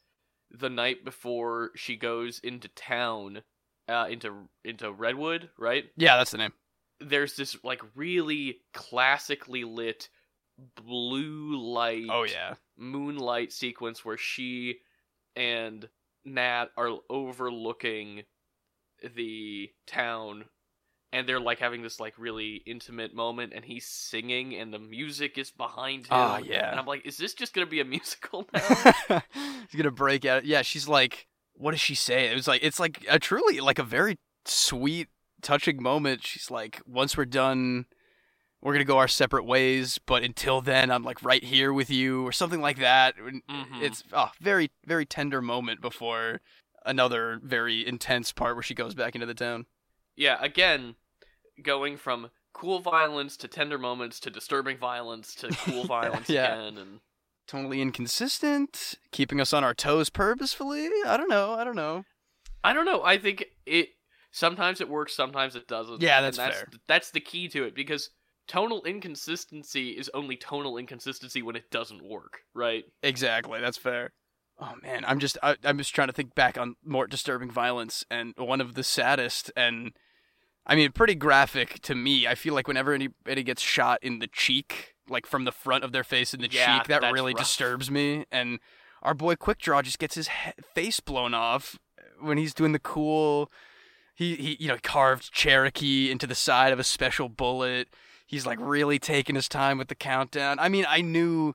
the 0.51 0.71
night 0.71 1.05
before 1.05 1.71
she 1.77 1.95
goes 1.97 2.41
into 2.41 2.69
town 2.69 3.43
uh 3.89 4.07
into 4.11 4.49
into 4.65 4.91
redwood 4.93 5.51
right 5.59 5.85
Yeah, 5.97 6.17
that's 6.17 6.33
the 6.33 6.39
name. 6.39 6.53
there's 7.01 7.37
this 7.37 7.57
like 7.63 7.83
really 7.95 8.59
classically 8.75 9.65
lit 9.65 10.09
blue 10.77 11.57
light 11.57 12.07
Oh 12.11 12.25
yeah. 12.25 12.55
moonlight 12.77 13.53
sequence 13.53 14.05
where 14.05 14.19
she 14.19 14.79
and 15.37 15.89
nat 16.25 16.67
are 16.77 16.99
overlooking 17.09 18.23
the 19.15 19.71
town 19.87 20.45
and 21.13 21.29
they're 21.29 21.41
like 21.41 21.59
having 21.59 21.83
this 21.83 21.99
like 22.01 22.15
really 22.19 22.63
intimate 22.67 23.15
moment 23.15 23.53
and 23.55 23.65
he's 23.65 23.87
singing 23.87 24.55
and 24.55 24.73
the 24.73 24.79
music 24.79 25.37
is 25.39 25.51
behind 25.51 26.05
him 26.07 26.13
Ah, 26.13 26.39
yeah. 26.39 26.71
and 26.71 26.79
i'm 26.79 26.87
like 26.87 27.05
is 27.05 27.17
this 27.17 27.35
just 27.35 27.53
gonna 27.55 27.67
be 27.67 27.81
a 27.81 27.85
musical 27.85 28.47
now 28.55 29.23
he's 29.71 29.77
gonna 29.77 29.91
break 29.91 30.25
out. 30.25 30.45
Yeah, 30.45 30.63
she's 30.63 30.89
like, 30.89 31.27
what 31.55 31.73
does 31.73 31.81
she 31.81 31.95
say? 31.95 32.31
It 32.31 32.35
was 32.35 32.49
like, 32.49 32.63
it's 32.65 32.81
like 32.81 33.05
a 33.09 33.19
truly 33.19 33.61
like 33.61 33.79
a 33.79 33.83
very 33.85 34.19
sweet, 34.45 35.09
touching 35.43 35.83
moment. 35.83 36.25
She's 36.27 36.51
like, 36.51 36.81
once 36.87 37.17
we're 37.17 37.25
done, 37.27 37.87
we're 38.63 38.73
gonna 38.73 38.85
go 38.85 38.99
our 38.99 39.09
separate 39.09 39.45
ways, 39.45 39.99
but 40.07 40.23
until 40.23 40.61
then, 40.61 40.91
I'm 40.91 41.03
like 41.03 41.23
right 41.23 41.43
here 41.45 41.73
with 41.73 41.91
you, 41.91 42.27
or 42.27 42.33
something 42.33 42.61
like 42.61 42.79
that. 42.79 43.15
Mhm. 43.17 43.83
It's 43.83 44.05
oh, 44.13 44.31
very, 44.41 44.71
very 44.87 45.07
tender 45.07 45.41
moment 45.43 45.81
before 45.81 46.41
another 46.87 47.39
very 47.43 47.87
intense 47.87 48.33
part 48.33 48.57
where 48.57 48.63
she 48.63 48.75
goes 48.75 48.95
back 48.95 49.15
into 49.15 49.27
the 49.27 49.35
town. 49.35 49.67
Yeah 50.21 50.37
again 50.41 50.95
going 51.63 51.97
from 51.97 52.31
cool 52.53 52.79
violence 52.81 53.37
to 53.39 53.49
tender 53.49 53.79
moments 53.79 54.21
to 54.21 54.31
disturbing 54.31 54.77
violence 54.77 55.35
to 55.35 55.49
cool 55.65 55.85
violence 55.99 56.29
Yeah. 56.29 56.53
again 56.55 56.79
and 56.79 57.01
Totally 57.47 57.83
inconsistent, 57.83 58.95
keeping 59.11 59.41
us 59.41 59.53
on 59.53 59.65
our 59.65 59.75
toes 59.75 60.09
purposefully. 60.09 60.89
I 61.05 61.17
don't 61.17 61.29
know. 61.29 61.55
I 61.55 61.65
don't 61.65 61.75
know. 61.75 62.05
I 62.63 62.73
don't 62.73 62.85
know. 62.85 63.03
I 63.03 63.19
think 63.19 63.45
it 63.67 63.89
sometimes 64.31 64.81
it 64.81 64.89
works, 64.89 65.17
sometimes 65.17 65.57
it 65.57 65.67
doesn't. 65.67 66.01
Yeah, 66.01 66.21
that's 66.21 66.37
that's 66.37 66.59
fair. 66.59 66.69
That's 66.87 67.11
the 67.11 67.19
key 67.19 67.49
to 67.49 67.65
it 67.65 67.75
because 67.75 68.11
tonal 68.47 68.85
inconsistency 68.85 69.91
is 69.91 70.09
only 70.15 70.37
tonal 70.37 70.77
inconsistency 70.77 71.43
when 71.43 71.57
it 71.57 71.73
doesn't 71.73 72.05
work, 72.09 72.43
right? 72.55 72.85
Exactly, 73.03 73.61
that's 73.61 73.79
fair. 73.79 74.13
Oh 74.61 74.75
man, 74.81 75.05
I'm 75.05 75.19
just 75.19 75.37
I, 75.43 75.57
I'm 75.65 75.79
just 75.79 75.93
trying 75.93 76.07
to 76.09 76.15
think 76.15 76.37
back 76.37 76.57
on 76.57 76.77
more 76.85 77.09
disturbing 77.09 77.51
violence, 77.51 78.05
and 78.13 78.33
one 78.37 78.61
of 78.61 78.75
the 78.75 78.85
saddest 78.85 79.51
and 79.57 79.91
I 80.71 80.77
mean 80.77 80.93
pretty 80.93 81.15
graphic 81.17 81.81
to 81.83 81.95
me. 81.95 82.27
I 82.27 82.35
feel 82.35 82.55
like 82.55 82.69
whenever 82.69 82.95
anybody 82.95 83.43
gets 83.43 83.61
shot 83.61 83.99
in 84.03 84.21
the 84.21 84.29
cheek, 84.29 84.95
like 85.09 85.27
from 85.27 85.45
the 85.45 85.53
front 85.53 85.85
of 85.85 85.91
their 85.93 86.05
face 86.05 86.33
in 86.33 86.41
the 86.41 86.49
Yeah, 86.51 86.79
cheek, 86.79 86.87
that 86.89 87.13
really 87.13 87.35
rough. 87.35 87.43
disturbs 87.43 87.91
me. 87.91 88.25
And 88.31 88.61
our 89.03 89.13
boy 89.13 89.35
Quickdraw 89.35 89.83
just 89.83 89.99
gets 89.99 90.15
his 90.15 90.29
he- 90.29 90.53
face 90.75 91.01
blown 91.01 91.35
off 91.35 91.77
when 92.21 92.39
he's 92.39 92.55
doing 92.55 92.73
the 92.73 92.79
cool. 92.79 93.51
He 94.15 94.37
he 94.37 94.57
you 94.61 94.69
know 94.69 94.79
carved 94.83 95.33
Cherokee 95.33 96.11
into 96.11 96.27
the 96.27 96.35
side 96.35 96.73
of 96.73 96.79
a 96.79 96.85
special 96.85 97.29
bullet. 97.29 97.89
He's 98.27 98.47
like 98.47 98.59
really 98.61 98.99
taking 99.01 99.35
his 99.35 99.49
time 99.49 99.77
with 99.77 99.89
the 99.89 99.95
countdown. 99.97 100.59
I 100.61 100.69
mean, 100.69 100.87
I 100.89 101.01
knew 101.01 101.55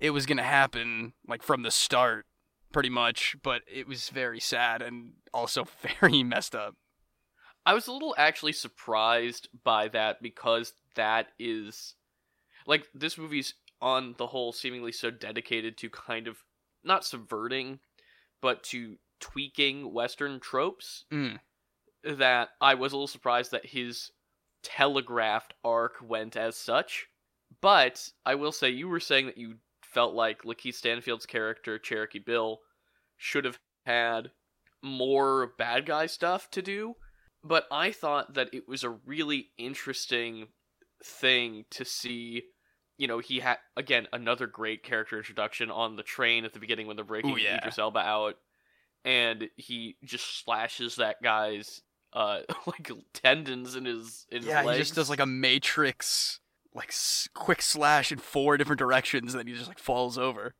it 0.00 0.10
was 0.10 0.26
gonna 0.26 0.42
happen 0.42 1.12
like 1.28 1.42
from 1.44 1.62
the 1.62 1.70
start, 1.70 2.26
pretty 2.72 2.88
much, 2.90 3.36
but 3.42 3.62
it 3.72 3.86
was 3.86 4.08
very 4.08 4.40
sad 4.40 4.82
and 4.82 5.12
also 5.32 5.64
very 6.00 6.24
messed 6.24 6.56
up. 6.56 6.74
I 7.68 7.74
was 7.74 7.86
a 7.86 7.92
little 7.92 8.14
actually 8.16 8.52
surprised 8.52 9.48
by 9.62 9.88
that 9.88 10.22
because 10.22 10.72
that 10.94 11.26
is 11.38 11.94
like 12.66 12.86
this 12.94 13.18
movie's 13.18 13.52
on 13.82 14.14
the 14.16 14.26
whole 14.26 14.52
seemingly 14.52 14.90
so 14.90 15.10
dedicated 15.10 15.76
to 15.78 15.90
kind 15.90 16.26
of 16.28 16.38
not 16.82 17.04
subverting 17.04 17.78
but 18.40 18.62
to 18.62 18.96
tweaking 19.20 19.92
western 19.92 20.40
tropes 20.40 21.04
Mm. 21.12 21.38
that 22.04 22.48
I 22.60 22.74
was 22.74 22.92
a 22.92 22.96
little 22.96 23.06
surprised 23.06 23.50
that 23.50 23.66
his 23.66 24.12
telegraphed 24.62 25.52
arc 25.62 25.96
went 26.02 26.36
as 26.36 26.56
such. 26.56 27.06
But 27.60 28.08
I 28.24 28.34
will 28.34 28.52
say, 28.52 28.70
you 28.70 28.88
were 28.88 29.00
saying 29.00 29.26
that 29.26 29.38
you 29.38 29.56
felt 29.82 30.14
like 30.14 30.42
Lakeith 30.42 30.74
Stanfield's 30.74 31.26
character, 31.26 31.78
Cherokee 31.78 32.18
Bill, 32.18 32.60
should 33.16 33.44
have 33.44 33.58
had 33.84 34.30
more 34.82 35.54
bad 35.58 35.86
guy 35.86 36.06
stuff 36.06 36.50
to 36.52 36.62
do. 36.62 36.96
But 37.44 37.66
I 37.70 37.92
thought 37.92 38.34
that 38.34 38.48
it 38.52 38.68
was 38.68 38.84
a 38.84 38.90
really 38.90 39.48
interesting 39.58 40.48
thing 41.02 41.64
to 41.70 41.84
see. 41.84 42.44
You 42.96 43.06
know, 43.06 43.20
he 43.20 43.38
had, 43.40 43.58
again, 43.76 44.08
another 44.12 44.46
great 44.48 44.82
character 44.82 45.16
introduction 45.16 45.70
on 45.70 45.94
the 45.96 46.02
train 46.02 46.44
at 46.44 46.52
the 46.52 46.58
beginning 46.58 46.86
when 46.88 46.96
they're 46.96 47.04
breaking 47.04 47.30
Ooh, 47.30 47.36
yeah. 47.36 47.56
Idris 47.58 47.78
Elba 47.78 48.00
out. 48.00 48.34
And 49.04 49.48
he 49.56 49.96
just 50.04 50.42
slashes 50.44 50.96
that 50.96 51.22
guy's 51.22 51.80
uh 52.12 52.40
like 52.66 52.90
tendons 53.12 53.76
in 53.76 53.84
his 53.84 54.26
in 54.30 54.42
Yeah, 54.42 54.58
his 54.58 54.66
legs. 54.66 54.76
he 54.78 54.82
just 54.82 54.94
does 54.96 55.08
like 55.10 55.20
a 55.20 55.26
matrix, 55.26 56.40
like 56.74 56.92
quick 57.34 57.62
slash 57.62 58.10
in 58.10 58.18
four 58.18 58.56
different 58.56 58.78
directions, 58.80 59.32
and 59.34 59.38
then 59.38 59.46
he 59.46 59.54
just 59.54 59.68
like 59.68 59.78
falls 59.78 60.18
over. 60.18 60.54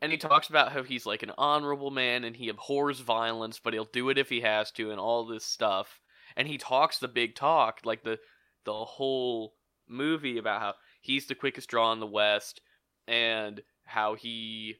and 0.00 0.12
he 0.12 0.18
talks 0.18 0.48
about 0.48 0.72
how 0.72 0.82
he's 0.82 1.06
like 1.06 1.22
an 1.22 1.32
honorable 1.38 1.90
man 1.90 2.24
and 2.24 2.36
he 2.36 2.48
abhors 2.48 3.00
violence, 3.00 3.58
but 3.58 3.72
he'll 3.72 3.84
do 3.86 4.10
it 4.10 4.18
if 4.18 4.28
he 4.28 4.42
has 4.42 4.70
to, 4.72 4.90
and 4.90 5.00
all 5.00 5.24
this 5.26 5.44
stuff. 5.44 6.00
And 6.36 6.48
he 6.48 6.58
talks 6.58 6.98
the 6.98 7.08
big 7.08 7.34
talk, 7.34 7.80
like 7.84 8.04
the 8.04 8.18
the 8.64 8.72
whole 8.72 9.54
movie 9.86 10.38
about 10.38 10.60
how 10.60 10.74
he's 11.00 11.26
the 11.26 11.34
quickest 11.34 11.68
draw 11.68 11.92
in 11.92 12.00
the 12.00 12.06
West, 12.06 12.60
and 13.06 13.62
how 13.84 14.14
he 14.14 14.76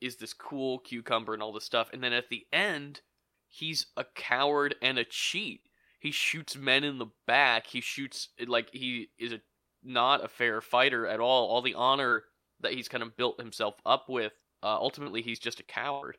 is 0.00 0.16
this 0.16 0.32
cool 0.34 0.80
cucumber 0.80 1.32
and 1.32 1.42
all 1.42 1.52
this 1.52 1.64
stuff. 1.64 1.88
And 1.92 2.02
then 2.02 2.12
at 2.12 2.28
the 2.28 2.46
end, 2.52 3.00
he's 3.46 3.86
a 3.96 4.04
coward 4.14 4.74
and 4.82 4.98
a 4.98 5.04
cheat. 5.04 5.62
He 6.00 6.10
shoots 6.10 6.56
men 6.56 6.82
in 6.82 6.98
the 6.98 7.06
back. 7.26 7.68
He 7.68 7.80
shoots 7.80 8.28
like 8.46 8.70
he 8.72 9.10
is 9.18 9.32
a 9.32 9.40
not 9.84 10.24
a 10.24 10.28
fair 10.28 10.60
fighter 10.60 11.06
at 11.06 11.20
all. 11.20 11.48
All 11.48 11.62
the 11.62 11.74
honor 11.74 12.24
that 12.60 12.72
he's 12.72 12.88
kind 12.88 13.02
of 13.02 13.16
built 13.16 13.40
himself 13.40 13.76
up 13.86 14.08
with. 14.08 14.32
Uh, 14.62 14.76
ultimately, 14.80 15.22
he's 15.22 15.38
just 15.38 15.60
a 15.60 15.64
coward. 15.64 16.16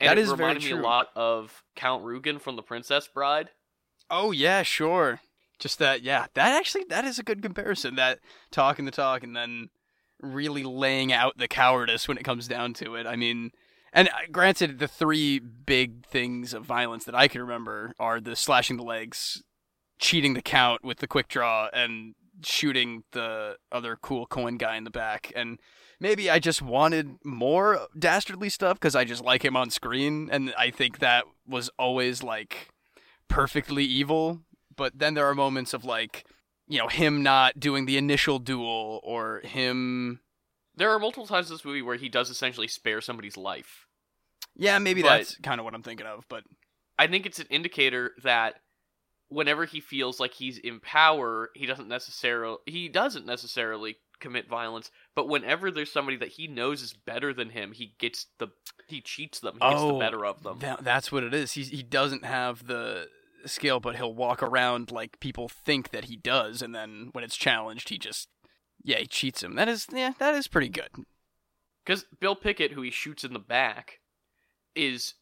And 0.00 0.08
That 0.08 0.18
is 0.18 0.28
very 0.28 0.38
reminded 0.38 0.64
me 0.64 0.70
a 0.72 0.82
lot 0.82 1.08
of 1.14 1.62
Count 1.76 2.04
Rugen 2.04 2.40
from 2.40 2.56
The 2.56 2.62
Princess 2.62 3.08
Bride. 3.08 3.50
Oh 4.10 4.30
yeah, 4.30 4.62
sure. 4.62 5.20
Just 5.58 5.78
that, 5.78 6.02
yeah. 6.02 6.26
That 6.34 6.52
actually, 6.58 6.84
that 6.88 7.04
is 7.04 7.18
a 7.18 7.22
good 7.22 7.42
comparison. 7.42 7.94
That 7.94 8.18
talking 8.50 8.84
the 8.84 8.90
talk 8.90 9.22
and 9.22 9.36
then 9.36 9.70
really 10.20 10.64
laying 10.64 11.12
out 11.12 11.38
the 11.38 11.48
cowardice 11.48 12.08
when 12.08 12.18
it 12.18 12.24
comes 12.24 12.48
down 12.48 12.74
to 12.74 12.96
it. 12.96 13.06
I 13.06 13.16
mean, 13.16 13.52
and 13.92 14.08
uh, 14.08 14.12
granted, 14.32 14.78
the 14.78 14.88
three 14.88 15.38
big 15.38 16.04
things 16.06 16.52
of 16.52 16.64
violence 16.64 17.04
that 17.04 17.14
I 17.14 17.28
can 17.28 17.40
remember 17.40 17.94
are 17.98 18.20
the 18.20 18.36
slashing 18.36 18.76
the 18.76 18.82
legs, 18.82 19.42
cheating 19.98 20.34
the 20.34 20.42
count 20.42 20.84
with 20.84 20.98
the 20.98 21.06
quick 21.06 21.28
draw, 21.28 21.68
and 21.72 22.14
shooting 22.44 23.04
the 23.12 23.56
other 23.70 23.96
cool 24.00 24.26
coin 24.26 24.56
guy 24.56 24.76
in 24.76 24.84
the 24.84 24.90
back. 24.90 25.32
And 25.36 25.60
maybe 26.00 26.28
I 26.28 26.40
just 26.40 26.60
wanted 26.60 27.16
more 27.24 27.86
dastardly 27.96 28.48
stuff 28.48 28.78
because 28.78 28.96
I 28.96 29.04
just 29.04 29.22
like 29.22 29.44
him 29.44 29.56
on 29.56 29.70
screen, 29.70 30.28
and 30.30 30.52
I 30.58 30.70
think 30.70 30.98
that 30.98 31.24
was 31.46 31.70
always 31.78 32.22
like 32.22 32.73
perfectly 33.34 33.84
evil. 33.84 34.40
But 34.76 34.98
then 34.98 35.14
there 35.14 35.26
are 35.26 35.34
moments 35.34 35.72
of 35.74 35.84
like, 35.84 36.24
you 36.66 36.78
know, 36.78 36.88
him 36.88 37.22
not 37.22 37.58
doing 37.60 37.86
the 37.86 37.96
initial 37.96 38.38
duel 38.38 39.00
or 39.04 39.40
him. 39.44 40.20
There 40.76 40.90
are 40.90 40.98
multiple 40.98 41.26
times 41.26 41.48
in 41.50 41.54
this 41.54 41.64
movie 41.64 41.82
where 41.82 41.96
he 41.96 42.08
does 42.08 42.30
essentially 42.30 42.66
spare 42.68 43.00
somebody's 43.00 43.36
life. 43.36 43.86
Yeah, 44.56 44.78
maybe 44.78 45.02
But- 45.02 45.08
that's 45.18 45.36
kind 45.36 45.60
of 45.60 45.64
what 45.64 45.74
I'm 45.74 45.82
thinking 45.82 46.06
of. 46.06 46.24
But 46.28 46.44
I 46.98 47.06
think 47.06 47.26
it's 47.26 47.38
an 47.38 47.46
indicator 47.50 48.12
that 48.22 48.56
whenever 49.28 49.64
he 49.64 49.80
feels 49.80 50.18
like 50.20 50.32
he's 50.34 50.58
in 50.58 50.80
power, 50.80 51.50
he 51.54 51.66
doesn't 51.66 51.88
necessarily 51.88 52.58
he 52.66 52.88
doesn't 52.88 53.26
necessarily 53.26 53.96
commit 54.20 54.48
violence, 54.48 54.90
but 55.16 55.28
whenever 55.28 55.70
there's 55.70 55.90
somebody 55.90 56.16
that 56.16 56.28
he 56.28 56.46
knows 56.46 56.82
is 56.82 56.92
better 56.94 57.34
than 57.34 57.50
him, 57.50 57.72
he 57.72 57.94
gets 57.98 58.26
the 58.38 58.48
he 58.88 59.00
cheats 59.00 59.40
them, 59.40 59.54
he 59.54 59.60
gets 59.70 59.80
the 59.82 59.88
Oh, 59.88 59.98
better 59.98 60.24
of 60.24 60.42
them. 60.44 60.58
That, 60.60 60.84
that's 60.84 61.10
what 61.10 61.24
it 61.24 61.34
is. 61.34 61.52
He 61.52 61.62
he 61.64 61.82
doesn't 61.82 62.24
have 62.24 62.66
the 62.66 63.08
skill, 63.46 63.80
but 63.80 63.96
he'll 63.96 64.14
walk 64.14 64.42
around 64.42 64.90
like 64.90 65.20
people 65.20 65.48
think 65.48 65.90
that 65.90 66.04
he 66.06 66.16
does, 66.16 66.62
and 66.62 66.74
then 66.74 67.10
when 67.12 67.24
it's 67.24 67.36
challenged, 67.36 67.88
he 67.88 67.98
just 67.98 68.28
yeah 68.82 68.98
he 68.98 69.06
cheats 69.06 69.42
him. 69.42 69.54
That 69.56 69.68
is 69.68 69.86
yeah 69.92 70.12
that 70.18 70.34
is 70.34 70.48
pretty 70.48 70.68
good. 70.68 70.90
Because 71.84 72.04
Bill 72.20 72.34
Pickett, 72.36 72.72
who 72.72 72.82
he 72.82 72.90
shoots 72.90 73.24
in 73.24 73.32
the 73.34 73.38
back, 73.38 74.00
is 74.74 75.14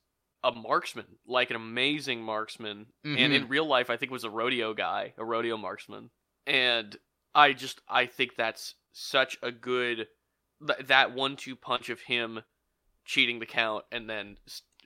a 0.44 0.52
marksman, 0.52 1.18
like 1.26 1.50
an 1.50 1.56
amazing 1.56 2.22
marksman. 2.22 2.86
And 3.04 3.16
Mhm. 3.16 3.34
in 3.34 3.48
real 3.48 3.66
life, 3.66 3.90
I 3.90 3.96
think 3.96 4.10
was 4.12 4.24
a 4.24 4.30
rodeo 4.30 4.74
guy, 4.74 5.14
a 5.16 5.24
rodeo 5.24 5.56
marksman. 5.56 6.10
And 6.46 6.96
I 7.34 7.52
just, 7.52 7.80
I 7.88 8.06
think 8.06 8.36
that's 8.36 8.74
such 8.92 9.38
a 9.42 9.50
good, 9.52 10.08
th- 10.66 10.86
that 10.86 11.12
one-two 11.12 11.56
punch 11.56 11.88
of 11.90 12.00
him 12.02 12.42
cheating 13.04 13.38
the 13.38 13.46
count 13.46 13.84
and 13.92 14.08
then 14.10 14.36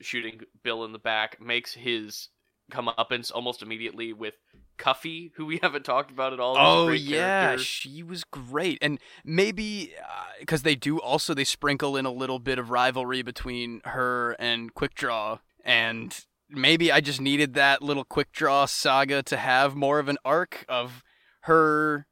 shooting 0.01 0.43
Bill 0.63 0.85
in 0.85 0.93
the 0.93 0.99
back 0.99 1.41
makes 1.41 1.75
his 1.75 2.29
comeuppance 2.71 3.31
almost 3.33 3.63
immediately 3.63 4.13
with 4.13 4.35
Cuffee, 4.77 5.33
who 5.37 5.47
we 5.47 5.59
haven't 5.63 5.85
talked 5.85 6.11
about 6.11 6.33
at 6.33 6.41
all. 6.41 6.57
Oh 6.59 6.91
yeah, 6.91 7.47
character. 7.47 7.65
she 7.65 8.03
was 8.03 8.25
great, 8.25 8.79
and 8.81 8.99
maybe 9.25 9.93
uh, 10.01 10.25
because 10.41 10.63
they 10.63 10.75
do 10.75 10.99
also 10.99 11.35
they 11.35 11.45
sprinkle 11.45 11.97
in 11.97 12.07
a 12.07 12.13
little 12.13 12.39
bit 12.39 12.59
of 12.59 12.71
rivalry 12.71 13.23
between 13.23 13.81
her 13.85 14.37
and 14.39 14.75
Quick 14.75 14.95
Draw, 14.95 15.39
and 15.65 16.25
maybe 16.49 16.93
I 16.93 17.01
just 17.01 17.21
needed 17.21 17.55
that 17.55 17.83
little 17.83 18.05
Quick 18.05 18.33
Draw 18.33 18.67
saga 18.67 19.23
to 19.25 19.37
have 19.37 19.75
more 19.75 19.99
of 19.99 20.09
an 20.09 20.19
arc 20.25 20.65
of 20.69 21.03
her, 21.43 22.07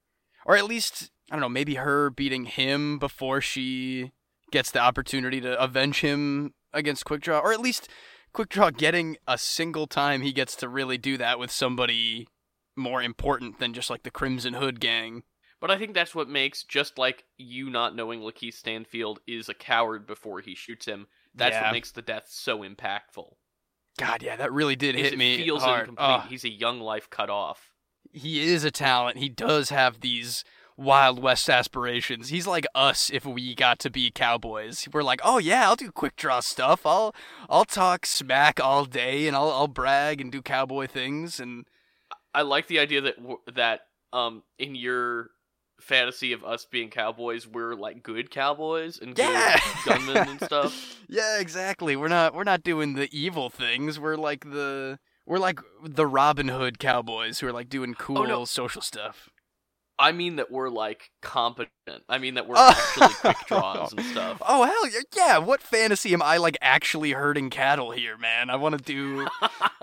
or 0.47 0.57
at 0.57 0.65
least 0.65 1.11
I 1.31 1.35
don't 1.35 1.41
know, 1.41 1.49
maybe 1.49 1.77
her 1.77 2.11
beating 2.11 2.45
him 2.45 2.99
before 2.99 3.41
she 3.41 4.13
gets 4.51 4.71
the 4.71 4.79
opportunity 4.79 5.41
to 5.41 5.61
avenge 5.61 6.01
him 6.01 6.55
against 6.73 7.05
Quick 7.05 7.23
Draw, 7.23 7.39
or 7.39 7.53
at 7.53 7.61
least 7.61 7.89
Quick 8.35 8.49
Draw 8.51 8.71
getting 8.71 9.17
a 9.27 9.39
single 9.39 9.87
time 9.87 10.21
he 10.21 10.33
gets 10.33 10.57
to 10.57 10.69
really 10.69 10.99
do 10.99 11.17
that 11.17 11.39
with 11.39 11.51
somebody 11.51 12.27
more 12.77 13.01
important 13.03 13.61
than 13.61 13.73
just 13.73 13.89
like 13.89 14.03
the 14.03 14.11
Crimson 14.11 14.55
Hood 14.55 14.81
gang. 14.81 15.23
But 15.61 15.71
I 15.71 15.79
think 15.79 15.95
that's 15.95 16.15
what 16.15 16.29
makes 16.29 16.65
just 16.65 16.99
like 16.99 17.25
you 17.39 17.71
not 17.71 17.95
knowing 17.97 18.21
Lakeith 18.21 18.55
Stanfield 18.55 19.21
is 19.27 19.49
a 19.49 19.55
coward 19.55 20.07
before 20.07 20.41
he 20.41 20.55
shoots 20.55 20.85
him. 20.85 21.07
That's 21.35 21.55
Yeah. 21.55 21.63
what 21.63 21.73
makes 21.73 21.93
the 21.93 22.03
death 22.03 22.25
so 22.29 22.59
impactful. 22.59 23.37
God, 23.99 24.23
yeah, 24.23 24.35
that 24.37 24.53
really 24.53 24.75
did 24.77 24.97
hit 24.97 25.13
it 25.13 25.19
me 25.19 25.37
feels 25.37 25.63
hard. 25.63 25.89
incomplete. 25.89 26.29
He's 26.29 26.45
a 26.45 26.51
young 26.51 26.81
life 26.81 27.09
cut 27.09 27.31
off. 27.31 27.71
he 28.13 28.43
is 28.53 28.63
a 28.65 28.71
talent. 28.71 29.19
He 29.19 29.29
does 29.29 29.71
have 29.71 30.01
these 30.01 30.45
Wild 30.77 31.23
West 31.23 31.49
aspirations. 31.49 32.29
He's 32.31 32.47
like 32.47 32.67
us 32.75 33.11
if 33.11 33.25
we 33.25 33.55
got 33.55 33.79
to 33.81 33.91
be 33.91 34.11
cowboys. 34.11 34.89
We're 34.93 35.03
like, 35.03 35.21
oh 35.25 35.39
yeah, 35.39 35.69
I'll 35.69 35.77
do 35.77 35.91
quick 35.93 36.17
draw 36.17 36.41
stuff. 36.41 36.85
I'll 36.85 37.15
I'll 37.49 37.65
talk 37.65 38.07
smack 38.07 38.59
all 38.61 38.85
day 38.85 39.27
and 39.29 39.37
I'll 39.37 39.51
I'll 39.51 39.69
brag 39.69 40.21
and 40.21 40.33
do 40.33 40.43
cowboy 40.43 40.87
things 40.89 41.39
and 41.39 41.67
I 42.35 42.43
like 42.43 42.67
the 42.67 42.81
idea 42.81 43.01
that 43.03 43.15
that 43.55 43.81
um 44.13 44.43
in 44.59 44.75
your 44.75 45.31
fantasy 45.81 46.33
of 46.33 46.43
us 46.45 46.65
being 46.65 46.89
cowboys, 46.91 47.47
we're 47.47 47.75
like 47.75 48.03
good 48.03 48.31
cowboys 48.31 48.99
and 48.99 49.15
good 49.15 49.23
yeah, 49.29 49.61
gunmen 49.85 50.17
and 50.17 50.41
stuff. 50.43 50.97
Yeah, 51.09 51.39
exactly. 51.39 51.95
We're 51.95 52.09
not 52.09 52.35
we're 52.35 52.43
not 52.45 52.65
doing 52.65 52.95
the 52.95 53.09
evil 53.17 53.49
things. 53.51 54.01
We're 54.01 54.17
like 54.17 54.51
the 54.51 54.99
we're 55.27 55.39
like 55.39 55.61
the 55.85 56.07
Robin 56.07 56.49
Hood 56.49 56.79
cowboys 56.81 57.39
who 57.39 57.47
are 57.47 57.53
like 57.53 57.69
doing 57.69 57.95
cool 57.95 58.19
Oh, 58.19 58.25
no. 58.25 58.45
social 58.45 58.83
stuff. 58.83 59.31
I 59.99 60.13
mean 60.13 60.37
that 60.37 60.51
we're 60.51 60.71
like 60.71 61.11
competent. 61.23 61.71
I 62.09 62.19
mean 62.19 62.35
that 62.35 62.49
we're 62.49 62.57
actually 62.59 63.15
quick 63.15 63.37
draws 63.47 63.93
and 63.93 64.05
stuff. 64.07 64.43
Oh 64.47 64.65
hell 64.65 64.89
yeah! 64.89 65.01
Yeah, 65.17 65.39
what 65.39 65.63
fantasy 65.63 66.13
am 66.13 66.23
I 66.23 66.37
like 66.39 66.57
actually 66.61 67.13
herding 67.13 67.51
cattle 67.51 67.91
here, 67.93 68.17
man? 68.19 68.51
I 68.51 68.57
want 68.57 68.77
to 68.77 68.83
do, 68.85 69.27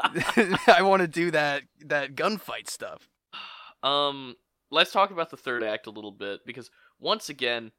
I 0.68 0.82
want 0.82 1.02
to 1.02 1.08
do 1.08 1.32
that 1.32 1.64
that 1.86 2.16
gunfight 2.16 2.70
stuff. 2.70 3.08
Um, 3.84 4.36
let's 4.70 4.92
talk 4.92 5.12
about 5.12 5.30
the 5.30 5.38
third 5.38 5.64
act 5.64 5.88
a 5.88 5.92
little 5.92 6.12
bit 6.12 6.42
because 6.46 6.70
once 7.00 7.30
again, 7.30 7.72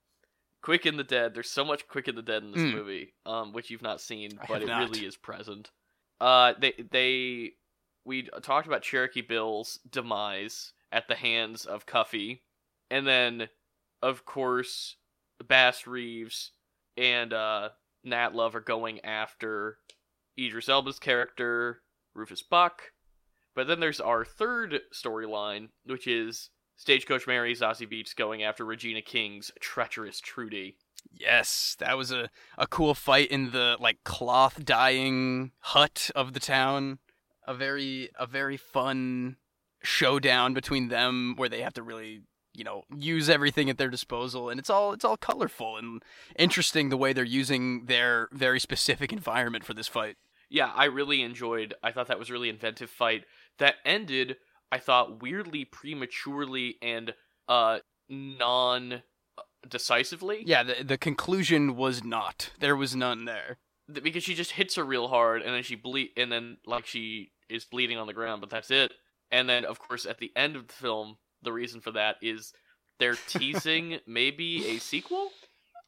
Quick 0.62 0.86
in 0.86 0.96
the 0.96 1.04
Dead. 1.04 1.34
There's 1.34 1.50
so 1.50 1.64
much 1.64 1.86
Quick 1.88 2.08
in 2.08 2.14
the 2.14 2.22
Dead 2.22 2.42
in 2.42 2.52
this 2.52 2.62
Mm. 2.62 2.72
movie, 2.74 3.14
um, 3.26 3.52
which 3.52 3.68
you've 3.70 3.82
not 3.82 4.00
seen, 4.00 4.38
I 4.40 4.46
but 4.46 4.62
it 4.62 4.66
not. 4.68 4.88
really 4.88 5.04
is 5.04 5.16
present. 5.16 5.70
Uh, 6.20 6.54
they 6.58 6.72
they 6.90 7.52
we 8.04 8.22
talked 8.42 8.66
about 8.66 8.82
Cherokee 8.82 9.20
Bill's 9.22 9.78
demise 9.90 10.72
at 10.92 11.08
the 11.08 11.14
hands 11.16 11.64
of 11.64 11.86
Cuffee, 11.86 12.42
and 12.90 13.06
then 13.06 13.48
of 14.02 14.24
course 14.24 14.96
Bass 15.44 15.86
Reeves 15.86 16.52
and 16.96 17.32
uh 17.32 17.70
Nat 18.04 18.34
Love 18.34 18.54
are 18.54 18.60
going 18.60 19.00
after 19.04 19.78
Idris 20.38 20.68
Elba's 20.68 20.98
character 20.98 21.82
Rufus 22.14 22.42
Buck. 22.42 22.92
But 23.54 23.66
then 23.66 23.80
there's 23.80 24.00
our 24.00 24.24
third 24.24 24.80
storyline, 24.92 25.68
which 25.84 26.06
is 26.06 26.50
Stagecoach 26.76 27.26
Mary 27.26 27.54
Zazie 27.54 27.90
Beetz 27.90 28.16
going 28.16 28.42
after 28.42 28.64
Regina 28.64 29.02
King's 29.02 29.52
treacherous 29.60 30.20
Trudy. 30.20 30.76
Yes, 31.10 31.76
that 31.78 31.96
was 31.96 32.12
a 32.12 32.30
a 32.56 32.66
cool 32.66 32.94
fight 32.94 33.30
in 33.30 33.50
the 33.50 33.76
like 33.78 34.04
cloth 34.04 34.64
dyeing 34.64 35.52
hut 35.60 36.10
of 36.14 36.32
the 36.32 36.40
town. 36.40 36.98
A 37.46 37.54
very 37.54 38.10
a 38.18 38.26
very 38.26 38.56
fun 38.56 39.36
showdown 39.82 40.54
between 40.54 40.88
them 40.88 41.34
where 41.36 41.48
they 41.48 41.62
have 41.62 41.74
to 41.74 41.82
really 41.82 42.22
you 42.54 42.64
know 42.64 42.82
use 42.94 43.28
everything 43.28 43.70
at 43.70 43.78
their 43.78 43.88
disposal 43.88 44.48
and 44.48 44.60
it's 44.60 44.70
all 44.70 44.92
it's 44.92 45.04
all 45.04 45.16
colorful 45.16 45.76
and 45.76 46.02
interesting 46.36 46.88
the 46.88 46.96
way 46.96 47.12
they're 47.12 47.24
using 47.24 47.86
their 47.86 48.28
very 48.32 48.60
specific 48.60 49.12
environment 49.12 49.64
for 49.64 49.74
this 49.74 49.88
fight. 49.88 50.16
Yeah, 50.50 50.70
I 50.74 50.84
really 50.84 51.22
enjoyed. 51.22 51.74
I 51.82 51.92
thought 51.92 52.08
that 52.08 52.18
was 52.18 52.28
a 52.28 52.32
really 52.32 52.50
inventive 52.50 52.90
fight 52.90 53.24
that 53.58 53.76
ended. 53.86 54.36
I 54.70 54.78
thought 54.78 55.22
weirdly 55.22 55.64
prematurely 55.64 56.76
and 56.82 57.14
uh 57.48 57.78
non 58.08 59.02
decisively. 59.68 60.42
Yeah, 60.46 60.62
the 60.62 60.84
the 60.84 60.98
conclusion 60.98 61.76
was 61.76 62.04
not. 62.04 62.50
There 62.60 62.76
was 62.76 62.94
none 62.94 63.24
there. 63.24 63.58
Because 63.90 64.22
she 64.22 64.34
just 64.34 64.52
hits 64.52 64.76
her 64.76 64.84
real 64.84 65.08
hard 65.08 65.42
and 65.42 65.54
then 65.54 65.62
she 65.62 65.74
bleed 65.74 66.10
and 66.16 66.30
then 66.30 66.58
like 66.66 66.86
she 66.86 67.32
is 67.48 67.64
bleeding 67.64 67.98
on 67.98 68.06
the 68.06 68.12
ground, 68.12 68.40
but 68.40 68.50
that's 68.50 68.70
it. 68.70 68.92
And 69.32 69.48
then 69.48 69.64
of 69.64 69.80
course 69.80 70.06
at 70.06 70.18
the 70.18 70.30
end 70.36 70.54
of 70.54 70.68
the 70.68 70.74
film, 70.74 71.16
the 71.42 71.52
reason 71.52 71.80
for 71.80 71.90
that 71.92 72.16
is 72.22 72.52
they're 72.98 73.16
teasing 73.26 73.98
maybe 74.06 74.68
a 74.68 74.78
sequel. 74.78 75.30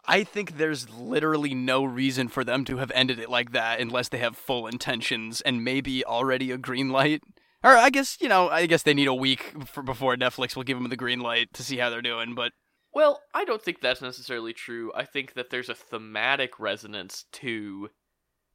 I 0.06 0.24
think 0.24 0.58
there's 0.58 0.90
literally 0.90 1.54
no 1.54 1.84
reason 1.84 2.28
for 2.28 2.44
them 2.44 2.64
to 2.66 2.76
have 2.78 2.90
ended 2.94 3.18
it 3.18 3.30
like 3.30 3.52
that 3.52 3.80
unless 3.80 4.08
they 4.08 4.18
have 4.18 4.36
full 4.36 4.66
intentions 4.66 5.40
and 5.40 5.64
maybe 5.64 6.04
already 6.04 6.50
a 6.50 6.58
green 6.58 6.90
light. 6.90 7.22
Or 7.62 7.70
I 7.70 7.88
guess, 7.88 8.18
you 8.20 8.28
know, 8.28 8.50
I 8.50 8.66
guess 8.66 8.82
they 8.82 8.92
need 8.92 9.08
a 9.08 9.14
week 9.14 9.54
for, 9.66 9.82
before 9.82 10.16
Netflix 10.16 10.54
will 10.54 10.64
give 10.64 10.78
them 10.78 10.90
the 10.90 10.96
green 10.96 11.20
light 11.20 11.48
to 11.54 11.62
see 11.62 11.78
how 11.78 11.88
they're 11.88 12.02
doing, 12.02 12.34
but 12.34 12.52
Well, 12.92 13.22
I 13.32 13.46
don't 13.46 13.62
think 13.62 13.80
that's 13.80 14.02
necessarily 14.02 14.52
true. 14.52 14.92
I 14.94 15.04
think 15.04 15.32
that 15.32 15.48
there's 15.48 15.70
a 15.70 15.74
thematic 15.74 16.60
resonance 16.60 17.24
to 17.32 17.88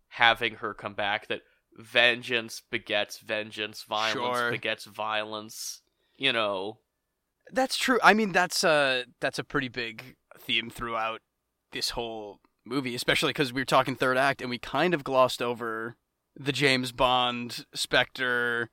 having 0.09 0.55
her 0.55 0.75
come 0.75 0.93
back 0.93 1.27
that 1.27 1.41
vengeance 1.79 2.61
begets 2.69 3.17
vengeance, 3.19 3.83
violence 3.83 4.37
Sure. 4.37 4.51
begets 4.51 4.85
violence. 4.85 5.81
You 6.17 6.33
know, 6.33 6.79
that's 7.51 7.77
true. 7.77 7.99
I 8.03 8.13
mean, 8.13 8.31
that's 8.33 8.63
a 8.63 9.05
that's 9.21 9.39
a 9.39 9.43
pretty 9.43 9.69
big 9.69 10.15
theme 10.37 10.69
throughout 10.69 11.21
this 11.71 11.91
whole 11.91 12.39
movie, 12.65 12.93
especially 12.95 13.33
cuz 13.33 13.53
we 13.53 13.61
were 13.61 13.65
talking 13.65 13.95
third 13.95 14.17
act 14.17 14.41
and 14.41 14.49
we 14.49 14.57
kind 14.57 14.93
of 14.93 15.03
glossed 15.03 15.41
over 15.41 15.95
the 16.35 16.51
James 16.51 16.91
Bond 16.91 17.65
Spectre 17.73 18.69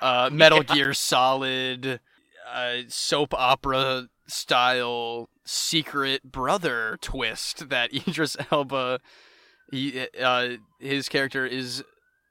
uh, 0.00 0.30
Metal 0.32 0.58
Yeah. 0.68 0.74
Gear 0.74 0.94
Solid, 0.94 2.00
uh, 2.48 2.76
soap 2.88 3.34
opera 3.34 4.08
style 4.26 5.28
secret 5.44 6.22
brother 6.22 6.96
twist 7.00 7.68
that 7.68 7.92
Idris 8.08 8.36
Elba, 8.52 9.00
he, 9.72 10.06
uh, 10.20 10.50
his 10.78 11.08
character 11.08 11.44
is 11.44 11.82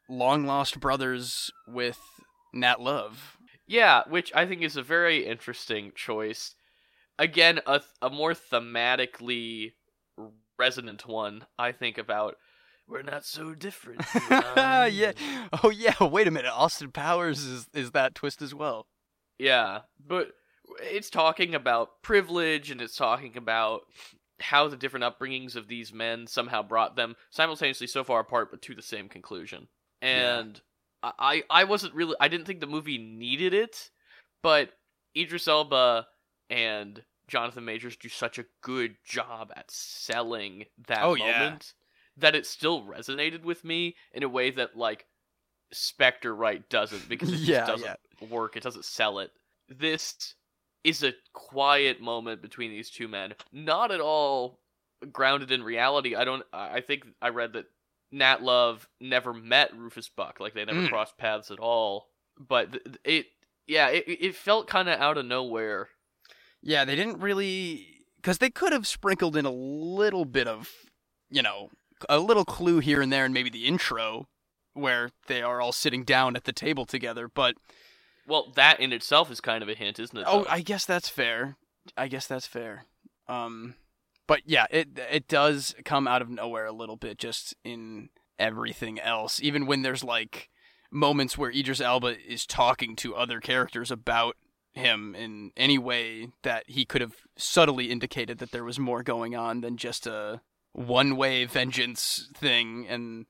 long 0.10 0.46
lost 0.46 0.80
brothers 0.80 1.52
with 1.68 2.00
Nat 2.54 2.82
Love. 2.82 3.38
yeah, 3.68 4.02
which 4.10 4.32
I 4.36 4.46
think 4.46 4.62
is 4.64 4.76
a 4.76 4.84
very 4.84 5.26
interesting 5.26 5.92
choice. 5.96 6.56
Again, 7.18 7.60
a 7.68 7.82
a 8.02 8.10
more 8.10 8.34
thematically 8.34 9.74
resonant 10.58 11.08
one. 11.08 11.46
I 11.58 11.72
think 11.72 11.98
about 11.98 12.36
we're 12.88 13.04
not 13.04 13.24
so 13.26 13.54
different. 13.54 14.02
yeah. 14.32 15.12
Oh 15.64 15.70
yeah. 15.70 16.02
Wait 16.04 16.28
a 16.28 16.32
minute. 16.32 16.52
Austin 16.52 16.92
Powers 16.92 17.44
is 17.44 17.68
is 17.74 17.92
that 17.92 18.16
twist 18.16 18.42
as 18.42 18.56
well. 18.56 18.88
Yeah, 19.38 19.82
but 20.06 20.32
it's 20.82 21.10
talking 21.10 21.56
about 21.56 22.02
privilege 22.02 22.72
and 22.72 22.82
it's 22.82 22.96
talking 22.96 23.38
about 23.38 23.82
how 24.40 24.68
the 24.68 24.78
different 24.78 25.04
upbringings 25.04 25.56
of 25.56 25.68
these 25.68 25.94
men 25.94 26.26
somehow 26.26 26.64
brought 26.64 26.96
them 26.96 27.16
simultaneously 27.30 27.88
so 27.88 28.04
far 28.04 28.22
apart 28.22 28.50
but 28.52 28.62
to 28.64 28.74
the 28.76 28.82
same 28.82 29.10
conclusion. 29.10 29.68
And 30.02 30.60
I 31.04 31.44
I 31.50 31.64
wasn't 31.66 31.94
really 31.94 32.16
I 32.20 32.28
didn't 32.28 32.46
think 32.46 32.60
the 32.60 32.68
movie 32.68 32.98
needed 32.98 33.54
it, 33.54 33.90
but 34.44 34.72
Idris 35.16 35.48
Elba 35.48 36.08
and 36.50 37.04
Jonathan 37.28 37.66
Majors 37.66 37.96
do 37.98 38.10
such 38.10 38.40
a 38.40 38.46
good 38.62 38.98
job 39.04 39.52
at 39.56 39.70
selling 39.72 40.66
that 40.88 41.04
Oh, 41.04 41.14
yeah. 41.16 41.40
moment 41.40 41.74
that 42.18 42.36
it 42.36 42.46
still 42.46 42.84
resonated 42.84 43.44
with 43.44 43.64
me 43.64 43.96
in 44.14 44.24
a 44.24 44.30
way 44.30 44.52
that 44.52 44.76
like 44.76 45.06
Spectre 45.72 46.36
right 46.36 46.68
doesn't 46.70 47.08
because 47.10 47.32
it 47.32 47.40
Yeah, 47.40 47.66
just 47.66 47.84
doesn't 47.84 48.00
work. 48.30 48.58
It 48.58 48.64
doesn't 48.64 48.86
sell 48.86 49.20
it. 49.20 49.32
This 49.68 50.36
is 50.84 51.04
a 51.04 51.14
quiet 51.34 52.02
moment 52.02 52.42
between 52.42 52.72
these 52.72 52.90
two 52.90 53.08
men, 53.08 53.36
not 53.52 53.92
at 53.92 54.02
all 54.02 54.60
grounded 55.12 55.52
in 55.52 55.64
reality. 55.64 56.16
I 56.16 56.24
don't. 56.26 56.44
I 56.52 56.82
think 56.82 57.06
I 57.22 57.30
read 57.30 57.54
that 57.54 57.66
Nat 58.12 58.42
Love 58.42 58.88
never 59.00 59.34
met 59.34 59.76
Rufus 59.78 60.10
Buck, 60.10 60.40
like 60.40 60.54
they 60.54 60.66
never 60.66 60.82
Mm. 60.82 60.90
crossed 60.90 61.18
paths 61.18 61.52
at 61.52 61.60
all. 61.60 62.08
But 62.38 62.72
th- 62.74 62.86
it, 63.04 63.26
yeah, 63.68 63.90
it 63.90 64.06
it 64.08 64.36
felt 64.36 64.68
kind 64.68 64.90
of 64.90 65.00
out 65.00 65.18
of 65.18 65.26
nowhere. 65.26 65.90
Yeah, 66.62 66.86
they 66.86 66.96
didn't 66.96 67.20
really 67.20 68.04
because 68.18 68.40
they 68.40 68.50
could 68.50 68.74
have 68.74 68.86
sprinkled 68.88 69.36
in 69.38 69.46
a 69.46 69.52
little 69.52 70.26
bit 70.26 70.48
of, 70.48 70.70
you 71.30 71.42
know, 71.42 71.70
a 72.10 72.20
little 72.20 72.46
clue 72.46 72.80
here 72.80 73.02
and 73.02 73.12
there, 73.14 73.26
and 73.26 73.34
maybe 73.34 73.50
the 73.50 73.66
intro 73.66 74.28
where 74.74 75.12
they 75.28 75.42
are 75.42 75.62
all 75.62 75.72
sitting 75.72 76.04
down 76.04 76.36
at 76.36 76.44
the 76.46 76.54
table 76.54 76.86
together. 76.86 77.28
But 77.28 77.56
Well, 78.26 78.52
that 78.56 78.80
in 78.80 78.92
itself 78.94 79.30
is 79.32 79.42
kind 79.42 79.62
of 79.64 79.70
a 79.70 79.74
hint, 79.74 80.00
isn't 80.00 80.18
it? 80.18 80.26
oh. 80.28 80.46
I 80.50 80.62
guess 80.62 80.86
that's 80.86 81.10
fair. 81.10 81.58
I 81.98 82.08
guess 82.08 82.28
that's 82.28 82.46
fair. 82.48 82.86
Um, 83.28 83.76
but 84.30 84.44
yeah, 84.46 84.68
it 84.70 84.90
it 85.12 85.28
does 85.28 85.74
come 85.84 86.08
out 86.08 86.22
of 86.22 86.30
nowhere 86.30 86.68
a 86.68 86.72
little 86.72 86.98
bit, 86.98 87.18
just 87.18 87.56
in 87.64 88.10
everything 88.38 89.00
else. 89.00 89.42
Even 89.42 89.66
when 89.66 89.82
there's 89.82 90.04
like 90.04 90.50
moments 90.92 91.36
where 91.36 91.50
Idris 91.50 91.82
Elba 91.82 92.16
is 92.32 92.46
talking 92.46 92.96
to 92.98 93.16
other 93.16 93.40
characters 93.40 93.90
about 93.90 94.36
him 94.72 95.16
in 95.16 95.50
any 95.58 95.80
way 95.80 96.28
that 96.44 96.64
he 96.68 96.86
could 96.86 97.02
have 97.02 97.16
subtly 97.38 97.90
indicated 97.90 98.38
that 98.38 98.52
there 98.52 98.64
was 98.64 98.78
more 98.78 99.02
going 99.02 99.36
on 99.36 99.62
than 99.62 99.78
just 99.78 100.06
a 100.06 100.42
one-way 100.74 101.46
vengeance 101.46 102.30
thing 102.36 102.86
and 102.88 103.26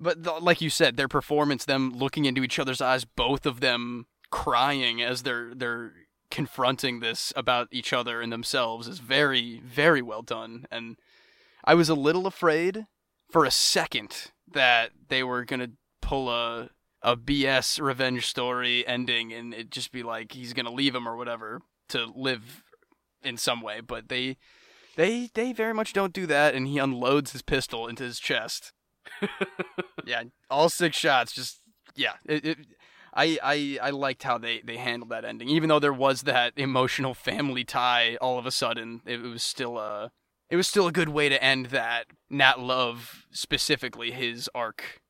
but 0.00 0.22
the, 0.22 0.32
like 0.34 0.60
you 0.60 0.70
said 0.70 0.96
their 0.96 1.08
performance 1.08 1.64
them 1.64 1.90
looking 1.90 2.24
into 2.24 2.44
each 2.44 2.60
other's 2.60 2.80
eyes 2.80 3.04
both 3.04 3.44
of 3.44 3.58
them 3.58 4.06
crying 4.30 5.02
as 5.02 5.24
they're 5.24 5.52
they're 5.56 5.92
confronting 6.34 6.98
this 6.98 7.32
about 7.36 7.68
each 7.70 7.92
other 7.92 8.20
and 8.20 8.32
themselves 8.32 8.88
is 8.88 8.98
very 8.98 9.60
very 9.64 10.02
well 10.02 10.20
done. 10.20 10.66
And 10.68 10.96
I 11.64 11.74
was 11.74 11.88
a 11.88 11.94
little 11.94 12.26
afraid 12.26 12.86
for 13.30 13.44
a 13.44 13.52
second 13.52 14.32
that 14.52 14.90
they 15.08 15.22
were 15.22 15.44
going 15.44 15.60
to 15.60 15.70
pull 16.02 16.28
a 16.28 16.70
a 17.02 17.16
BS 17.16 17.80
revenge 17.80 18.26
story 18.26 18.84
ending 18.86 19.32
and 19.32 19.54
it 19.54 19.70
just 19.70 19.92
be 19.92 20.02
like 20.02 20.32
he's 20.32 20.54
going 20.54 20.66
to 20.66 20.72
leave 20.72 20.94
him 20.94 21.06
or 21.06 21.16
whatever 21.16 21.62
to 21.90 22.06
live 22.16 22.64
in 23.22 23.36
some 23.36 23.60
way 23.60 23.80
but 23.80 24.08
they 24.08 24.36
they 24.96 25.30
they 25.34 25.52
very 25.52 25.74
much 25.74 25.92
don't 25.92 26.12
do 26.12 26.26
that 26.26 26.54
and 26.54 26.66
he 26.66 26.78
unloads 26.78 27.30
his 27.32 27.42
pistol 27.42 27.86
into 27.86 28.02
his 28.02 28.18
chest. 28.18 28.72
Yeah 30.06 30.24
all 30.50 30.68
six 30.68 30.98
shots 30.98 31.32
just 31.32 31.60
yeah 31.94 32.14
it, 32.26 32.44
it 32.44 32.58
I, 33.14 33.38
I 33.42 33.78
I 33.80 33.90
liked 33.90 34.24
how 34.24 34.38
they, 34.38 34.60
they 34.64 34.76
handled 34.76 35.10
that 35.10 35.24
ending. 35.24 35.48
Even 35.48 35.68
though 35.68 35.78
there 35.78 35.92
was 35.92 36.22
that 36.22 36.52
emotional 36.56 37.14
family 37.14 37.64
tie 37.64 38.16
all 38.20 38.38
of 38.38 38.46
a 38.46 38.50
sudden, 38.50 39.00
it 39.06 39.22
was 39.22 39.42
still 39.42 39.78
a 39.78 40.10
it 40.50 40.56
was 40.56 40.66
still 40.66 40.86
a 40.86 40.92
good 40.92 41.08
way 41.08 41.28
to 41.28 41.42
end 41.42 41.66
that 41.66 42.06
Nat 42.28 42.60
Love 42.60 43.26
specifically 43.30 44.10
his 44.10 44.50
arc. 44.54 45.00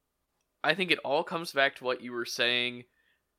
I 0.62 0.74
think 0.74 0.90
it 0.90 0.98
all 1.04 1.24
comes 1.24 1.52
back 1.52 1.76
to 1.76 1.84
what 1.84 2.00
you 2.00 2.12
were 2.12 2.24
saying 2.24 2.84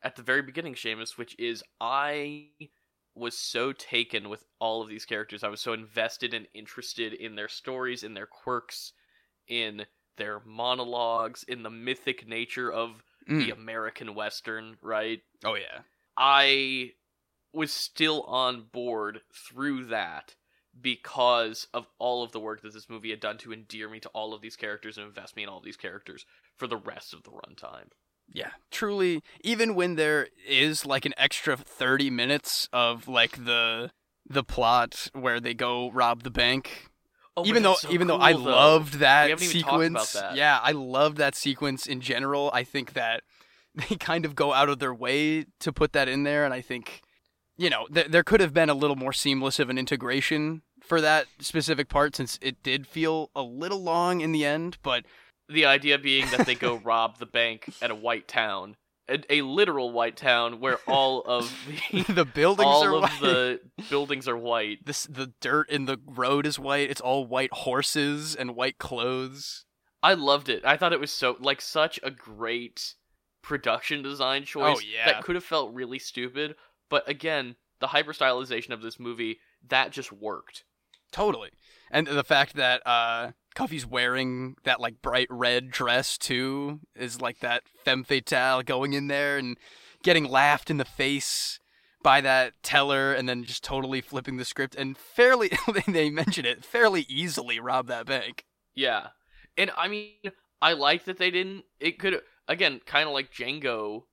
at 0.04 0.15
the 0.15 0.21
very 0.21 0.41
beginning, 0.41 0.75
Seamus, 0.75 1.17
which 1.17 1.36
is 1.39 1.63
I 1.80 2.49
was 3.15 3.38
so 3.38 3.71
taken 3.71 4.30
with 4.30 4.43
all 4.60 4.82
of 4.82 4.89
these 4.89 5.06
characters. 5.06 5.43
I 5.43 5.47
was 5.47 5.62
so 5.62 5.73
invested 5.73 6.34
and 6.34 6.47
interested 6.54 7.13
in 7.13 7.36
their 7.36 7.47
stories, 7.47 8.04
in 8.04 8.13
their 8.13 8.28
quirks, 8.28 8.91
in 9.47 9.86
their 10.17 10.41
monologues, 10.45 11.43
in 11.47 11.63
the 11.63 11.69
mythic 11.69 12.28
nature 12.28 12.71
of 12.71 13.04
the 13.27 13.51
mm. 13.51 13.53
American 13.53 14.15
Western, 14.15 14.77
right? 14.81 15.21
Oh 15.43 15.55
yeah. 15.55 15.81
I 16.17 16.91
was 17.53 17.71
still 17.73 18.23
on 18.23 18.65
board 18.71 19.21
through 19.33 19.85
that 19.85 20.35
because 20.79 21.67
of 21.73 21.88
all 21.99 22.23
of 22.23 22.31
the 22.31 22.39
work 22.39 22.61
that 22.61 22.73
this 22.73 22.89
movie 22.89 23.09
had 23.09 23.19
done 23.19 23.38
to 23.39 23.53
endear 23.53 23.89
me 23.89 23.99
to 24.01 24.09
all 24.09 24.33
of 24.33 24.41
these 24.41 24.55
characters 24.55 24.97
and 24.97 25.07
invest 25.07 25.35
me 25.35 25.43
in 25.43 25.49
all 25.49 25.57
of 25.57 25.63
these 25.63 25.77
characters 25.77 26.25
for 26.57 26.67
the 26.67 26.77
rest 26.77 27.13
of 27.13 27.23
the 27.23 27.31
runtime. 27.31 27.88
Yeah, 28.27 28.51
truly. 28.71 29.21
Even 29.41 29.75
when 29.75 29.95
there 29.95 30.27
is 30.47 30.85
like 30.85 31.05
an 31.05 31.13
extra 31.17 31.55
thirty 31.55 32.09
minutes 32.09 32.67
of 32.73 33.07
like 33.07 33.45
the 33.45 33.91
the 34.27 34.43
plot 34.43 35.09
where 35.13 35.39
they 35.39 35.53
go 35.53 35.91
rob 35.91 36.23
the 36.23 36.31
bank, 36.31 36.89
Oh, 37.38 37.45
even 37.45 37.63
though 37.63 37.76
so 37.76 37.89
even 37.91 38.08
though 38.08 38.19
I 38.19 38.34
cool, 38.34 38.43
though. 38.45 38.52
loved 38.52 38.93
that 38.95 39.26
We 39.26 39.30
haven't 39.32 39.45
even 39.50 39.62
talked 39.62 39.74
about 39.86 40.08
sequence, 40.08 40.13
that. 40.13 40.36
yeah, 40.36 40.60
I 40.63 40.71
loved 40.71 41.17
that 41.17 41.36
sequence 41.36 41.86
in 41.86 42.00
general. 42.02 42.50
I 42.54 42.63
think 42.63 42.93
that 42.93 43.24
they 43.76 43.95
kind 43.98 44.24
of 44.26 44.36
go 44.36 44.54
out 44.54 44.69
of 44.69 44.80
their 44.80 44.93
way 44.93 45.45
to 45.60 45.74
put 45.74 45.91
that 45.93 46.08
in 46.08 46.24
there, 46.24 46.45
and 46.45 46.54
I 46.54 46.62
think 46.62 47.02
you 47.58 47.69
know 47.69 47.88
th- 47.93 48.08
there 48.08 48.24
could 48.24 48.39
have 48.41 48.54
been 48.54 48.69
a 48.69 48.74
little 48.74 48.95
more 48.95 49.13
seamless 49.13 49.60
of 49.60 49.69
an 49.69 49.78
integration 49.78 50.62
for 50.82 51.02
that 51.02 51.26
specific 51.39 51.89
part 51.89 52.15
since 52.15 52.38
it 52.41 52.62
did 52.63 52.86
feel 52.88 53.32
a 53.36 53.41
little 53.41 53.82
long 53.82 54.21
in 54.21 54.32
the 54.32 54.45
end, 54.45 54.78
but 54.84 55.04
the 55.50 55.65
idea 55.65 55.98
being 55.98 56.26
that 56.32 56.45
they 56.45 56.56
go 56.56 56.76
rob 56.84 57.17
the 57.19 57.26
bank 57.26 57.69
at 57.82 57.91
a 57.91 57.95
white 57.95 58.28
town, 58.28 58.76
a, 59.10 59.20
a 59.38 59.41
literal 59.44 59.91
white 59.91 60.18
town 60.18 60.60
where 60.60 60.80
all 60.88 61.22
of 61.22 61.52
the 61.91 62.04
the 62.12 62.26
buildings 62.26 62.65
all 62.68 62.84
are 62.84 62.96
of 62.96 63.02
white. 63.04 63.22
the 63.22 63.60
buildings 63.89 64.28
are 64.28 64.38
white. 64.38 64.86
This 64.86 65.04
the 65.06 65.34
dirt 65.41 65.70
in 65.70 65.86
the 65.86 65.98
road 66.06 66.46
is 66.46 66.58
white. 66.60 66.89
It's 66.89 67.02
all 67.02 67.26
white 67.26 67.54
horses 67.54 68.36
and 68.36 68.56
white 68.56 68.78
clothes. 68.78 69.65
I 70.04 70.13
loved 70.13 70.50
it. 70.50 70.63
I 70.65 70.78
thought 70.78 70.94
it 70.94 71.00
was 71.00 71.12
so 71.12 71.36
like 71.39 71.62
such 71.62 72.00
a 72.04 72.12
great 72.12 72.94
production 73.41 74.02
design 74.02 74.44
choice 74.44 74.78
Oh, 74.78 74.82
yeah. 74.82 75.06
that 75.06 75.24
could 75.24 75.36
have 75.36 75.44
felt 75.44 75.74
really 75.74 76.00
stupid, 76.00 76.56
but 76.89 77.08
again, 77.08 77.56
the 77.80 77.88
hyper 77.88 78.13
stylization 78.13 78.72
of 78.72 78.82
this 78.82 79.00
movie 79.00 79.38
that 79.68 79.91
just 79.91 80.12
worked. 80.12 80.63
Totally. 81.12 81.50
And 81.91 82.08
the 82.08 82.24
fact 82.24 82.56
that 82.56 82.82
uh 82.86 83.32
Cuffee's 83.56 83.86
wearing 83.86 84.58
that 84.63 84.80
like 84.80 85.02
bright 85.02 85.28
red 85.30 85.72
dress 85.72 86.18
too 86.18 86.82
is 86.96 87.22
like 87.22 87.39
that 87.39 87.63
femme 87.84 88.04
fatale 88.04 88.62
going 88.62 88.94
in 88.94 89.08
there 89.08 89.38
and 89.38 89.58
getting 90.04 90.26
laughed 90.26 90.70
in 90.70 90.78
the 90.78 90.86
face 90.86 91.60
by 92.04 92.22
that 92.22 92.54
teller 92.62 93.13
and 93.13 93.28
then 93.28 93.44
just 93.44 93.63
totally 93.63 94.02
flipping 94.02 94.38
the 94.38 94.46
script 94.46 94.76
and 94.76 94.96
fairly 94.96 95.50
they 95.88 96.12
mention 96.12 96.46
it 96.46 96.63
fairly 96.63 97.06
easily 97.10 97.60
rob 97.60 97.88
that 97.88 98.06
bank. 98.06 98.46
Yeah. 98.76 99.08
And 99.58 99.72
I 99.76 99.88
mean, 99.88 100.12
I 100.62 100.74
like 100.74 101.06
that 101.06 101.18
they 101.18 101.32
didn't 101.32 101.63
it 101.80 101.98
could 101.98 102.22
again, 102.48 102.82
kind 102.86 103.08
of 103.08 103.13
like 103.13 103.32
Django, 103.32 104.04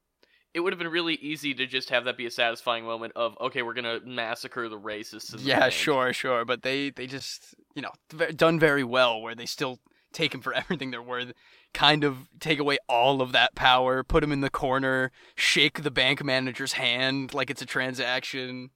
it 0.55 0.61
would 0.61 0.73
have 0.73 0.79
been 0.79 0.89
really 0.89 1.15
easy 1.15 1.55
to 1.55 1.67
just 1.67 1.91
have 1.91 2.05
that 2.05 2.17
be 2.17 2.27
a 2.27 2.31
satisfying 2.31 2.85
moment 2.85 3.13
of 3.17 3.37
okay, 3.41 3.63
we're 3.63 3.75
going 3.75 3.85
to 3.85 4.07
massacre 4.07 4.69
the 4.69 4.79
racists 4.79 5.33
in 5.33 5.43
the 5.43 5.49
Yeah, 5.49 5.69
sure, 5.69 6.13
sure, 6.13 6.45
but 6.45 6.63
they 6.63 6.91
they 6.91 7.07
just, 7.07 7.55
you 7.75 7.83
know, 7.83 7.91
done 8.37 8.59
very 8.59 8.85
well 8.85 9.21
where 9.21 9.35
they 9.35 9.47
still 9.47 9.79
take 10.13 10.35
him 10.35 10.41
for 10.41 10.53
everything 10.55 10.91
they're 10.91 11.03
worth. 11.03 11.33
Kind 11.73 12.05
of 12.05 12.29
take 12.39 12.59
away 12.59 12.79
all 12.89 13.23
of 13.23 13.33
that 13.33 13.55
power, 13.55 14.03
put 14.03 14.23
him 14.23 14.33
in 14.33 14.43
the 14.43 14.51
corner, 14.51 15.11
shake 15.37 15.83
the 15.83 15.91
bank 15.91 16.23
manager's 16.23 16.75
hand 16.75 17.33
like 17.33 17.49
it's 17.51 17.63
a 17.63 17.67
transaction. 17.67 18.71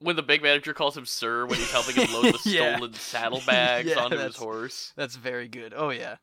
When 0.00 0.16
the 0.16 0.22
big 0.22 0.42
manager 0.42 0.72
calls 0.74 0.96
him 0.96 1.06
sir 1.06 1.46
when 1.46 1.58
he's 1.58 1.70
helping 1.70 1.94
him 1.94 2.12
load 2.12 2.32
the 2.32 2.38
Yeah. 2.46 2.74
stolen 2.76 2.94
saddlebags 2.94 3.88
Yeah, 3.94 4.02
onto 4.02 4.18
his 4.18 4.36
horse. 4.36 4.92
That's 4.96 5.16
very 5.16 5.48
good. 5.48 5.74
Oh 5.76 5.90
yeah. 5.90 6.16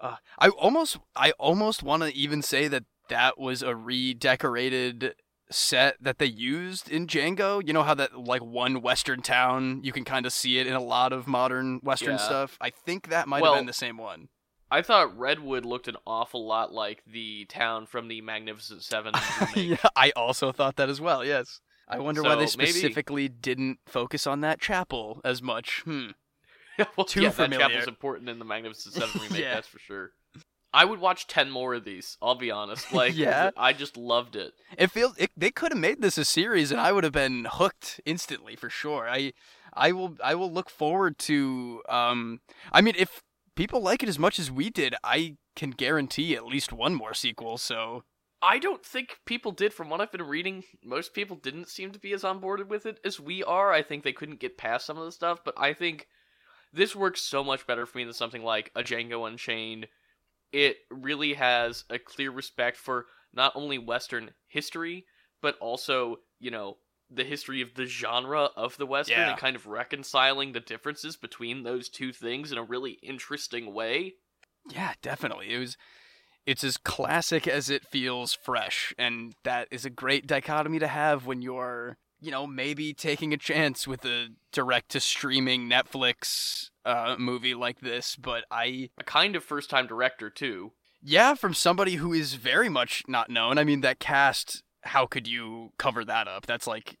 Uh, 0.00 0.16
I 0.38 0.48
almost 0.48 0.98
I 1.16 1.30
almost 1.32 1.82
want 1.82 2.02
to 2.02 2.14
even 2.14 2.42
say 2.42 2.68
that 2.68 2.84
that 3.08 3.38
was 3.38 3.62
a 3.62 3.74
redecorated 3.74 5.14
set 5.50 5.96
that 6.00 6.18
they 6.18 6.26
used 6.26 6.90
in 6.90 7.06
Django. 7.06 7.64
You 7.66 7.72
know 7.72 7.82
how 7.82 7.94
that 7.94 8.18
like 8.18 8.42
one 8.42 8.80
western 8.80 9.20
town 9.22 9.80
you 9.84 9.92
can 9.92 10.04
kind 10.04 10.26
of 10.26 10.32
see 10.32 10.58
it 10.58 10.66
in 10.66 10.72
a 10.74 10.80
lot 10.82 11.12
of 11.12 11.26
modern 11.26 11.80
western 11.82 12.12
Yeah. 12.12 12.16
stuff. 12.18 12.56
I 12.60 12.70
think 12.70 13.08
that 13.08 13.28
might 13.28 13.42
Well- 13.42 13.52
have 13.54 13.60
been 13.60 13.66
the 13.66 13.72
same 13.72 13.98
one. 13.98 14.28
I 14.70 14.82
thought 14.82 15.16
Redwood 15.16 15.64
looked 15.64 15.86
an 15.86 15.96
awful 16.06 16.44
lot 16.48 16.72
like 16.72 17.02
the 17.06 17.44
town 17.44 17.86
from 17.86 18.08
the 18.08 18.20
Magnificent 18.22 18.82
Seven 18.82 19.12
yeah, 19.54 19.76
I 19.94 20.10
also 20.16 20.50
thought 20.50 20.76
that 20.76 20.88
as 20.88 21.00
well. 21.00 21.24
Yes. 21.24 21.60
I 21.86 21.98
wonder 21.98 22.22
why 22.22 22.34
they 22.34 22.46
So, 22.46 22.58
maybe- 22.58 22.70
specifically 22.72 23.28
didn't 23.28 23.78
focus 23.86 24.26
on 24.26 24.40
that 24.40 24.60
chapel 24.60 25.20
as 25.22 25.42
much. 25.42 25.82
Hmm. 25.84 26.08
well, 26.96 27.04
Too 27.04 27.20
yeah, 27.22 27.28
that 27.28 27.34
familiar. 27.36 27.68
chapel's 27.68 27.86
important 27.88 28.28
in 28.30 28.38
the 28.40 28.44
Magnificent 28.44 28.94
Seven 28.94 29.20
remake, 29.22 29.38
Yeah. 29.42 29.54
that's 29.54 29.68
for 29.68 29.78
sure. 29.78 30.12
I 30.74 30.84
would 30.84 31.00
watch 31.00 31.28
ten 31.28 31.50
more 31.50 31.72
of 31.74 31.84
these. 31.84 32.18
I'll 32.20 32.34
be 32.34 32.50
honest. 32.50 32.86
Like, 32.92 33.16
Yeah? 33.16 33.50
I 33.56 33.72
just 33.72 33.96
loved 33.96 34.36
it. 34.36 34.52
It 34.76 34.90
feels 34.90 35.16
it, 35.16 35.30
they 35.36 35.50
could 35.50 35.72
have 35.72 35.80
made 35.80 36.02
this 36.02 36.18
a 36.18 36.24
series, 36.24 36.70
and 36.70 36.80
I 36.80 36.92
would 36.92 37.04
have 37.04 37.12
been 37.12 37.46
hooked 37.50 38.00
instantly 38.04 38.56
for 38.56 38.68
sure. 38.68 39.08
I 39.08 39.32
I 39.72 39.92
will 39.92 40.16
I 40.22 40.34
will 40.34 40.52
look 40.52 40.68
forward 40.68 41.18
to. 41.20 41.82
Um, 41.88 42.40
I 42.72 42.80
mean, 42.80 42.94
if 42.98 43.22
people 43.54 43.80
like 43.80 44.02
it 44.02 44.08
as 44.08 44.18
much 44.18 44.38
as 44.38 44.50
we 44.50 44.68
did, 44.68 44.94
I 45.04 45.36
can 45.54 45.70
guarantee 45.70 46.34
at 46.34 46.44
least 46.44 46.72
one 46.72 46.94
more 46.94 47.14
sequel. 47.14 47.56
So 47.56 48.02
I 48.42 48.58
don't 48.58 48.84
think 48.84 49.20
people 49.24 49.52
did. 49.52 49.72
From 49.72 49.88
what 49.88 50.00
I've 50.00 50.12
been 50.12 50.22
reading, 50.22 50.64
most 50.84 51.14
people 51.14 51.36
didn't 51.36 51.68
seem 51.68 51.92
to 51.92 51.98
be 51.98 52.12
as 52.12 52.24
on 52.24 52.40
board 52.40 52.68
with 52.68 52.84
it 52.84 52.98
as 53.04 53.20
we 53.20 53.44
are. 53.44 53.72
I 53.72 53.82
think 53.82 54.02
they 54.02 54.12
couldn't 54.12 54.40
get 54.40 54.58
past 54.58 54.86
some 54.86 54.98
of 54.98 55.04
the 55.04 55.12
stuff, 55.12 55.40
but 55.44 55.54
I 55.56 55.72
think 55.72 56.08
this 56.72 56.96
works 56.96 57.20
so 57.20 57.44
much 57.44 57.66
better 57.66 57.86
for 57.86 57.98
me 57.98 58.04
than 58.04 58.12
something 58.12 58.42
like 58.42 58.70
a 58.74 58.82
Django 58.82 59.26
Unchained. 59.28 59.86
It 60.54 60.78
really 60.90 61.34
has 61.34 61.84
a 61.90 61.98
clear 61.98 62.30
respect 62.30 62.76
for 62.76 63.06
not 63.32 63.52
only 63.56 63.76
Western 63.78 64.30
history, 64.46 65.04
but 65.42 65.58
also, 65.58 66.18
you 66.38 66.50
know, 66.50 66.78
the 67.10 67.24
history 67.24 67.60
of 67.60 67.74
the 67.74 67.86
genre 67.86 68.44
of 68.56 68.76
the 68.76 68.86
Western 68.86 69.18
Yeah. 69.18 69.30
and 69.30 69.38
kind 69.38 69.56
of 69.56 69.66
reconciling 69.66 70.52
the 70.52 70.60
differences 70.60 71.16
between 71.16 71.62
those 71.64 71.88
two 71.88 72.12
things 72.12 72.52
in 72.52 72.58
a 72.58 72.62
really 72.62 72.92
interesting 73.02 73.74
way. 73.74 74.14
yeah, 74.70 74.94
definitely. 75.02 75.52
It 75.52 75.58
was 75.58 75.76
it's 76.46 76.64
as 76.64 76.76
classic 76.76 77.48
as 77.48 77.70
it 77.70 77.86
feels 77.86 78.34
fresh, 78.34 78.94
and 78.98 79.34
that 79.44 79.68
is 79.70 79.84
a 79.84 79.90
great 79.90 80.26
dichotomy 80.26 80.78
to 80.78 80.88
have 80.88 81.26
when 81.26 81.42
you're, 81.42 81.96
you 82.20 82.30
know, 82.30 82.46
maybe 82.46 82.92
taking 82.94 83.32
a 83.32 83.38
chance 83.38 83.86
with 83.88 84.04
a 84.04 84.28
direct 84.52 84.90
to 84.90 85.00
streaming 85.00 85.68
Netflix 85.68 86.70
uh, 86.84 87.16
movie 87.18 87.54
like 87.54 87.80
this. 87.80 88.16
But 88.16 88.44
I, 88.50 88.90
A 88.98 89.04
kind 89.04 89.36
of 89.36 89.44
first 89.44 89.70
time 89.70 89.86
director, 89.86 90.30
too. 90.30 90.72
yeah, 91.02 91.34
from 91.34 91.54
somebody 91.54 91.96
who 91.96 92.12
is 92.12 92.34
very 92.34 92.68
much 92.68 93.02
not 93.08 93.30
known. 93.30 93.58
I 93.58 93.64
mean, 93.64 93.80
that 93.82 93.98
cast. 94.00 94.62
How 94.82 95.06
could 95.06 95.26
you 95.26 95.72
cover 95.78 96.04
that 96.04 96.28
up? 96.28 96.44
That's 96.46 96.66
like 96.66 96.98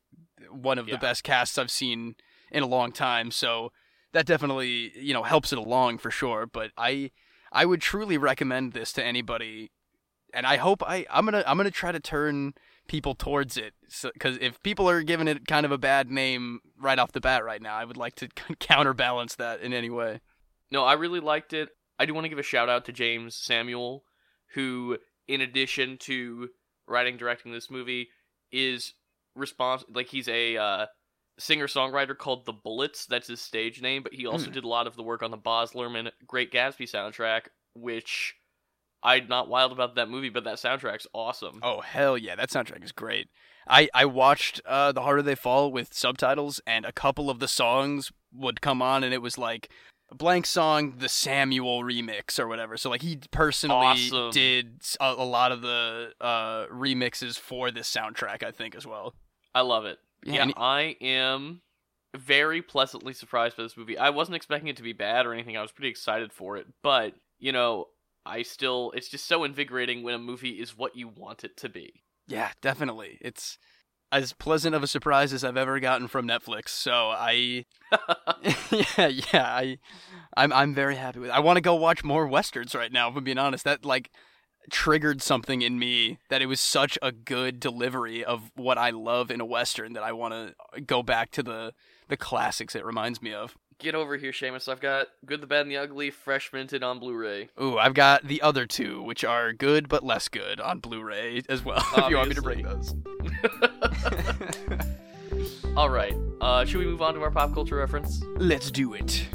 one 0.50 0.78
of 0.78 0.88
Yeah. 0.88 0.94
the 0.94 1.00
best 1.00 1.22
casts 1.22 1.58
I've 1.58 1.70
seen 1.70 2.14
in 2.50 2.62
a 2.62 2.66
long 2.66 2.92
time. 2.92 3.30
So 3.30 3.72
that 4.12 4.24
definitely, 4.26 4.92
you 4.98 5.12
know, 5.12 5.22
helps 5.22 5.52
it 5.52 5.58
along 5.58 5.98
for 5.98 6.10
sure. 6.10 6.46
But 6.46 6.70
I, 6.78 7.10
I 7.52 7.66
would 7.66 7.82
truly 7.82 8.16
recommend 8.16 8.72
this 8.72 8.90
to 8.94 9.04
anybody, 9.04 9.70
and 10.34 10.46
I 10.46 10.56
hope 10.56 10.82
I, 10.82 11.06
I'm 11.10 11.24
gonna, 11.24 11.44
I'm 11.46 11.56
gonna 11.56 11.70
try 11.70 11.92
to 11.92 12.00
turn 12.00 12.54
people 12.88 13.14
towards 13.14 13.56
it. 13.56 13.72
Because 14.02 14.36
if 14.40 14.62
people 14.62 14.88
are 14.90 15.02
giving 15.02 15.28
it 15.28 15.46
kind 15.46 15.64
of 15.64 15.72
a 15.72 15.78
bad 15.78 16.10
name 16.10 16.60
right 16.78 16.98
off 16.98 17.12
the 17.12 17.20
bat 17.20 17.44
right 17.44 17.62
now, 17.62 17.74
I 17.76 17.84
would 17.84 17.96
like 17.96 18.14
to 18.16 18.28
counterbalance 18.60 19.36
that 19.36 19.60
in 19.60 19.72
any 19.72 19.90
way. 19.90 20.20
No, 20.70 20.84
I 20.84 20.94
really 20.94 21.20
liked 21.20 21.52
it. 21.52 21.70
I 21.98 22.06
do 22.06 22.12
want 22.14 22.24
to 22.24 22.28
give 22.28 22.38
a 22.38 22.42
shout 22.42 22.68
out 22.68 22.84
to 22.86 22.92
Jeymes 22.92 23.32
Samuel, 23.32 24.04
who, 24.54 24.98
in 25.28 25.40
addition 25.40 25.96
to 25.98 26.48
writing 26.88 27.16
directing 27.16 27.52
this 27.52 27.70
movie, 27.70 28.08
is 28.52 28.92
respons 29.38 29.84
like 29.94 30.08
he's 30.08 30.28
a 30.28 30.56
uh, 30.56 30.86
singer 31.38 31.66
songwriter 31.68 32.16
called 32.18 32.44
The 32.46 32.52
Bullets. 32.52 33.06
That's 33.06 33.28
his 33.28 33.40
stage 33.40 33.80
name, 33.80 34.02
but 34.02 34.12
he 34.14 34.26
also 34.26 34.46
Hmm. 34.46 34.52
did 34.52 34.64
a 34.64 34.68
lot 34.68 34.86
of 34.86 34.96
the 34.96 35.02
work 35.02 35.22
on 35.22 35.30
the 35.30 35.36
Baz 35.36 35.72
Luhrmann 35.72 36.10
Great 36.26 36.52
Gatsby 36.52 36.90
soundtrack, 36.90 37.46
which 37.74 38.34
I'm 39.04 39.28
not 39.28 39.48
wild 39.48 39.70
about 39.70 39.94
that 39.96 40.08
movie, 40.08 40.30
but 40.30 40.44
that 40.44 40.56
soundtrack's 40.56 41.06
awesome. 41.12 41.60
Oh 41.62 41.80
hell 41.82 42.16
yeah, 42.18 42.34
that 42.36 42.48
soundtrack 42.50 42.82
is 42.82 42.92
great. 42.92 43.28
I 43.68 43.88
I 43.94 44.04
watched 44.06 44.60
uh, 44.66 44.92
The 44.92 45.02
Harder 45.02 45.22
They 45.22 45.34
Fall 45.34 45.70
with 45.70 45.92
subtitles, 45.94 46.60
and 46.66 46.84
a 46.84 46.92
couple 46.92 47.30
of 47.30 47.38
the 47.38 47.48
songs 47.48 48.10
would 48.32 48.60
come 48.60 48.80
on, 48.82 49.04
and 49.04 49.12
it 49.14 49.22
was 49.22 49.38
like 49.38 49.68
a 50.10 50.14
blank 50.14 50.46
song, 50.46 50.94
the 50.98 51.08
Samuel 51.08 51.82
remix 51.82 52.38
or 52.38 52.46
whatever. 52.48 52.76
So 52.76 52.90
like 52.90 53.02
he 53.02 53.18
personally 53.30 53.76
Awesome. 53.76 54.30
did 54.32 54.82
a 55.00 55.12
lot 55.24 55.52
of 55.52 55.62
the 55.62 56.12
uh, 56.20 56.66
remixes 56.66 57.38
for 57.38 57.70
this 57.70 57.90
soundtrack, 57.94 58.42
I 58.42 58.50
think 58.50 58.74
as 58.74 58.86
well. 58.86 59.14
I 59.54 59.60
love 59.62 59.84
it. 59.86 59.98
Yeah, 60.24 60.46
Yeah, 60.46 60.52
I 60.56 60.96
am 61.00 61.60
very 62.16 62.62
pleasantly 62.62 63.12
surprised 63.12 63.56
by 63.56 63.62
this 63.64 63.76
movie. 63.76 63.98
I 63.98 64.10
wasn't 64.10 64.36
expecting 64.36 64.68
it 64.68 64.76
to 64.76 64.82
be 64.82 64.92
bad 64.92 65.26
or 65.26 65.32
anything. 65.32 65.56
I 65.56 65.62
was 65.62 65.72
pretty 65.72 65.88
excited 65.88 66.32
for 66.32 66.56
it, 66.56 66.66
but 66.82 67.14
you 67.38 67.52
know, 67.52 67.88
I 68.26 68.42
still 68.42 68.92
it's 68.94 69.08
just 69.08 69.26
so 69.26 69.44
invigorating 69.44 70.02
when 70.02 70.14
a 70.14 70.18
movie 70.18 70.60
is 70.60 70.76
what 70.76 70.96
you 70.96 71.08
want 71.08 71.44
it 71.44 71.56
to 71.58 71.68
be. 71.68 72.02
Yeah, 72.26 72.50
definitely. 72.62 73.18
It's 73.20 73.58
as 74.12 74.32
pleasant 74.32 74.74
of 74.74 74.82
a 74.82 74.86
surprise 74.86 75.32
as 75.32 75.42
I've 75.42 75.56
ever 75.56 75.80
gotten 75.80 76.06
from 76.08 76.26
Netflix. 76.26 76.68
So 76.68 76.92
I, 76.92 77.64
yeah, 78.70 79.08
yeah, 79.08 79.44
I, 79.44 79.78
I'm 80.36 80.52
I'm 80.52 80.74
very 80.74 80.96
happy 80.96 81.18
with. 81.20 81.30
It. 81.30 81.34
I 81.34 81.40
want 81.40 81.56
to 81.56 81.60
go 81.60 81.74
watch 81.74 82.04
more 82.04 82.26
westerns 82.26 82.74
right 82.74 82.92
now. 82.92 83.10
If 83.10 83.16
I'm 83.16 83.24
being 83.24 83.38
honest, 83.38 83.64
that 83.64 83.84
like 83.84 84.10
triggered 84.70 85.20
something 85.20 85.62
in 85.62 85.78
me 85.78 86.18
that 86.30 86.40
it 86.40 86.46
was 86.46 86.60
such 86.60 86.98
a 87.02 87.12
good 87.12 87.60
delivery 87.60 88.24
of 88.24 88.50
what 88.54 88.78
I 88.78 88.90
love 88.90 89.30
in 89.30 89.40
a 89.40 89.44
western 89.44 89.92
that 89.92 90.02
I 90.02 90.12
want 90.12 90.32
to 90.32 90.80
go 90.80 91.02
back 91.02 91.30
to 91.32 91.42
the 91.42 91.74
the 92.08 92.16
classics 92.16 92.74
it 92.74 92.84
reminds 92.84 93.20
me 93.20 93.34
of. 93.34 93.56
Get 93.78 93.94
over 93.94 94.16
here, 94.16 94.32
Seamus. 94.32 94.68
I've 94.68 94.80
got 94.80 95.08
Good, 95.26 95.40
the 95.40 95.46
Bad, 95.46 95.62
and 95.62 95.70
the 95.70 95.78
Ugly 95.78 96.10
fresh 96.10 96.52
minted 96.52 96.82
on 96.82 96.98
Blu-ray. 97.00 97.48
Ooh, 97.60 97.76
I've 97.76 97.94
got 97.94 98.26
the 98.26 98.40
other 98.42 98.66
two, 98.66 99.02
which 99.02 99.24
are 99.24 99.52
good 99.52 99.88
but 99.88 100.04
less 100.04 100.28
good 100.28 100.60
on 100.60 100.78
Blu-ray 100.78 101.42
as 101.48 101.64
well. 101.64 101.84
if 101.96 102.08
you 102.08 102.16
want 102.16 102.28
me 102.28 102.34
to 102.34 102.42
bring 102.42 102.62
those. 102.62 102.94
All 105.76 105.90
right. 105.90 106.14
Uh, 106.40 106.64
should 106.64 106.78
we 106.78 106.86
move 106.86 107.02
on 107.02 107.14
to 107.14 107.22
our 107.22 107.30
pop 107.30 107.52
culture 107.52 107.76
reference? 107.76 108.22
Let's 108.36 108.70
do 108.70 108.94
it. 108.94 109.26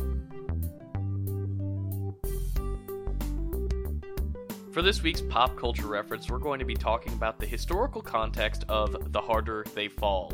For 4.71 4.81
this 4.81 5.03
week's 5.03 5.21
pop 5.21 5.57
culture 5.57 5.87
reference, 5.87 6.29
we're 6.29 6.37
going 6.37 6.59
to 6.59 6.65
be 6.65 6.75
talking 6.75 7.11
about 7.13 7.39
the 7.39 7.45
historical 7.45 8.01
context 8.01 8.63
of 8.69 9.11
The 9.11 9.19
Harder 9.19 9.65
They 9.75 9.89
Fall. 9.89 10.31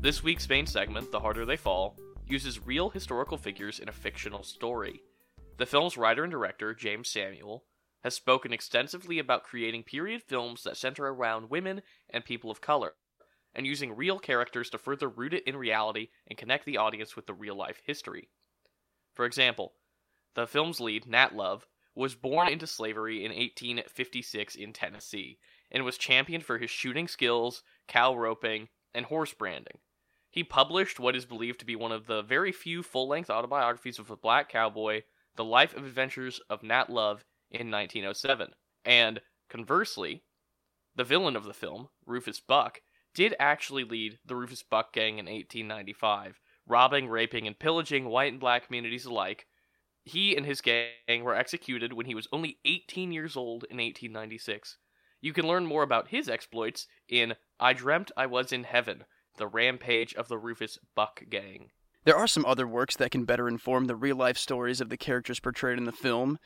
This 0.00 0.22
week's 0.22 0.46
main 0.48 0.66
segment, 0.66 1.10
The 1.10 1.20
Harder 1.20 1.46
They 1.46 1.56
Fall, 1.56 1.96
uses 2.26 2.66
real 2.66 2.90
historical 2.90 3.38
figures 3.38 3.78
in 3.78 3.88
a 3.88 3.92
fictional 3.92 4.42
story. 4.42 5.00
The 5.58 5.66
film's 5.66 5.96
writer 5.96 6.24
and 6.24 6.30
director, 6.30 6.74
Jeymes 6.74 7.06
Samuel, 7.06 7.64
has 8.02 8.14
spoken 8.14 8.52
extensively 8.52 9.18
about 9.18 9.44
creating 9.44 9.82
period 9.82 10.22
films 10.22 10.62
that 10.64 10.76
center 10.76 11.06
around 11.06 11.50
women 11.50 11.82
and 12.10 12.24
people 12.24 12.50
of 12.50 12.60
color, 12.60 12.94
and 13.54 13.66
using 13.66 13.96
real 13.96 14.18
characters 14.18 14.70
to 14.70 14.78
further 14.78 15.08
root 15.08 15.34
it 15.34 15.44
in 15.46 15.56
reality 15.56 16.08
and 16.26 16.38
connect 16.38 16.66
the 16.66 16.76
audience 16.76 17.16
with 17.16 17.26
the 17.26 17.34
real 17.34 17.56
life 17.56 17.80
history. 17.84 18.28
For 19.14 19.24
example, 19.24 19.72
the 20.34 20.46
film's 20.46 20.80
lead, 20.80 21.06
Nat 21.06 21.34
Love, 21.34 21.66
was 21.94 22.14
born 22.14 22.48
into 22.48 22.66
slavery 22.66 23.24
in 23.24 23.30
1856 23.30 24.54
in 24.54 24.72
Tennessee 24.72 25.38
and 25.70 25.84
was 25.84 25.96
championed 25.96 26.44
for 26.44 26.58
his 26.58 26.70
shooting 26.70 27.08
skills, 27.08 27.62
cow 27.88 28.14
roping, 28.14 28.68
and 28.94 29.06
horse 29.06 29.32
branding. 29.32 29.78
He 30.36 30.44
published 30.44 31.00
what 31.00 31.16
is 31.16 31.24
believed 31.24 31.60
to 31.60 31.64
be 31.64 31.76
one 31.76 31.92
of 31.92 32.06
the 32.06 32.20
very 32.20 32.52
few 32.52 32.82
full 32.82 33.08
length 33.08 33.30
autobiographies 33.30 33.98
of 33.98 34.10
a 34.10 34.16
black 34.16 34.50
cowboy, 34.50 35.04
The 35.36 35.44
Life 35.44 35.74
of 35.74 35.86
Adventures 35.86 36.42
of 36.50 36.62
Nat 36.62 36.90
Love, 36.90 37.24
in 37.50 37.70
1907. 37.70 38.50
And, 38.84 39.22
conversely, 39.48 40.24
the 40.94 41.04
villain 41.04 41.36
of 41.36 41.44
the 41.44 41.54
film, 41.54 41.88
Rufus 42.04 42.38
Buck, 42.38 42.82
did 43.14 43.34
actually 43.40 43.84
lead 43.84 44.18
the 44.26 44.36
Rufus 44.36 44.62
Buck 44.62 44.92
Gang 44.92 45.18
in 45.18 45.24
1895, 45.24 46.38
robbing, 46.66 47.08
raping, 47.08 47.46
and 47.46 47.58
pillaging 47.58 48.04
white 48.04 48.32
and 48.32 48.38
black 48.38 48.66
communities 48.66 49.06
alike 49.06 49.46
he 50.06 50.36
and 50.36 50.46
his 50.46 50.60
gang 50.60 51.24
were 51.24 51.34
executed 51.34 51.92
when 51.92 52.06
he 52.06 52.14
was 52.14 52.28
only 52.30 52.58
18 52.64 53.10
years 53.10 53.36
old 53.36 53.64
in 53.64 53.78
1896. 53.78 54.76
You 55.20 55.32
can 55.32 55.48
learn 55.48 55.66
more 55.66 55.82
about 55.82 56.08
his 56.08 56.28
exploits 56.28 56.86
in 57.08 57.34
I 57.58 57.72
Dreamt 57.72 58.12
I 58.16 58.26
Was 58.26 58.52
in 58.52 58.64
Heaven, 58.64 59.04
the 59.36 59.46
rampage 59.46 60.14
of 60.14 60.28
the 60.28 60.38
Rufus 60.38 60.78
Buck 60.94 61.22
Gang. 61.28 61.70
There 62.04 62.16
are 62.16 62.28
some 62.28 62.46
other 62.46 62.66
works 62.66 62.96
that 62.96 63.10
can 63.10 63.24
better 63.24 63.48
inform 63.48 63.86
the 63.86 63.96
real 63.96 64.16
life 64.16 64.38
stories 64.38 64.80
of 64.80 64.90
the 64.90 64.96
characters 64.96 65.40
portrayed 65.40 65.76
in 65.76 65.84
the 65.84 65.92
film, 65.92 66.38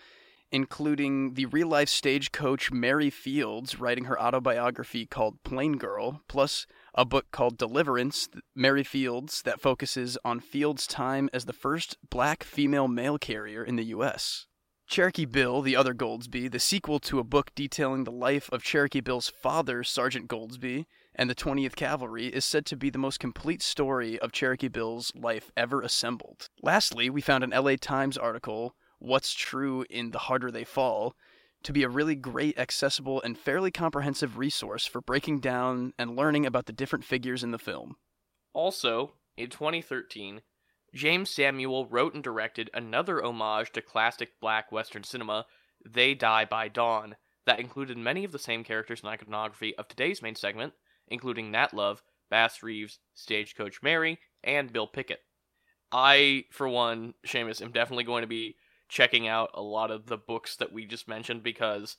including 0.51 1.34
the 1.34 1.47
real 1.47 1.68
life 1.68 1.88
stagecoach 1.88 2.72
Mary 2.72 3.11
Fields 3.11 3.78
writing 3.78 4.05
her 4.05 4.20
autobiography 4.20 5.07
called 5.07 5.43
Plain 5.43 5.76
Girl, 5.76 6.22
plus 6.28 6.66
a 6.95 7.05
book 7.05 7.26
called 7.30 7.59
Deliverance, 7.59 8.28
Mary 8.55 8.82
Fields, 8.82 9.43
that 9.43 9.61
focuses 9.61 10.18
on 10.24 10.41
Fields' 10.41 10.86
time 10.86 11.28
as 11.32 11.45
the 11.45 11.53
first 11.53 11.97
black 12.09 12.43
female 12.43 12.88
mail 12.88 13.18
carrier 13.18 13.62
in 13.62 13.76
the 13.76 13.84
U.S. 13.84 14.47
Cherokee 14.88 15.24
Bill, 15.24 15.62
the 15.62 15.76
other 15.76 15.95
Goldsby, 15.95 16.51
the 16.51 16.59
sequel 16.59 16.99
to 17.01 17.20
a 17.20 17.24
book 17.24 17.53
detailing 17.55 18.05
the 18.05 18.11
life 18.11 18.51
of 18.51 18.64
Cherokee 18.64 19.01
Bill's 19.01 19.28
father, 19.28 19.84
Sergeant 19.84 20.26
Goldsby, 20.26 20.86
and 21.14 21.28
the 21.28 21.34
20th 21.34 21.76
Cavalry, 21.76 22.26
is 22.26 22.44
said 22.44 22.64
to 22.66 22.76
be 22.76 22.90
the 22.90 22.98
most 22.98 23.20
complete 23.20 23.62
story 23.62 24.18
of 24.18 24.32
Cherokee 24.32 24.68
Bill's 24.68 25.12
life 25.14 25.50
ever 25.56 25.82
assembled. 25.82 26.48
Lastly, 26.62 27.11
we 27.11 27.20
found 27.20 27.44
an 27.44 27.50
LA 27.50 27.76
Times 27.80 28.16
article, 28.16 28.74
What's 28.98 29.34
True 29.34 29.84
in 29.90 30.12
The 30.12 30.18
Harder 30.18 30.50
They 30.50 30.64
Fall, 30.64 31.14
to 31.62 31.72
be 31.72 31.82
a 31.82 31.88
really 31.88 32.14
great, 32.14 32.58
accessible, 32.58 33.20
and 33.22 33.36
fairly 33.36 33.70
comprehensive 33.70 34.38
resource 34.38 34.86
for 34.86 35.00
breaking 35.00 35.40
down 35.40 35.92
and 35.98 36.16
learning 36.16 36.46
about 36.46 36.66
the 36.66 36.72
different 36.72 37.04
figures 37.04 37.42
in 37.42 37.50
the 37.50 37.58
film. 37.58 37.96
Also, 38.52 39.12
in 39.36 39.50
2013, 39.50 40.42
Jeymes 40.94 41.28
Samuel 41.28 41.86
wrote 41.86 42.14
and 42.14 42.24
directed 42.24 42.70
another 42.74 43.22
homage 43.22 43.70
to 43.72 43.82
classic 43.82 44.40
black 44.40 44.72
Western 44.72 45.04
cinema, 45.04 45.46
They 45.84 46.14
Die 46.14 46.44
by 46.46 46.68
Dawn, 46.68 47.16
that 47.46 47.61
included 47.61 47.96
many 47.96 48.24
of 48.24 48.32
the 48.32 48.38
same 48.38 48.64
characters 48.64 49.00
and 49.00 49.11
iconography 49.11 49.74
of 49.76 49.88
today's 49.88 50.22
main 50.22 50.34
segment, 50.34 50.72
including 51.11 51.50
Nat 51.50 51.74
Love, 51.74 52.02
Bass 52.30 52.62
Reeves, 52.62 52.98
Stagecoach 53.14 53.82
Mary, 53.82 54.18
and 54.42 54.72
Bill 54.72 54.86
Pickett. 54.86 55.20
I, 55.92 56.44
for 56.50 56.68
one, 56.68 57.14
Seamus, 57.26 57.61
am 57.61 57.72
definitely 57.72 58.04
going 58.04 58.22
to 58.22 58.28
be 58.28 58.56
checking 58.88 59.26
out 59.28 59.50
a 59.54 59.62
lot 59.62 59.90
of 59.90 60.06
the 60.06 60.16
books 60.16 60.56
that 60.56 60.72
we 60.72 60.84
just 60.84 61.08
mentioned 61.08 61.42
because 61.42 61.96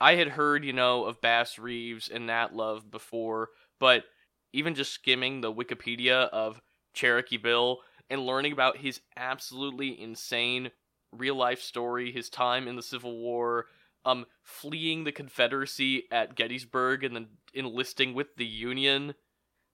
I 0.00 0.16
had 0.16 0.28
heard, 0.28 0.64
you 0.64 0.72
know, 0.72 1.04
of 1.04 1.20
Bass 1.20 1.58
Reeves 1.58 2.08
and 2.08 2.26
Nat 2.26 2.54
Love 2.54 2.90
before, 2.90 3.50
but 3.78 4.04
even 4.52 4.74
just 4.74 4.92
skimming 4.92 5.40
the 5.40 5.52
Wikipedia 5.52 6.28
of 6.30 6.60
Cherokee 6.92 7.36
Bill 7.36 7.78
and 8.10 8.26
learning 8.26 8.52
about 8.52 8.78
his 8.78 9.00
absolutely 9.16 9.98
insane 10.00 10.70
real 11.12 11.36
life 11.36 11.60
story, 11.60 12.12
his 12.12 12.28
time 12.28 12.66
in 12.66 12.76
the 12.76 12.82
Civil 12.82 13.16
War, 13.18 13.66
um, 14.04 14.26
fleeing 14.42 15.04
the 15.04 15.12
Confederacy 15.12 16.04
at 16.10 16.34
Gettysburg 16.34 17.04
and 17.04 17.14
then 17.14 17.28
enlisting 17.54 18.14
with 18.14 18.36
the 18.36 18.46
Union. 18.46 19.14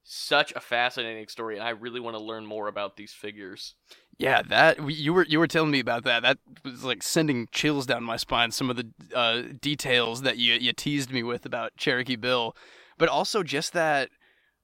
Such 0.04 0.52
a 0.54 0.60
fascinating 0.60 1.28
story, 1.28 1.56
and 1.56 1.66
I 1.66 1.70
really 1.70 2.00
want 2.00 2.16
to 2.16 2.22
learn 2.22 2.46
more 2.46 2.66
about 2.66 2.96
these 2.96 3.12
figures. 3.12 3.74
Yeah, 4.16 4.40
that 4.42 4.90
you 4.90 5.12
were 5.12 5.24
you 5.24 5.38
were 5.38 5.46
telling 5.46 5.70
me 5.70 5.80
about 5.80 6.04
that. 6.04 6.22
That 6.22 6.38
was 6.64 6.82
like 6.82 7.02
sending 7.02 7.46
chills 7.52 7.84
down 7.84 8.04
my 8.04 8.16
spine. 8.16 8.50
Some 8.50 8.70
of 8.70 8.76
the 8.76 8.88
uh, 9.14 9.42
details 9.60 10.22
that 10.22 10.38
you 10.38 10.54
you 10.54 10.72
teased 10.72 11.12
me 11.12 11.22
with 11.22 11.44
about 11.44 11.76
Cherokee 11.76 12.16
Bill, 12.16 12.56
but 12.96 13.08
also 13.08 13.42
just 13.42 13.74
that 13.74 14.08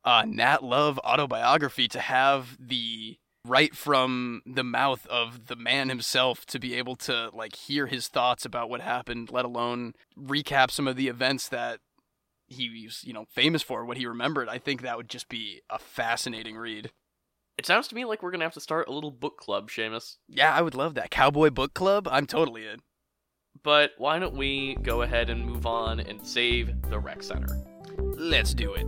uh, 0.04 0.24
Nat 0.26 0.64
Love 0.64 0.98
autobiography 1.00 1.88
to 1.88 2.00
have 2.00 2.56
the 2.58 3.18
right 3.46 3.76
from 3.76 4.40
the 4.46 4.64
mouth 4.64 5.06
of 5.06 5.46
the 5.46 5.56
man 5.56 5.88
himself 5.88 6.46
to 6.46 6.58
be 6.58 6.74
able 6.74 6.96
to 6.96 7.30
like 7.34 7.54
hear 7.54 7.86
his 7.86 8.08
thoughts 8.08 8.44
about 8.44 8.70
what 8.70 8.80
happened, 8.80 9.30
let 9.30 9.44
alone 9.44 9.92
recap 10.18 10.70
some 10.70 10.88
of 10.88 10.96
the 10.96 11.08
events 11.08 11.48
that 11.48 11.80
he 12.55 12.84
was, 12.86 13.05
you 13.05 13.12
know, 13.12 13.26
famous 13.30 13.62
for, 13.62 13.84
what 13.84 13.96
he 13.96 14.07
remembered. 14.07 14.48
I 14.48 14.59
think 14.59 14.82
that 14.82 14.96
would 14.96 15.09
just 15.09 15.28
be 15.28 15.62
a 15.68 15.78
fascinating 15.78 16.57
read. 16.57 16.90
It 17.57 17.66
sounds 17.66 17.86
to 17.88 17.94
me 17.94 18.05
like 18.05 18.22
we're 18.22 18.32
gonna 18.32 18.44
have 18.44 18.55
to 18.55 18.61
start 18.61 18.88
a 18.88 18.92
little 18.92 19.12
book 19.12 19.36
club, 19.38 19.70
Seamus. 19.70 20.16
Yeah, 20.28 20.52
I 20.52 20.62
would 20.62 20.74
love 20.74 20.94
that. 20.94 21.11
Cowboy 21.11 21.50
Book 21.50 21.74
Club? 21.74 22.09
I'm 22.11 22.26
totally 22.26 22.66
in. 22.66 22.80
But 23.62 23.92
why 23.98 24.18
don't 24.18 24.34
we 24.34 24.74
go 24.82 25.02
ahead 25.02 25.30
and 25.30 25.44
move 25.44 25.64
on 25.66 26.00
and 26.00 26.26
save 26.26 26.82
the 26.88 26.98
rec 26.98 27.22
center? 27.22 27.62
Let's 27.98 28.55
do 28.55 28.74
it. 28.74 28.86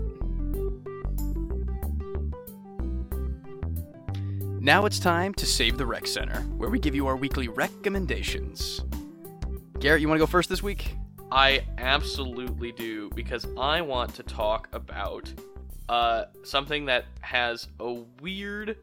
Now 4.61 4.85
it's 4.85 4.99
time 4.99 5.33
to 5.35 5.47
save 5.47 5.79
the 5.79 5.87
rec 5.87 6.09
center, 6.09 6.41
where 6.57 6.69
we 6.69 6.81
give 6.81 6.97
you 6.97 7.07
our 7.07 7.17
weekly 7.17 7.47
recommendations. 7.47 8.85
Garrett, 9.79 10.01
you 10.01 10.09
want 10.09 10.19
to 10.19 10.23
go 10.23 10.27
first 10.27 10.49
this 10.49 10.63
week? 10.63 10.97
I 11.31 11.65
absolutely 11.79 12.73
do 12.73 13.11
because 13.11 13.47
I 13.59 13.81
want 13.81 14.15
to 14.15 14.23
talk 14.23 14.69
about 14.73 15.33
uh, 15.89 16.27
something 16.45 16.87
that 16.87 17.07
has 17.21 17.69
a 17.81 17.93
weird, 18.21 18.77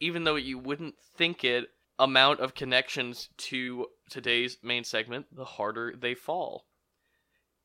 even 0.00 0.24
though 0.24 0.36
you 0.36 0.58
wouldn't 0.58 0.94
think 1.16 1.44
it, 1.44 1.70
amount 1.98 2.40
of 2.40 2.54
connections 2.54 3.28
to 3.38 3.86
today's 4.10 4.58
main 4.62 4.84
segment, 4.84 5.26
The 5.34 5.44
Harder 5.44 5.94
They 5.98 6.14
Fall. 6.14 6.66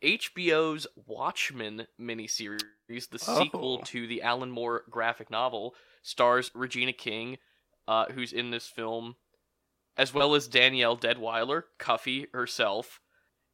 HBO's 0.04 0.88
Watchmen 1.08 1.88
miniseries, 2.00 2.60
the 3.10 3.24
Oh. 3.28 3.40
sequel 3.44 3.78
to 3.80 4.08
the 4.08 4.22
Alan 4.22 4.52
Moore 4.52 4.84
graphic 4.90 5.30
novel, 5.30 5.76
stars 6.02 6.50
Regina 6.54 6.94
King, 6.94 7.38
uh, 7.88 8.06
who's 8.12 8.34
in 8.34 8.52
this 8.52 8.68
film, 8.68 9.16
as 9.98 10.14
well 10.14 10.34
as 10.34 10.48
Danielle 10.48 10.98
Deadwyler, 10.98 11.64
Cuffee 11.78 12.28
herself, 12.34 13.00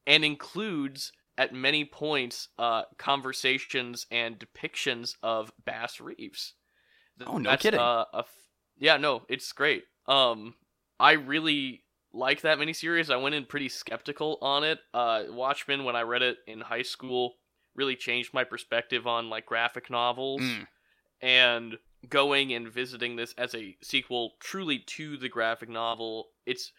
and 0.07 0.25
includes 0.25 1.11
at 1.37 1.53
many 1.53 1.85
points 1.85 2.47
uh, 2.57 2.83
conversations 2.97 4.07
and 4.09 4.39
depictions 4.39 5.13
of 5.21 5.51
Bass 5.63 5.99
Reeves. 5.99 6.53
Oh, 7.27 7.37
no 7.37 7.51
that's, 7.51 7.61
kidding. 7.61 7.79
Uh, 7.79 8.05
a 8.13 8.19
f- 8.19 8.33
yeah, 8.79 8.97
no, 8.97 9.23
it's 9.29 9.51
great. 9.51 9.83
Um, 10.07 10.55
I 10.99 11.11
really 11.11 11.83
like 12.13 12.41
that 12.41 12.57
miniseries. 12.57 13.13
I 13.13 13.17
went 13.17 13.35
in 13.35 13.45
pretty 13.45 13.69
skeptical 13.69 14.39
on 14.41 14.63
it. 14.63 14.79
Uh, 14.93 15.23
Watchmen, 15.29 15.83
when 15.83 15.95
I 15.95 16.01
read 16.01 16.23
it 16.23 16.37
in 16.47 16.61
high 16.61 16.81
school, 16.81 17.35
really 17.75 17.95
changed 17.95 18.33
my 18.33 18.43
perspective 18.43 19.05
on 19.05 19.29
like 19.29 19.45
graphic 19.45 19.89
novels 19.91 20.41
Mm. 20.41 20.67
and 21.21 21.77
going 22.09 22.53
and 22.53 22.67
visiting 22.69 23.15
this 23.15 23.33
as 23.37 23.53
a 23.53 23.75
sequel 23.83 24.33
truly 24.39 24.79
to 24.79 25.17
the 25.17 25.27
graphic 25.27 25.67
novel 25.67 26.27
it's 26.45 26.71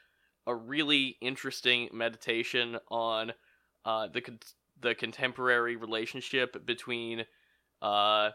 a 0.49 0.57
really 0.57 1.19
interesting 1.23 1.91
meditation 1.93 2.79
on 2.91 3.35
uh, 3.87 4.09
the 4.09 4.23
con- 4.23 4.41
the 4.81 4.97
contemporary 4.97 5.77
relationship 5.77 6.67
between 6.67 7.27
uh, 7.83 8.31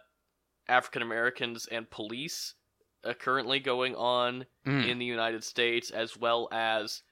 African 0.68 1.02
Americans 1.02 1.68
and 1.68 1.90
police 1.90 2.56
uh, 3.04 3.14
currently 3.14 3.60
going 3.60 3.96
on 3.96 4.46
Mm. 4.66 4.88
in 4.90 5.00
the 5.00 5.06
United 5.06 5.44
States, 5.44 5.92
as 5.92 6.18
well 6.18 6.48
as 6.54 7.04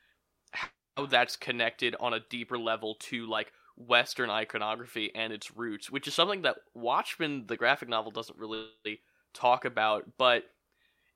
how 0.54 1.06
that's 1.08 1.36
connected 1.36 1.95
on 1.99 2.14
a 2.14 2.22
deeper 2.30 2.58
level 2.58 2.95
to 2.95 3.26
like 3.28 3.52
Western 3.78 4.30
iconography 4.30 5.14
and 5.16 5.34
its 5.34 5.56
roots, 5.56 5.89
which 5.91 6.08
is 6.08 6.14
something 6.14 6.43
that 6.43 6.58
Watchmen, 6.74 7.47
the 7.47 7.58
graphic 7.58 7.89
novel, 7.89 8.12
doesn't 8.12 8.38
really 8.39 9.02
talk 9.34 9.66
about, 9.66 10.18
but 10.18 10.45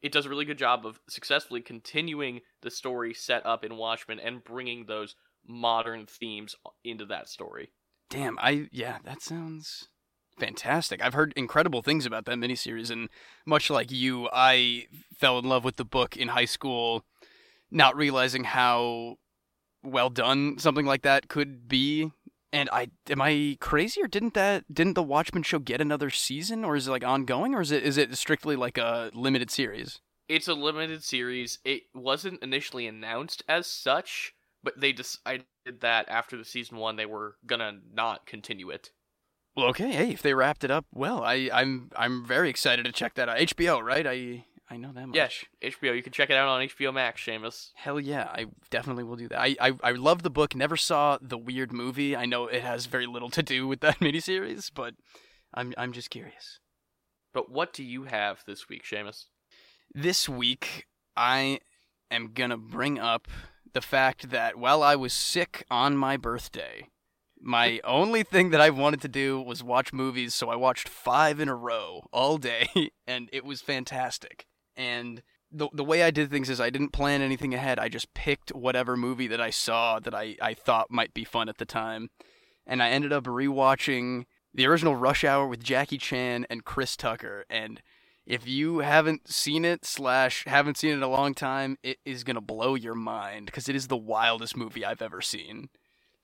it 0.05 0.11
does 0.11 0.27
a 0.27 0.29
really 0.29 0.45
good 0.45 0.59
job 0.59 0.85
of 0.85 0.99
successfully 1.09 1.61
continuing 1.61 2.41
the 2.61 2.69
story 2.69 3.11
set 3.11 3.43
up 3.43 3.65
in 3.65 3.75
Watchmen 3.75 4.19
and 4.19 4.43
bringing 4.43 4.85
those 4.85 5.15
modern 5.47 6.05
themes 6.05 6.55
into 6.83 7.07
that 7.07 7.27
story. 7.27 7.71
Damn, 8.11 8.37
I 8.37 8.67
yeah, 8.71 8.99
that 9.03 9.23
sounds 9.23 9.89
fantastic. 10.37 11.03
I've 11.03 11.15
heard 11.15 11.33
incredible 11.35 11.81
things 11.81 12.05
about 12.05 12.25
that 12.25 12.37
miniseries, 12.37 12.91
and 12.91 13.09
much 13.47 13.71
like 13.71 13.91
you, 13.91 14.29
I 14.31 14.85
fell 15.17 15.39
in 15.39 15.45
love 15.45 15.63
with 15.63 15.77
the 15.77 15.83
book 15.83 16.15
in 16.15 16.27
high 16.27 16.45
school, 16.45 17.03
not 17.71 17.97
realizing 17.97 18.43
how 18.43 19.15
well 19.83 20.11
done 20.11 20.59
something 20.59 20.85
like 20.85 21.01
that 21.01 21.29
could 21.29 21.67
be. 21.67 22.11
And 22.51 22.69
I 22.71 22.87
am 23.09 23.21
I 23.21 23.57
crazy 23.59 24.01
or 24.01 24.07
didn't 24.07 24.33
that 24.35 24.63
didn't 24.73 24.93
the 24.93 25.03
Watchmen 25.03 25.43
show 25.43 25.59
get 25.59 25.81
another 25.81 26.09
season 26.09 26.63
or 26.63 26.75
is 26.75 26.87
it 26.87 26.91
like 26.91 27.03
ongoing 27.03 27.53
or 27.53 27.61
is 27.61 27.71
it 27.71 27.83
is 27.83 27.97
it 27.97 28.15
strictly 28.17 28.55
like 28.55 28.77
a 28.77 29.11
limited 29.13 29.51
series? 29.51 29.99
It's 30.27 30.47
a 30.47 30.53
limited 30.53 31.03
series. 31.03 31.59
It 31.63 31.83
wasn't 31.93 32.41
initially 32.41 32.87
announced 32.87 33.43
as 33.47 33.67
such, 33.67 34.33
but 34.63 34.79
they 34.79 34.91
decided 34.91 35.45
that 35.81 36.07
after 36.09 36.37
the 36.37 36.45
season 36.45 36.77
one, 36.77 36.95
they 36.95 37.05
were 37.05 37.35
gonna 37.45 37.79
not 37.93 38.25
continue 38.25 38.69
it. 38.69 38.91
Well, 39.55 39.67
okay, 39.67 39.91
hey, 39.91 40.11
if 40.11 40.21
they 40.21 40.33
wrapped 40.33 40.63
it 40.63 40.71
up 40.71 40.85
well, 40.93 41.23
I 41.23 41.49
I'm 41.53 41.91
I'm 41.95 42.25
very 42.25 42.49
excited 42.49 42.85
to 42.85 42.91
check 42.91 43.15
that 43.15 43.29
out. 43.29 43.37
HBO, 43.37 43.81
right? 43.83 44.05
I 44.07 44.45
I 44.69 44.77
know 44.77 44.91
that 44.93 45.07
much. 45.07 45.15
Yeah, 45.15 45.29
HBO. 45.69 45.95
You 45.95 46.01
can 46.01 46.11
check 46.11 46.29
it 46.29 46.35
out 46.35 46.47
on 46.47 46.61
HBO 46.61 46.93
Max, 46.93 47.23
Seamus. 47.23 47.69
Hell 47.75 47.99
yeah, 47.99 48.23
I 48.31 48.47
definitely 48.71 49.03
will 49.03 49.15
do 49.15 49.27
that. 49.27 49.39
I, 49.39 49.55
I 49.59 49.73
I 49.83 49.91
love 49.91 50.23
the 50.23 50.31
book. 50.31 50.55
Never 50.55 50.75
saw 50.75 51.19
the 51.21 51.37
weird 51.37 51.71
movie. 51.71 52.15
I 52.15 52.25
know 52.25 52.47
it 52.47 52.63
has 52.63 52.87
very 52.87 53.05
little 53.05 53.29
to 53.29 53.43
do 53.43 53.67
with 53.67 53.81
that 53.81 53.99
miniseries, 53.99 54.71
but 54.73 54.95
I'm 55.53 55.73
I'm 55.77 55.93
just 55.93 56.09
curious. 56.09 56.59
But 57.33 57.51
what 57.51 57.73
do 57.73 57.83
you 57.83 58.05
have 58.05 58.43
this 58.47 58.67
week, 58.67 58.83
Seamus? 58.83 59.25
This 59.93 60.27
week, 60.27 60.87
I 61.15 61.59
am 62.09 62.31
gonna 62.33 62.57
bring 62.57 62.97
up 62.97 63.27
the 63.73 63.81
fact 63.81 64.31
that 64.31 64.57
while 64.57 64.81
I 64.81 64.95
was 64.95 65.13
sick 65.13 65.63
on 65.69 65.95
my 65.95 66.17
birthday, 66.17 66.89
my 67.39 67.81
only 67.83 68.23
thing 68.23 68.49
that 68.49 68.61
I 68.61 68.71
wanted 68.71 69.01
to 69.01 69.07
do 69.07 69.39
was 69.39 69.63
watch 69.63 69.93
movies, 69.93 70.33
so 70.33 70.49
I 70.49 70.55
watched 70.55 70.89
five 70.89 71.39
in 71.39 71.49
a 71.49 71.55
row 71.55 72.07
all 72.11 72.37
day, 72.37 72.67
and 73.07 73.29
it 73.31 73.45
was 73.45 73.61
fantastic. 73.61 74.47
And 74.77 75.21
the 75.51 75.69
the 75.73 75.83
way 75.83 76.03
I 76.03 76.11
did 76.11 76.29
things 76.29 76.49
is 76.49 76.59
I 76.59 76.69
didn't 76.69 76.89
plan 76.89 77.21
anything 77.21 77.53
ahead. 77.53 77.79
I 77.79 77.89
just 77.89 78.13
picked 78.13 78.49
whatever 78.53 78.97
movie 78.97 79.27
that 79.27 79.41
I 79.41 79.49
saw 79.49 79.99
that 79.99 80.13
I, 80.13 80.35
I 80.41 80.53
thought 80.53 80.91
might 80.91 81.13
be 81.13 81.23
fun 81.23 81.49
at 81.49 81.57
the 81.57 81.65
time. 81.65 82.09
And 82.67 82.81
I 82.81 82.89
ended 82.89 83.13
up 83.13 83.25
rewatching 83.25 84.25
the 84.53 84.65
original 84.65 84.95
Rush 84.95 85.23
Hour 85.23 85.47
with 85.47 85.63
Jackie 85.63 85.97
Chan 85.97 86.45
and 86.49 86.65
Chris 86.65 86.95
Tucker. 86.95 87.45
And 87.49 87.81
if 88.25 88.47
you 88.47 88.79
haven't 88.79 89.29
seen 89.29 89.63
it 89.63 89.85
slash 89.85 90.45
haven't 90.45 90.77
seen 90.77 90.91
it 90.91 90.95
in 90.95 91.03
a 91.03 91.07
long 91.07 91.33
time, 91.33 91.77
it 91.83 91.99
is 92.05 92.23
gonna 92.23 92.41
blow 92.41 92.75
your 92.75 92.95
mind 92.95 93.45
because 93.45 93.69
it 93.69 93.75
is 93.75 93.87
the 93.87 93.97
wildest 93.97 94.57
movie 94.57 94.83
I've 94.83 95.01
ever 95.01 95.21
seen. 95.21 95.69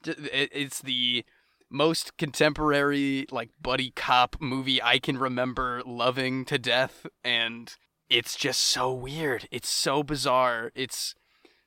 It's 0.04 0.82
the 0.82 1.24
most 1.70 2.18
contemporary 2.18 3.26
like 3.32 3.50
buddy 3.62 3.92
cop 3.92 4.36
movie 4.42 4.82
I 4.82 5.00
can 5.00 5.18
remember 5.18 5.82
loving 5.86 6.44
to 6.46 6.58
death 6.58 7.06
and 7.24 7.74
it's 8.12 8.36
just 8.36 8.60
so 8.60 8.92
weird. 8.94 9.48
It's 9.52 9.70
so 9.70 10.04
bizarre. 10.04 10.72
It's 10.76 11.16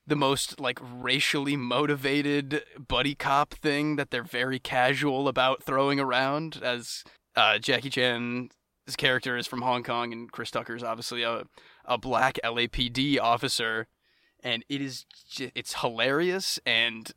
the 0.06 0.14
most 0.14 0.60
like 0.60 0.78
racially 0.82 1.56
motivated 1.56 2.62
buddy 2.86 3.14
cop 3.14 3.54
thing 3.54 3.96
that 3.96 4.10
they're 4.10 4.22
very 4.22 4.58
casual 4.58 5.26
about 5.26 5.62
throwing 5.62 5.98
around 5.98 6.60
as 6.62 7.02
uh, 7.34 7.58
Jackie 7.58 7.88
Chan's 7.88 8.50
character 8.98 9.38
is 9.38 9.46
from 9.46 9.62
Hong 9.62 9.82
Kong 9.82 10.12
and 10.12 10.30
Chris 10.30 10.50
Tucker's 10.50 10.82
obviously 10.82 11.22
a 11.22 11.44
a 11.86 11.96
black 11.96 12.38
LAPD 12.44 13.18
officer 13.18 13.86
and 14.42 14.62
it 14.68 14.82
is 14.82 15.06
it's 15.38 15.80
hilarious 15.80 16.58
and 16.66 17.12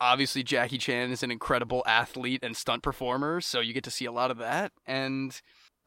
obviously 0.00 0.42
Jackie 0.42 0.78
Chan 0.78 1.12
is 1.12 1.22
an 1.22 1.30
incredible 1.30 1.84
athlete 1.86 2.40
and 2.42 2.56
stunt 2.56 2.82
performer 2.82 3.40
so 3.40 3.60
you 3.60 3.72
get 3.72 3.84
to 3.84 3.90
see 3.90 4.04
a 4.04 4.12
lot 4.12 4.32
of 4.32 4.38
that 4.38 4.72
and 4.84 5.40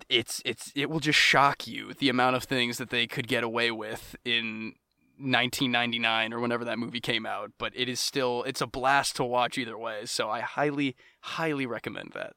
it's 0.10 0.42
it's 0.46 0.72
it 0.76 0.90
will 0.90 1.00
just 1.00 1.20
shock 1.20 1.68
you 1.68 1.94
the 1.94 2.10
amount 2.10 2.36
of 2.36 2.44
things 2.44 2.78
that 2.78 2.90
they 2.90 3.08
could 3.08 3.28
get 3.28 3.44
away 3.44 3.72
with 3.72 4.16
in 4.24 4.74
1999 5.18 6.34
or 6.34 6.40
whenever 6.40 6.66
that 6.66 6.78
movie 6.78 7.00
came 7.00 7.26
out, 7.26 7.52
but 7.58 7.72
it 7.76 7.88
is 7.88 8.00
still 8.00 8.44
it's 8.44 8.62
a 8.62 8.68
blast 8.68 9.16
to 9.16 9.24
watch 9.24 9.58
either 9.58 9.78
way. 9.78 10.06
So 10.06 10.30
I 10.30 10.42
highly 10.42 10.96
highly 11.22 11.66
recommend 11.66 12.12
that. 12.14 12.34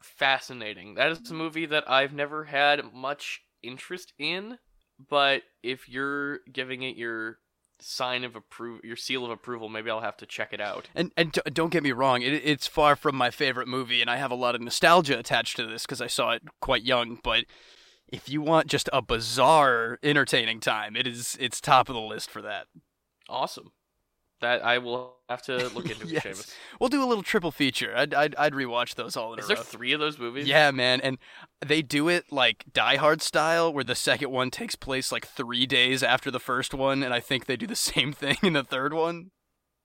Fascinating. 0.00 0.94
That 0.94 1.10
is 1.10 1.30
a 1.30 1.34
movie 1.34 1.66
that 1.66 1.90
I've 1.90 2.12
never 2.12 2.44
had 2.44 2.94
much 2.94 3.42
interest 3.62 4.12
in, 4.18 4.58
but 5.08 5.42
if 5.62 5.88
you're 5.88 6.40
giving 6.50 6.82
it 6.82 6.96
your 6.96 7.38
sign 7.82 8.24
of 8.24 8.36
approval, 8.36 8.80
your 8.84 8.96
seal 8.96 9.24
of 9.24 9.30
approval, 9.30 9.68
maybe 9.68 9.90
I'll 9.90 10.00
have 10.00 10.16
to 10.18 10.26
check 10.26 10.52
it 10.52 10.60
out. 10.60 10.88
And 10.94 11.12
and 11.16 11.32
d- 11.32 11.40
don't 11.52 11.70
get 11.70 11.82
me 11.82 11.92
wrong, 11.92 12.22
it, 12.22 12.32
it's 12.32 12.66
far 12.66 12.96
from 12.96 13.16
my 13.16 13.30
favorite 13.30 13.68
movie, 13.68 14.00
and 14.00 14.10
I 14.10 14.16
have 14.16 14.30
a 14.30 14.36
lot 14.36 14.54
of 14.54 14.60
nostalgia 14.60 15.18
attached 15.18 15.56
to 15.56 15.66
this 15.66 15.82
because 15.82 16.00
I 16.00 16.06
saw 16.06 16.32
it 16.32 16.42
quite 16.60 16.82
young. 16.82 17.18
But 17.22 17.44
if 18.08 18.28
you 18.28 18.42
want 18.42 18.66
just 18.66 18.88
a 18.92 19.02
bizarre, 19.02 19.98
entertaining 20.02 20.60
time, 20.60 20.96
it 20.96 21.06
is 21.06 21.36
it's 21.40 21.60
top 21.60 21.88
of 21.88 21.94
the 21.94 22.00
list 22.00 22.30
for 22.30 22.42
that. 22.42 22.66
Awesome. 23.28 23.72
That 24.40 24.64
I 24.64 24.78
will 24.78 25.16
have 25.28 25.42
to 25.42 25.68
look 25.74 25.90
into, 25.90 26.06
Yes. 26.08 26.24
Seamus. 26.24 26.54
We'll 26.80 26.88
do 26.88 27.02
a 27.02 27.06
little 27.06 27.22
triple 27.22 27.50
feature. 27.50 27.92
I'd 27.94 28.14
I'd, 28.14 28.34
I'd 28.36 28.52
rewatch 28.54 28.94
those 28.94 29.16
all 29.16 29.34
in 29.34 29.38
Is 29.38 29.44
a 29.44 29.48
there 29.48 29.56
row. 29.58 29.62
three 29.62 29.92
of 29.92 30.00
those 30.00 30.18
movies? 30.18 30.46
Yeah, 30.48 30.70
man, 30.70 31.00
and 31.02 31.18
they 31.64 31.82
do 31.82 32.08
it 32.08 32.24
like 32.32 32.64
Die 32.72 32.96
Hard 32.96 33.20
style, 33.20 33.72
where 33.72 33.84
the 33.84 33.94
second 33.94 34.30
one 34.30 34.50
takes 34.50 34.76
place 34.76 35.12
like 35.12 35.26
three 35.26 35.66
days 35.66 36.02
after 36.02 36.30
the 36.30 36.40
first 36.40 36.72
one, 36.72 37.02
and 37.02 37.12
I 37.12 37.20
think 37.20 37.44
they 37.46 37.56
do 37.56 37.66
the 37.66 37.76
same 37.76 38.12
thing 38.12 38.36
in 38.42 38.54
the 38.54 38.64
third 38.64 38.94
one. 38.94 39.30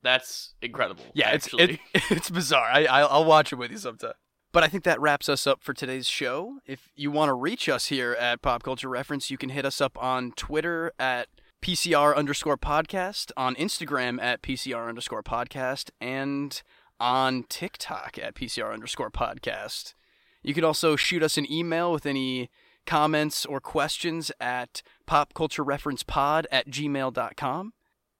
That's 0.04 0.54
incredible. 0.62 1.04
Yeah, 1.14 1.32
it's 1.32 1.50
it, 1.54 1.80
it's 1.94 2.30
bizarre. 2.30 2.70
I 2.72 2.86
I'll, 2.86 3.08
I'll 3.10 3.26
watch 3.26 3.52
it 3.52 3.56
with 3.58 3.72
you 3.72 3.78
sometime. 3.78 4.14
But 4.54 4.64
I 4.64 4.68
think 4.70 4.86
that 4.86 5.02
wraps 5.02 5.28
us 5.28 5.46
up 5.46 5.64
for 5.64 5.74
today's 5.74 6.08
show. 6.08 6.60
If 6.66 6.88
you 6.96 7.12
want 7.12 7.28
to 7.28 7.34
reach 7.34 7.68
us 7.68 7.88
here 7.88 8.14
at 8.14 8.42
Pop 8.42 8.64
Culture 8.64 8.88
Reference, 8.88 9.30
you 9.30 9.38
can 9.38 9.50
hit 9.50 9.66
us 9.66 9.82
up 9.82 10.02
on 10.02 10.32
Twitter 10.38 10.94
at 10.98 11.28
PCR 11.66 12.16
underscore 12.16 12.60
podcast, 12.60 13.32
on 13.36 13.56
Instagram 13.56 14.22
at 14.22 14.44
PCR 14.44 14.88
underscore 14.88 15.24
podcast, 15.24 15.90
and 16.00 16.62
on 17.00 17.44
TikTok 17.50 18.20
at 18.22 18.36
PCR 18.36 18.72
underscore 18.72 19.10
podcast. 19.10 19.96
You 20.44 20.54
can 20.54 20.64
also 20.64 20.96
shoot 20.96 21.24
us 21.24 21.40
an 21.40 21.52
email 21.52 21.92
with 21.92 22.06
any 22.06 22.52
comments 22.86 23.48
or 23.48 23.60
questions 23.60 24.32
at 24.40 24.84
popculturereferencepod 25.08 26.46
at 26.52 26.70
gmail.com. 26.70 27.74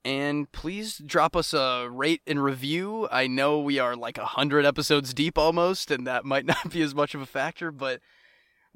And 0.04 0.52
please 0.52 0.98
drop 0.98 1.36
us 1.36 1.54
a 1.54 1.88
rate 1.88 2.22
and 2.26 2.44
review. 2.44 3.08
I 3.12 3.28
know 3.28 3.60
we 3.60 3.78
are 3.78 3.96
like 3.96 4.18
a 4.18 4.26
hundred 4.26 4.66
episodes 4.66 5.14
deep 5.14 5.38
almost, 5.38 5.92
and 5.92 6.08
that 6.08 6.26
might 6.26 6.46
not 6.48 6.72
be 6.72 6.82
as 6.82 6.96
much 6.96 7.14
of 7.14 7.22
a 7.22 7.28
factor, 7.28 7.72
but 7.72 8.02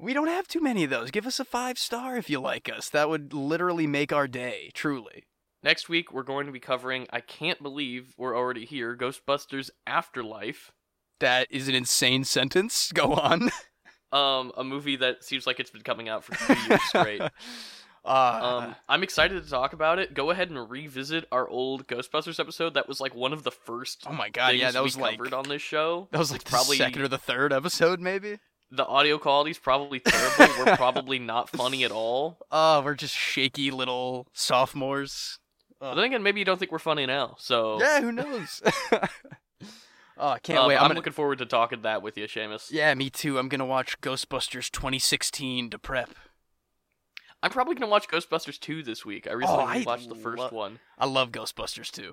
we 0.00 0.12
don't 0.14 0.28
have 0.28 0.48
too 0.48 0.60
many 0.60 0.84
of 0.84 0.90
those. 0.90 1.10
Give 1.10 1.26
us 1.26 1.38
a 1.38 1.44
five 1.44 1.78
star 1.78 2.16
if 2.16 2.30
you 2.30 2.40
like 2.40 2.68
us. 2.68 2.88
That 2.88 3.08
would 3.08 3.32
literally 3.32 3.86
make 3.86 4.12
our 4.12 4.26
day, 4.26 4.70
truly. 4.74 5.24
Next 5.62 5.88
week 5.88 6.12
we're 6.12 6.22
going 6.22 6.46
to 6.46 6.52
be 6.52 6.60
covering. 6.60 7.06
I 7.12 7.20
can't 7.20 7.62
believe 7.62 8.14
we're 8.16 8.36
already 8.36 8.64
here. 8.64 8.96
Ghostbusters 8.96 9.70
Afterlife. 9.86 10.72
That 11.20 11.48
is 11.50 11.68
an 11.68 11.74
insane 11.74 12.24
sentence. 12.24 12.90
Go 12.94 13.12
on. 13.14 13.50
Um, 14.10 14.52
a 14.56 14.64
movie 14.64 14.96
that 14.96 15.22
seems 15.22 15.46
like 15.46 15.60
it's 15.60 15.70
been 15.70 15.82
coming 15.82 16.08
out 16.08 16.24
for 16.24 16.34
two 16.34 16.60
years 16.68 16.82
straight. 16.84 17.20
Uh, 17.20 17.28
Um, 18.02 18.74
I'm 18.88 19.02
excited 19.02 19.44
to 19.44 19.50
talk 19.50 19.74
about 19.74 19.98
it. 19.98 20.14
Go 20.14 20.30
ahead 20.30 20.48
and 20.48 20.70
revisit 20.70 21.26
our 21.30 21.46
old 21.46 21.86
Ghostbusters 21.86 22.40
episode. 22.40 22.72
That 22.72 22.88
was 22.88 22.98
like 22.98 23.14
one 23.14 23.34
of 23.34 23.42
the 23.42 23.50
first 23.50 24.04
oh 24.08 24.12
my 24.14 24.30
god, 24.30 24.54
yeah, 24.54 24.70
that 24.70 24.82
was 24.82 24.96
like 24.96 25.18
covered 25.18 25.34
on 25.34 25.46
this 25.46 25.60
show. 25.60 26.08
that 26.10 26.18
was 26.18 26.32
like 26.32 26.42
probably 26.44 26.78
second 26.78 27.02
or 27.02 27.08
the 27.08 27.18
third 27.18 27.52
episode, 27.52 28.00
maybe. 28.00 28.38
The 28.70 28.86
audio 28.86 29.18
quality's 29.18 29.58
probably 29.58 30.00
terrible. 30.00 30.64
We're 30.64 30.76
probably 30.76 31.18
not 31.18 31.50
funny 31.50 31.84
at 31.84 31.90
all. 31.90 32.38
Oh, 32.50 32.82
we're 32.82 32.94
just 32.94 33.14
shaky 33.14 33.70
little 33.70 34.28
sophomores. 34.32 35.38
But 35.80 35.94
then 35.94 36.04
again, 36.04 36.22
maybe 36.22 36.40
you 36.40 36.44
don't 36.44 36.58
think 36.58 36.72
we're 36.72 36.78
funny 36.78 37.06
now. 37.06 37.36
So 37.38 37.80
Yeah, 37.80 38.00
who 38.00 38.12
knows? 38.12 38.62
oh, 38.92 40.28
I 40.28 40.38
can't 40.38 40.58
uh, 40.64 40.68
wait. 40.68 40.76
I'm, 40.76 40.82
I'm, 40.82 40.88
gonna... 40.88 40.94
looking 40.94 41.12
forward 41.12 41.38
to 41.38 41.46
talking 41.46 41.82
that 41.82 42.02
with 42.02 42.16
you, 42.18 42.24
Seamus. 42.24 42.70
Yeah, 42.70 42.94
me 42.94 43.10
too. 43.10 43.38
I'm 43.38 43.48
gonna 43.48 43.66
watch 43.66 44.00
Ghostbusters 44.00 44.70
2016 44.70 45.70
to 45.70 45.78
prep. 45.78 46.10
I'm 47.42 47.50
probably 47.50 47.74
gonna 47.74 47.90
watch 47.90 48.08
Ghostbusters 48.08 48.60
2 48.60 48.82
this 48.82 49.04
week. 49.04 49.26
I 49.26 49.32
recently 49.32 49.64
Oh, 49.64 49.66
I 49.66 49.82
watched 49.82 50.08
the 50.08 50.14
first 50.14 50.52
one. 50.52 50.78
I 50.98 51.06
love 51.06 51.32
Ghostbusters 51.32 51.90
2. 51.90 52.12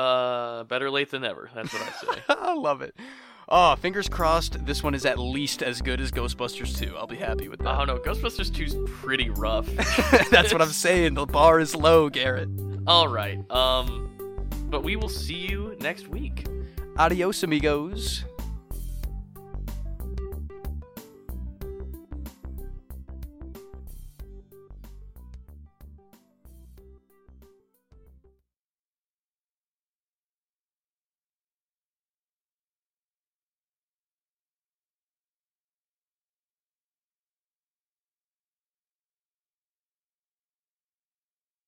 Uh, 0.00 0.64
better 0.64 0.90
late 0.90 1.10
than 1.10 1.22
never. 1.22 1.50
That's 1.54 1.72
what 1.72 1.82
I 1.82 2.14
say. 2.14 2.22
I 2.28 2.54
love 2.54 2.82
it. 2.82 2.94
Oh, 3.52 3.74
fingers 3.74 4.08
crossed. 4.08 4.64
This 4.64 4.84
one 4.84 4.94
is 4.94 5.04
at 5.04 5.18
least 5.18 5.60
as 5.62 5.82
good 5.82 6.00
as 6.00 6.12
Ghostbusters 6.12 6.78
2. 6.78 6.96
I'll 6.96 7.08
be 7.08 7.16
happy 7.16 7.48
with 7.48 7.58
that. 7.60 7.80
oh 7.80 7.84
no, 7.84 7.98
Ghostbusters 7.98 8.48
2's 8.50 8.76
pretty 9.00 9.28
rough. 9.30 9.66
That's 10.30 10.52
what 10.52 10.62
I'm 10.62 10.68
saying. 10.68 11.14
The 11.14 11.26
bar 11.26 11.58
is 11.58 11.74
low, 11.74 12.08
Garrett. 12.08 12.48
All 12.86 13.08
right. 13.08 13.38
Um, 13.50 14.08
but 14.68 14.84
we 14.84 14.94
will 14.94 15.08
see 15.08 15.34
you 15.48 15.76
next 15.80 16.06
week. 16.08 16.46
Adios, 16.96 17.42
amigos. 17.42 18.24